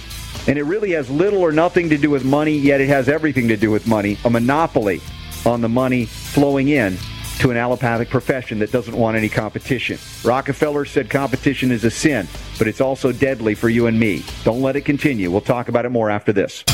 And 0.49 0.59
it 0.59 0.65
really 0.65 0.93
has 0.93 1.09
little 1.11 1.41
or 1.41 1.53
nothing 1.53 1.89
to 1.91 1.99
do 1.99 2.11
with 2.11 2.25
money, 2.25 2.57
yet 2.57 2.81
it 2.81 2.89
has 2.89 3.09
everything 3.09 3.49
to 3.49 3.57
do 3.57 3.71
with 3.71 3.87
money 3.87 4.19
a 4.25 4.31
monopoly 4.31 5.01
on 5.47 5.61
the 5.61 5.69
money 5.69 6.07
flowing 6.07 6.69
in 6.69 6.97
to 7.39 7.51
an 7.51 7.57
allopathic 7.57 8.11
profession 8.11 8.59
that 8.59 8.71
doesn't 8.71 8.95
want 8.95 9.17
any 9.17 9.29
competition. 9.29 9.99
Rockefeller 10.25 10.85
said 10.85 11.09
competition 11.09 11.71
is 11.71 11.85
a 11.85 11.91
sin, 11.91 12.29
but 12.59 12.69
it's 12.69 12.83
also 12.83 13.13
deadly 13.13 13.55
for 13.55 13.71
you 13.71 13.87
and 13.87 13.99
me. 13.99 14.25
Don't 14.45 14.61
let 14.61 14.77
it 14.77 14.83
continue. 14.83 15.31
We'll 15.31 15.41
talk 15.41 15.69
about 15.69 15.87
it 15.87 15.91
more 15.91 16.11
after 16.11 16.33
this. 16.35 16.65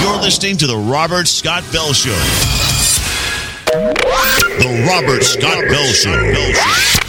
You're 0.00 0.20
listening 0.20 0.56
to 0.58 0.66
the 0.66 0.76
Robert 0.76 1.28
Scott 1.28 1.64
Bell 1.72 1.92
Show. 1.92 2.10
The 4.58 4.84
Robert 4.88 5.22
Scott 5.22 5.64
Bell 5.68 5.86
Show. 5.86 6.10
Bell 6.10 6.52
Show. 6.52 7.00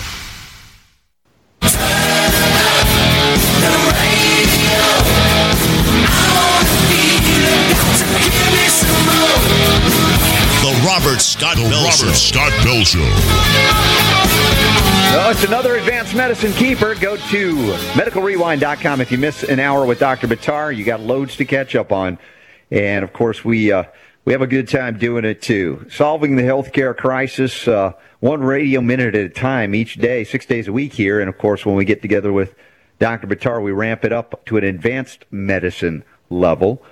The 10.62 10.84
Robert 10.86 11.20
Scott 11.20 11.56
the 11.56 11.64
Bell 11.64 11.84
Robert 11.84 11.92
Show. 11.92 12.12
Scott 12.14 12.52
Bell 12.64 12.84
Show. 12.84 13.00
Well, 15.12 15.32
it's 15.32 15.44
another 15.44 15.76
advanced 15.76 16.16
medicine 16.16 16.54
keeper. 16.54 16.96
Go 16.96 17.18
to 17.18 17.56
medicalrewind.com 17.94 19.02
if 19.02 19.12
you 19.12 19.18
miss 19.18 19.44
an 19.44 19.60
hour 19.60 19.86
with 19.86 20.00
Dr. 20.00 20.28
Buttar. 20.28 20.76
You 20.76 20.84
got 20.84 21.02
loads 21.02 21.36
to 21.38 21.46
catch 21.46 21.76
up 21.76 21.92
on. 21.92 22.18
And 22.72 23.04
of 23.04 23.14
course, 23.14 23.44
we 23.44 23.72
uh, 23.72 23.84
we 24.24 24.34
have 24.34 24.42
a 24.42 24.48
good 24.48 24.68
time 24.68 24.98
doing 24.98 25.26
it 25.26 25.42
too. 25.42 25.86
Solving 25.90 26.36
the 26.36 26.44
healthcare 26.44 26.96
crisis, 26.96 27.68
uh, 27.68 27.94
one 28.20 28.42
radio 28.42 28.82
minute 28.82 29.14
at 29.16 29.26
a 29.26 29.30
time 29.30 29.76
each 29.76 29.96
day, 29.96 30.24
six 30.24 30.46
days 30.46 30.68
a 30.68 30.74
week 30.74 30.94
here. 30.94 31.20
And 31.20 31.28
of 31.28 31.38
course, 31.38 31.66
when 31.66 31.76
we 31.76 31.86
get 31.86 32.02
together 32.02 32.32
with 32.32 32.56
Dr. 33.00 33.28
Buttar, 33.28 33.62
we 33.62 33.72
ramp 33.72 34.06
it 34.06 34.14
up 34.14 34.46
to 34.46 34.58
an 34.58 34.64
advanced 34.64 35.26
medicine 35.32 36.04
level. 36.30 36.84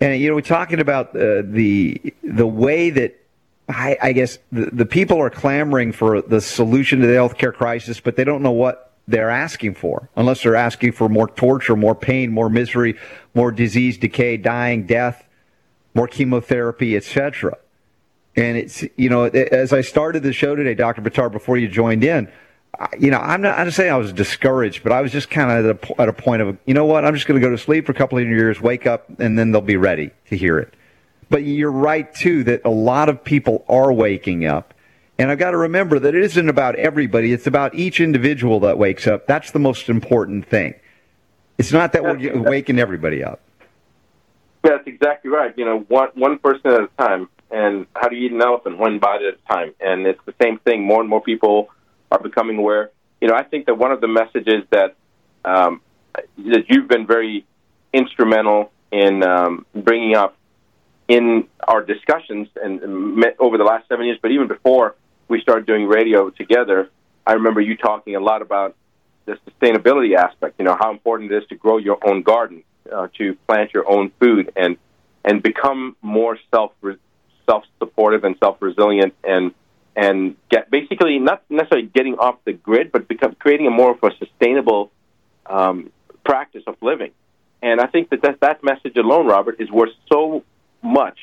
And 0.00 0.20
you 0.20 0.28
know, 0.28 0.34
we're 0.34 0.40
talking 0.40 0.80
about 0.80 1.10
uh, 1.10 1.42
the 1.44 2.14
the 2.24 2.46
way 2.46 2.90
that 2.90 3.18
I, 3.68 3.96
I 4.02 4.12
guess 4.12 4.38
the, 4.50 4.70
the 4.72 4.86
people 4.86 5.20
are 5.20 5.30
clamoring 5.30 5.92
for 5.92 6.20
the 6.22 6.40
solution 6.40 7.00
to 7.00 7.06
the 7.06 7.14
healthcare 7.14 7.54
crisis, 7.54 8.00
but 8.00 8.16
they 8.16 8.24
don't 8.24 8.42
know 8.42 8.50
what 8.50 8.92
they're 9.08 9.30
asking 9.30 9.74
for, 9.74 10.08
unless 10.16 10.42
they're 10.42 10.56
asking 10.56 10.92
for 10.92 11.08
more 11.08 11.28
torture, 11.28 11.76
more 11.76 11.94
pain, 11.94 12.30
more 12.30 12.48
misery, 12.48 12.96
more 13.34 13.50
disease, 13.50 13.98
decay, 13.98 14.36
dying, 14.36 14.86
death, 14.86 15.26
more 15.94 16.08
chemotherapy, 16.08 16.96
etc. 16.96 17.56
And 18.36 18.56
it's 18.56 18.84
you 18.96 19.08
know, 19.08 19.24
as 19.24 19.72
I 19.72 19.80
started 19.82 20.22
the 20.22 20.32
show 20.32 20.54
today, 20.54 20.74
Dr. 20.74 21.02
Buttar, 21.02 21.30
before 21.30 21.56
you 21.56 21.68
joined 21.68 22.04
in, 22.04 22.30
you 22.98 23.10
know, 23.10 23.18
I'm 23.18 23.42
not, 23.42 23.58
I'm 23.58 23.66
not 23.66 23.74
saying 23.74 23.92
I 23.92 23.96
was 23.96 24.12
discouraged, 24.12 24.82
but 24.82 24.92
I 24.92 25.02
was 25.02 25.12
just 25.12 25.30
kind 25.30 25.50
of 25.50 25.66
at 25.66 26.00
at 26.00 26.08
a 26.08 26.12
point 26.12 26.42
of, 26.42 26.56
you 26.64 26.74
know 26.74 26.86
what, 26.86 27.04
I'm 27.04 27.14
just 27.14 27.26
going 27.26 27.40
to 27.40 27.46
go 27.46 27.50
to 27.50 27.58
sleep 27.58 27.86
for 27.86 27.92
a 27.92 27.94
couple 27.94 28.18
of 28.18 28.24
years, 28.26 28.60
wake 28.60 28.86
up, 28.86 29.08
and 29.20 29.38
then 29.38 29.52
they'll 29.52 29.60
be 29.60 29.76
ready 29.76 30.10
to 30.30 30.36
hear 30.36 30.58
it. 30.58 30.72
But 31.28 31.44
you're 31.44 31.72
right, 31.72 32.12
too, 32.14 32.44
that 32.44 32.62
a 32.64 32.70
lot 32.70 33.08
of 33.08 33.22
people 33.22 33.64
are 33.68 33.92
waking 33.92 34.46
up. 34.46 34.74
And 35.18 35.30
I've 35.30 35.38
got 35.38 35.52
to 35.52 35.56
remember 35.56 35.98
that 35.98 36.14
it 36.14 36.22
isn't 36.22 36.48
about 36.48 36.76
everybody, 36.76 37.32
it's 37.32 37.46
about 37.46 37.74
each 37.74 38.00
individual 38.00 38.60
that 38.60 38.78
wakes 38.78 39.06
up. 39.06 39.26
That's 39.26 39.50
the 39.50 39.58
most 39.58 39.88
important 39.88 40.46
thing. 40.46 40.74
It's 41.58 41.72
not 41.72 41.92
that 41.92 42.02
we're 42.02 42.42
waking 42.42 42.78
everybody 42.78 43.22
up. 43.22 43.40
That's 44.62 44.86
exactly 44.86 45.30
right. 45.30 45.56
You 45.56 45.64
know, 45.64 45.80
one 45.88 46.08
one 46.14 46.38
person 46.38 46.70
at 46.70 46.80
a 46.80 46.88
time. 46.98 47.28
And 47.50 47.86
how 47.94 48.08
do 48.08 48.16
you 48.16 48.26
eat 48.26 48.32
an 48.32 48.40
elephant? 48.40 48.78
One 48.78 48.98
bite 48.98 49.22
at 49.22 49.34
a 49.34 49.52
time. 49.52 49.74
And 49.80 50.06
it's 50.06 50.24
the 50.24 50.34
same 50.40 50.58
thing. 50.60 50.84
More 50.84 51.00
and 51.00 51.10
more 51.10 51.20
people 51.20 51.68
are 52.10 52.18
becoming 52.18 52.56
aware. 52.56 52.90
You 53.20 53.28
know, 53.28 53.34
I 53.34 53.42
think 53.42 53.66
that 53.66 53.76
one 53.76 53.92
of 53.92 54.00
the 54.00 54.08
messages 54.08 54.64
that 54.70 54.96
um, 55.44 55.80
that 56.38 56.64
you've 56.68 56.88
been 56.88 57.06
very 57.06 57.44
instrumental 57.92 58.72
in 58.90 59.22
um, 59.22 59.66
bringing 59.74 60.16
up 60.16 60.36
in 61.08 61.46
our 61.66 61.82
discussions 61.82 62.48
and, 62.62 62.80
and 62.82 63.24
over 63.38 63.58
the 63.58 63.64
last 63.64 63.88
seven 63.88 64.06
years, 64.06 64.18
but 64.22 64.30
even 64.30 64.48
before 64.48 64.94
we 65.28 65.40
started 65.40 65.66
doing 65.66 65.86
radio 65.86 66.30
together, 66.30 66.88
I 67.26 67.32
remember 67.34 67.60
you 67.60 67.76
talking 67.76 68.16
a 68.16 68.20
lot 68.20 68.42
about 68.42 68.76
the 69.24 69.38
sustainability 69.48 70.16
aspect. 70.16 70.56
You 70.58 70.64
know 70.64 70.76
how 70.78 70.90
important 70.90 71.32
it 71.32 71.42
is 71.42 71.48
to 71.48 71.54
grow 71.54 71.78
your 71.78 71.98
own 72.06 72.22
garden, 72.22 72.64
uh, 72.90 73.08
to 73.18 73.34
plant 73.46 73.72
your 73.72 73.88
own 73.90 74.10
food, 74.20 74.52
and 74.56 74.76
and 75.24 75.42
become 75.42 75.96
more 76.02 76.38
self 76.50 76.72
self 77.48 77.64
supportive 77.78 78.24
and 78.24 78.36
self 78.38 78.60
resilient, 78.60 79.14
and 79.24 79.52
and 79.94 80.36
get 80.50 80.70
basically 80.70 81.18
not 81.18 81.42
necessarily 81.50 81.86
getting 81.86 82.14
off 82.14 82.36
the 82.44 82.52
grid, 82.52 82.92
but 82.92 83.08
become 83.08 83.34
creating 83.34 83.66
a 83.66 83.70
more 83.70 83.92
of 83.92 84.02
a 84.02 84.10
sustainable 84.18 84.90
um, 85.46 85.90
practice 86.24 86.62
of 86.66 86.76
living. 86.80 87.12
And 87.62 87.80
I 87.80 87.86
think 87.86 88.10
that, 88.10 88.22
that 88.22 88.40
that 88.40 88.64
message 88.64 88.96
alone, 88.96 89.26
Robert, 89.26 89.60
is 89.60 89.70
worth 89.70 89.92
so 90.10 90.44
much. 90.82 91.18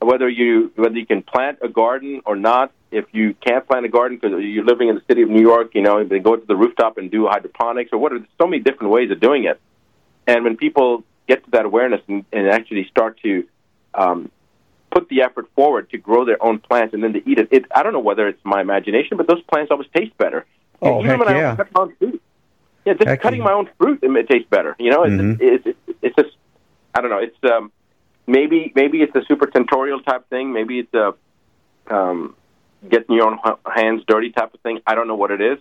Whether 0.00 0.28
you 0.28 0.70
whether 0.76 0.96
you 0.96 1.06
can 1.06 1.22
plant 1.22 1.58
a 1.62 1.68
garden 1.68 2.20
or 2.26 2.36
not, 2.36 2.70
if 2.90 3.06
you 3.12 3.34
can't 3.34 3.66
plant 3.66 3.86
a 3.86 3.88
garden 3.88 4.18
because 4.18 4.42
you're 4.42 4.64
living 4.64 4.88
in 4.88 4.94
the 4.94 5.02
city 5.08 5.22
of 5.22 5.30
New 5.30 5.40
York, 5.40 5.74
you 5.74 5.80
know, 5.82 6.04
then 6.04 6.22
go 6.22 6.36
to 6.36 6.46
the 6.46 6.54
rooftop 6.54 6.98
and 6.98 7.10
do 7.10 7.26
hydroponics 7.26 7.90
or 7.92 7.98
what 7.98 8.12
are 8.12 8.20
so 8.38 8.46
many 8.46 8.62
different 8.62 8.92
ways 8.92 9.10
of 9.10 9.20
doing 9.20 9.44
it. 9.44 9.58
And 10.26 10.44
when 10.44 10.56
people 10.56 11.02
get 11.26 11.44
to 11.44 11.50
that 11.52 11.64
awareness 11.64 12.02
and, 12.08 12.24
and 12.32 12.48
actually 12.48 12.86
start 12.88 13.18
to 13.22 13.46
um, 13.94 14.30
put 14.90 15.08
the 15.08 15.22
effort 15.22 15.46
forward 15.54 15.88
to 15.90 15.98
grow 15.98 16.24
their 16.24 16.42
own 16.42 16.58
plants 16.58 16.92
and 16.94 17.02
then 17.02 17.14
to 17.14 17.28
eat 17.28 17.38
it, 17.38 17.48
it 17.50 17.64
I 17.74 17.82
don't 17.82 17.94
know 17.94 18.00
whether 18.00 18.28
it's 18.28 18.44
my 18.44 18.60
imagination, 18.60 19.16
but 19.16 19.26
those 19.26 19.42
plants 19.42 19.70
always 19.70 19.88
taste 19.94 20.16
better. 20.18 20.44
Oh, 20.82 20.98
and 20.98 21.06
even 21.06 21.20
when 21.20 21.36
yeah. 21.36 21.52
I 21.52 21.56
cut 21.56 21.72
my 21.72 21.80
own 21.80 21.96
fruit, 21.96 22.22
yeah, 22.84 22.92
just 22.94 23.08
Heck 23.08 23.22
cutting 23.22 23.40
yeah. 23.40 23.46
my 23.46 23.52
own 23.52 23.68
fruit, 23.78 24.00
it, 24.02 24.10
it 24.10 24.28
tastes 24.28 24.48
better. 24.50 24.76
You 24.78 24.90
know, 24.90 25.04
it's, 25.04 25.12
Mhm. 25.14 25.38
it's, 25.40 25.66
it's, 25.66 25.98
it's 26.02 26.16
just 26.16 26.36
I 26.94 27.00
don't 27.00 27.10
know. 27.10 27.18
It's 27.18 27.36
um, 27.50 27.72
maybe 28.26 28.72
maybe 28.74 29.02
it's 29.02 29.14
a 29.14 29.20
supratentorial 29.20 30.04
type 30.04 30.28
thing. 30.28 30.52
Maybe 30.52 30.80
it's 30.80 30.94
a 30.94 31.14
um, 31.88 32.34
getting 32.88 33.14
your 33.16 33.28
own 33.28 33.38
hands 33.72 34.02
dirty 34.06 34.30
type 34.30 34.54
of 34.54 34.60
thing. 34.60 34.80
I 34.86 34.94
don't 34.94 35.08
know 35.08 35.16
what 35.16 35.30
it 35.30 35.40
is, 35.40 35.58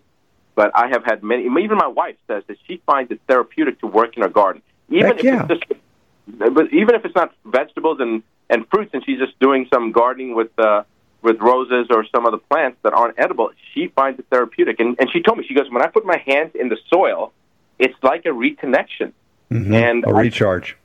but 0.55 0.71
I 0.75 0.87
have 0.87 1.03
had 1.05 1.23
many. 1.23 1.43
Even 1.45 1.77
my 1.77 1.87
wife 1.87 2.15
says 2.27 2.43
that 2.47 2.57
she 2.67 2.81
finds 2.85 3.11
it 3.11 3.21
therapeutic 3.27 3.79
to 3.81 3.87
work 3.87 4.15
in 4.17 4.23
her 4.23 4.29
garden, 4.29 4.61
even 4.89 5.05
Heck 5.05 5.19
if 5.19 5.23
yeah. 5.23 5.45
it's 5.49 5.59
just 5.59 5.81
but 6.27 6.73
even 6.73 6.95
if 6.95 7.05
it's 7.05 7.15
not 7.15 7.33
vegetables 7.45 7.99
and 7.99 8.23
and 8.49 8.67
fruits, 8.69 8.91
and 8.93 9.03
she's 9.05 9.19
just 9.19 9.37
doing 9.39 9.67
some 9.73 9.91
gardening 9.91 10.35
with 10.35 10.57
uh, 10.59 10.83
with 11.21 11.39
roses 11.39 11.87
or 11.89 12.05
some 12.13 12.25
other 12.25 12.37
plants 12.37 12.77
that 12.83 12.93
aren't 12.93 13.17
edible, 13.17 13.51
she 13.73 13.87
finds 13.87 14.19
it 14.19 14.25
therapeutic. 14.29 14.79
And 14.79 14.95
and 14.99 15.09
she 15.11 15.21
told 15.21 15.37
me 15.37 15.45
she 15.47 15.53
goes, 15.53 15.69
when 15.69 15.81
I 15.81 15.87
put 15.87 16.05
my 16.05 16.17
hands 16.25 16.51
in 16.55 16.69
the 16.69 16.77
soil, 16.89 17.31
it's 17.79 17.95
like 18.03 18.25
a 18.25 18.29
reconnection. 18.29 19.13
Mhm. 19.51 19.73
And 19.73 20.05
a 20.07 20.13
recharge. 20.13 20.77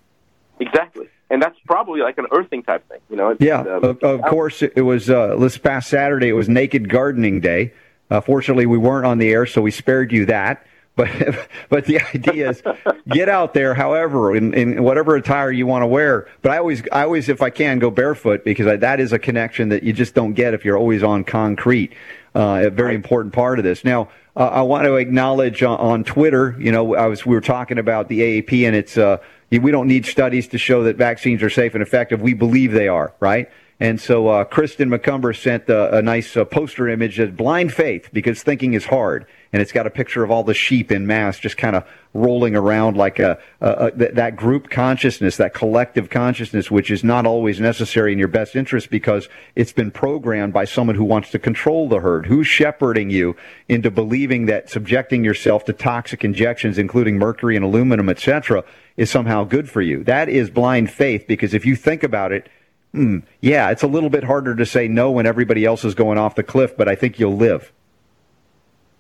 Exactly, 0.58 1.08
and 1.30 1.40
that's 1.40 1.58
probably 1.64 2.00
like 2.00 2.18
an 2.18 2.26
earthing 2.32 2.62
type 2.62 2.86
thing. 2.88 2.98
You 3.08 3.16
know? 3.16 3.36
Yeah, 3.38 3.60
um, 3.60 3.84
of, 3.84 4.02
of 4.02 4.22
course. 4.22 4.62
It 4.62 4.82
was 4.82 5.08
uh, 5.08 5.36
this 5.36 5.56
past 5.56 5.88
Saturday. 5.88 6.28
It 6.28 6.34
was 6.34 6.48
Naked 6.48 6.88
Gardening 6.88 7.40
Day. 7.40 7.72
Uh, 8.10 8.20
fortunately, 8.20 8.66
we 8.66 8.76
weren't 8.76 9.06
on 9.06 9.18
the 9.18 9.30
air, 9.30 9.46
so 9.46 9.62
we 9.62 9.70
spared 9.70 10.12
you 10.12 10.26
that. 10.26 10.66
But 10.96 11.48
but 11.70 11.84
the 11.86 12.00
idea 12.14 12.50
is 12.50 12.62
get 13.08 13.28
out 13.28 13.54
there, 13.54 13.72
however, 13.74 14.34
in, 14.36 14.52
in 14.52 14.82
whatever 14.82 15.14
attire 15.14 15.50
you 15.50 15.64
want 15.64 15.82
to 15.82 15.86
wear. 15.86 16.28
But 16.42 16.50
I 16.50 16.58
always 16.58 16.82
I 16.92 17.04
always, 17.04 17.28
if 17.28 17.40
I 17.40 17.48
can, 17.48 17.78
go 17.78 17.90
barefoot 17.90 18.44
because 18.44 18.66
I, 18.66 18.76
that 18.76 19.00
is 19.00 19.12
a 19.12 19.18
connection 19.18 19.70
that 19.70 19.82
you 19.84 19.94
just 19.94 20.14
don't 20.14 20.34
get 20.34 20.52
if 20.52 20.64
you're 20.64 20.76
always 20.76 21.02
on 21.02 21.24
concrete. 21.24 21.94
Uh, 22.34 22.64
a 22.66 22.70
very 22.70 22.96
important 22.96 23.32
part 23.32 23.58
of 23.58 23.64
this. 23.64 23.82
Now, 23.84 24.10
uh, 24.36 24.48
I 24.48 24.62
want 24.62 24.84
to 24.84 24.96
acknowledge 24.96 25.62
on, 25.62 25.78
on 25.78 26.04
Twitter. 26.04 26.56
You 26.58 26.72
know, 26.72 26.94
I 26.96 27.06
was 27.06 27.24
we 27.24 27.34
were 27.34 27.40
talking 27.40 27.78
about 27.78 28.08
the 28.08 28.20
AAP, 28.20 28.66
and 28.66 28.76
it's 28.76 28.98
uh, 28.98 29.18
we 29.58 29.70
don't 29.70 29.88
need 29.88 30.06
studies 30.06 30.48
to 30.48 30.58
show 30.58 30.84
that 30.84 30.96
vaccines 30.96 31.42
are 31.42 31.50
safe 31.50 31.74
and 31.74 31.82
effective. 31.82 32.22
We 32.22 32.34
believe 32.34 32.72
they 32.72 32.88
are, 32.88 33.12
right? 33.18 33.50
And 33.80 33.98
so 33.98 34.28
uh, 34.28 34.44
Kristen 34.44 34.90
McCumber 34.90 35.34
sent 35.34 35.70
uh, 35.70 35.88
a 35.90 36.02
nice 36.02 36.36
uh, 36.36 36.44
poster 36.44 36.86
image 36.86 37.18
of 37.18 37.34
blind 37.34 37.72
faith 37.72 38.10
because 38.12 38.42
thinking 38.42 38.74
is 38.74 38.84
hard. 38.84 39.26
And 39.54 39.62
it's 39.62 39.72
got 39.72 39.86
a 39.86 39.90
picture 39.90 40.22
of 40.22 40.30
all 40.30 40.44
the 40.44 40.54
sheep 40.54 40.92
in 40.92 41.06
mass 41.06 41.38
just 41.38 41.56
kind 41.56 41.74
of 41.74 41.88
rolling 42.12 42.54
around 42.54 42.98
like 42.98 43.18
a, 43.18 43.38
a, 43.62 43.86
a 43.86 43.90
th- 43.90 44.10
that 44.12 44.36
group 44.36 44.68
consciousness, 44.68 45.38
that 45.38 45.54
collective 45.54 46.10
consciousness, 46.10 46.70
which 46.70 46.90
is 46.90 47.02
not 47.02 47.24
always 47.26 47.58
necessary 47.58 48.12
in 48.12 48.18
your 48.18 48.28
best 48.28 48.54
interest 48.54 48.90
because 48.90 49.28
it's 49.56 49.72
been 49.72 49.90
programmed 49.90 50.52
by 50.52 50.66
someone 50.66 50.94
who 50.94 51.04
wants 51.04 51.30
to 51.30 51.38
control 51.38 51.88
the 51.88 52.00
herd. 52.00 52.26
Who's 52.26 52.46
shepherding 52.46 53.08
you 53.08 53.34
into 53.66 53.90
believing 53.90 54.44
that 54.46 54.68
subjecting 54.68 55.24
yourself 55.24 55.64
to 55.64 55.72
toxic 55.72 56.22
injections, 56.22 56.76
including 56.76 57.16
mercury 57.16 57.56
and 57.56 57.64
aluminum, 57.64 58.10
etc., 58.10 58.62
is 58.98 59.10
somehow 59.10 59.44
good 59.44 59.70
for 59.70 59.80
you? 59.80 60.04
That 60.04 60.28
is 60.28 60.50
blind 60.50 60.90
faith 60.90 61.24
because 61.26 61.54
if 61.54 61.64
you 61.64 61.74
think 61.76 62.02
about 62.02 62.30
it, 62.30 62.48
Hmm, 62.92 63.18
yeah, 63.40 63.70
it's 63.70 63.82
a 63.82 63.86
little 63.86 64.10
bit 64.10 64.24
harder 64.24 64.54
to 64.56 64.66
say 64.66 64.88
no 64.88 65.10
when 65.10 65.26
everybody 65.26 65.64
else 65.64 65.84
is 65.84 65.94
going 65.94 66.18
off 66.18 66.34
the 66.34 66.42
cliff, 66.42 66.76
but 66.76 66.88
I 66.88 66.96
think 66.96 67.18
you'll 67.18 67.36
live. 67.36 67.72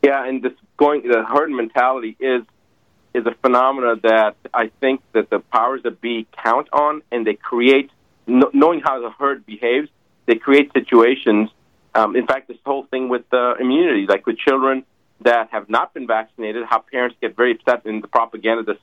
Yeah, 0.02 0.26
and 0.26 0.42
this 0.42 0.52
going 0.76 1.02
the 1.02 1.24
herd 1.24 1.50
mentality 1.50 2.16
is 2.20 2.42
is 3.12 3.26
a 3.26 3.34
phenomena 3.42 3.96
that 4.02 4.36
I 4.54 4.70
think 4.80 5.02
that 5.12 5.30
the 5.30 5.40
powers 5.40 5.82
that 5.82 6.00
be 6.00 6.26
count 6.32 6.68
on, 6.72 7.02
and 7.10 7.26
they 7.26 7.34
create 7.34 7.90
knowing 8.26 8.80
how 8.80 9.00
the 9.00 9.10
herd 9.10 9.44
behaves. 9.44 9.88
They 10.26 10.36
create 10.36 10.72
situations. 10.72 11.50
Um, 11.94 12.14
in 12.14 12.26
fact, 12.26 12.46
this 12.46 12.58
whole 12.64 12.84
thing 12.84 13.08
with 13.08 13.24
uh, 13.32 13.54
immunity, 13.56 14.06
like 14.06 14.26
with 14.26 14.38
children 14.38 14.84
that 15.22 15.48
have 15.50 15.68
not 15.68 15.92
been 15.92 16.06
vaccinated, 16.06 16.64
how 16.64 16.78
parents 16.78 17.16
get 17.20 17.36
very 17.36 17.52
upset 17.52 17.84
in 17.84 18.00
the 18.00 18.06
propaganda 18.06 18.62
that's 18.62 18.78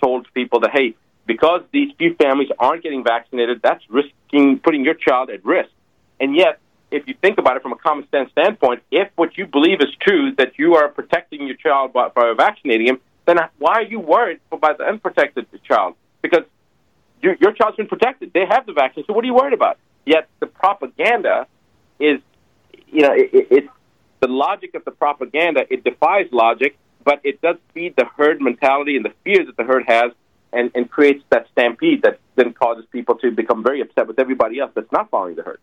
told 0.00 0.26
people 0.32 0.60
that 0.60 0.70
hey, 0.70 0.94
because 1.26 1.62
these 1.72 1.92
few 1.98 2.14
families 2.14 2.48
aren't 2.58 2.82
getting 2.82 3.04
vaccinated, 3.04 3.60
that's 3.62 3.82
risking 3.90 4.58
putting 4.58 4.84
your 4.84 4.94
child 4.94 5.30
at 5.30 5.44
risk. 5.44 5.70
And 6.20 6.34
yet, 6.34 6.60
if 6.90 7.06
you 7.08 7.14
think 7.20 7.38
about 7.38 7.56
it 7.56 7.62
from 7.62 7.72
a 7.72 7.76
common 7.76 8.08
sense 8.10 8.30
standpoint, 8.30 8.82
if 8.90 9.08
what 9.16 9.36
you 9.36 9.46
believe 9.46 9.80
is 9.80 9.88
true, 10.00 10.34
that 10.36 10.52
you 10.56 10.76
are 10.76 10.88
protecting 10.88 11.46
your 11.46 11.56
child 11.56 11.92
by, 11.92 12.08
by 12.08 12.32
vaccinating 12.36 12.86
him, 12.86 13.00
then 13.26 13.38
why 13.58 13.74
are 13.74 13.82
you 13.82 13.98
worried 13.98 14.40
about 14.52 14.78
the 14.78 14.84
unprotected 14.84 15.46
child? 15.64 15.96
Because 16.22 16.44
your, 17.20 17.36
your 17.40 17.52
child's 17.52 17.76
been 17.76 17.88
protected. 17.88 18.32
They 18.32 18.46
have 18.48 18.66
the 18.66 18.72
vaccine, 18.72 19.04
so 19.06 19.12
what 19.12 19.24
are 19.24 19.26
you 19.26 19.34
worried 19.34 19.52
about? 19.52 19.78
Yet 20.04 20.28
the 20.38 20.46
propaganda 20.46 21.48
is, 21.98 22.20
you 22.88 23.02
know, 23.02 23.12
it, 23.12 23.30
it, 23.50 23.64
the 24.20 24.28
logic 24.28 24.74
of 24.74 24.84
the 24.84 24.92
propaganda. 24.92 25.66
It 25.68 25.82
defies 25.82 26.28
logic, 26.30 26.78
but 27.04 27.20
it 27.24 27.40
does 27.40 27.56
feed 27.74 27.96
the 27.96 28.04
herd 28.04 28.40
mentality 28.40 28.96
and 28.96 29.04
the 29.04 29.12
fear 29.24 29.44
that 29.44 29.56
the 29.56 29.64
herd 29.64 29.84
has, 29.88 30.12
and, 30.52 30.70
and 30.74 30.90
creates 30.90 31.24
that 31.30 31.46
stampede 31.52 32.02
that 32.02 32.18
then 32.36 32.52
causes 32.52 32.84
people 32.92 33.16
to 33.16 33.30
become 33.30 33.62
very 33.62 33.80
upset 33.80 34.06
with 34.06 34.18
everybody 34.18 34.58
else 34.60 34.70
that's 34.74 34.90
not 34.92 35.10
following 35.10 35.34
the 35.34 35.42
herd. 35.42 35.60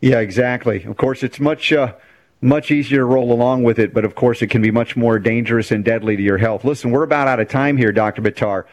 Yeah, 0.00 0.18
exactly. 0.18 0.84
Of 0.84 0.96
course, 0.96 1.22
it's 1.22 1.38
much 1.38 1.72
uh, 1.72 1.94
much 2.40 2.70
easier 2.70 2.98
to 2.98 3.04
roll 3.04 3.32
along 3.32 3.62
with 3.62 3.78
it, 3.78 3.94
but 3.94 4.04
of 4.04 4.14
course, 4.16 4.42
it 4.42 4.48
can 4.48 4.60
be 4.60 4.70
much 4.70 4.96
more 4.96 5.18
dangerous 5.18 5.70
and 5.70 5.84
deadly 5.84 6.16
to 6.16 6.22
your 6.22 6.38
health. 6.38 6.64
Listen, 6.64 6.90
we're 6.90 7.04
about 7.04 7.28
out 7.28 7.38
of 7.38 7.48
time 7.48 7.76
here, 7.76 7.92
Dr. 7.92 8.20
Buttar. 8.20 8.64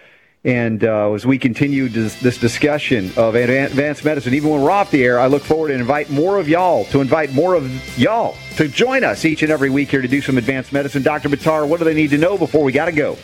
And 0.46 0.86
uh, 0.86 1.12
as 1.12 1.26
we 1.26 1.38
continue 1.38 1.90
this, 1.90 2.20
this 2.22 2.38
discussion 2.38 3.12
of 3.18 3.36
advanced 3.36 4.06
medicine, 4.06 4.34
even 4.34 4.50
when 4.50 4.62
we're 4.62 4.72
off 4.72 4.90
the 4.90 5.04
air, 5.04 5.20
I 5.20 5.28
look 5.28 5.44
forward 5.44 5.68
to 5.68 5.74
invite 5.74 6.10
more 6.10 6.38
of 6.38 6.48
y'all 6.48 6.86
to 6.86 7.02
invite 7.02 7.34
more 7.34 7.56
of 7.56 8.00
y'all 8.00 8.38
to 8.56 8.70
join 8.70 9.04
us 9.04 9.26
each 9.26 9.44
and 9.44 9.52
every 9.52 9.70
week 9.70 9.92
here 9.92 10.02
to 10.02 10.08
do 10.08 10.22
some 10.22 10.38
advanced 10.38 10.72
medicine. 10.72 11.04
Dr. 11.04 11.28
Buttar, 11.28 11.68
what 11.68 11.80
do 11.80 11.84
they 11.84 11.94
need 11.94 12.12
to 12.12 12.18
know 12.18 12.38
before 12.38 12.64
we 12.64 12.72
got 12.72 12.86
to 12.86 12.94
go? 12.94 13.18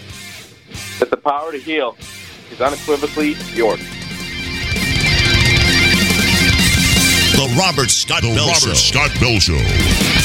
That 1.00 1.10
the 1.10 1.18
power 1.18 1.52
to 1.52 1.58
heal 1.58 1.96
is 2.52 2.62
unequivocally 2.62 3.36
yours. 3.54 3.80
The 7.36 7.56
Robert 7.60 7.92
Scott 7.92 8.22
Bell 8.22 8.54
Show. 8.54 8.74
Scott 8.74 9.12
Bell 9.20 9.40
Show. 9.40 10.25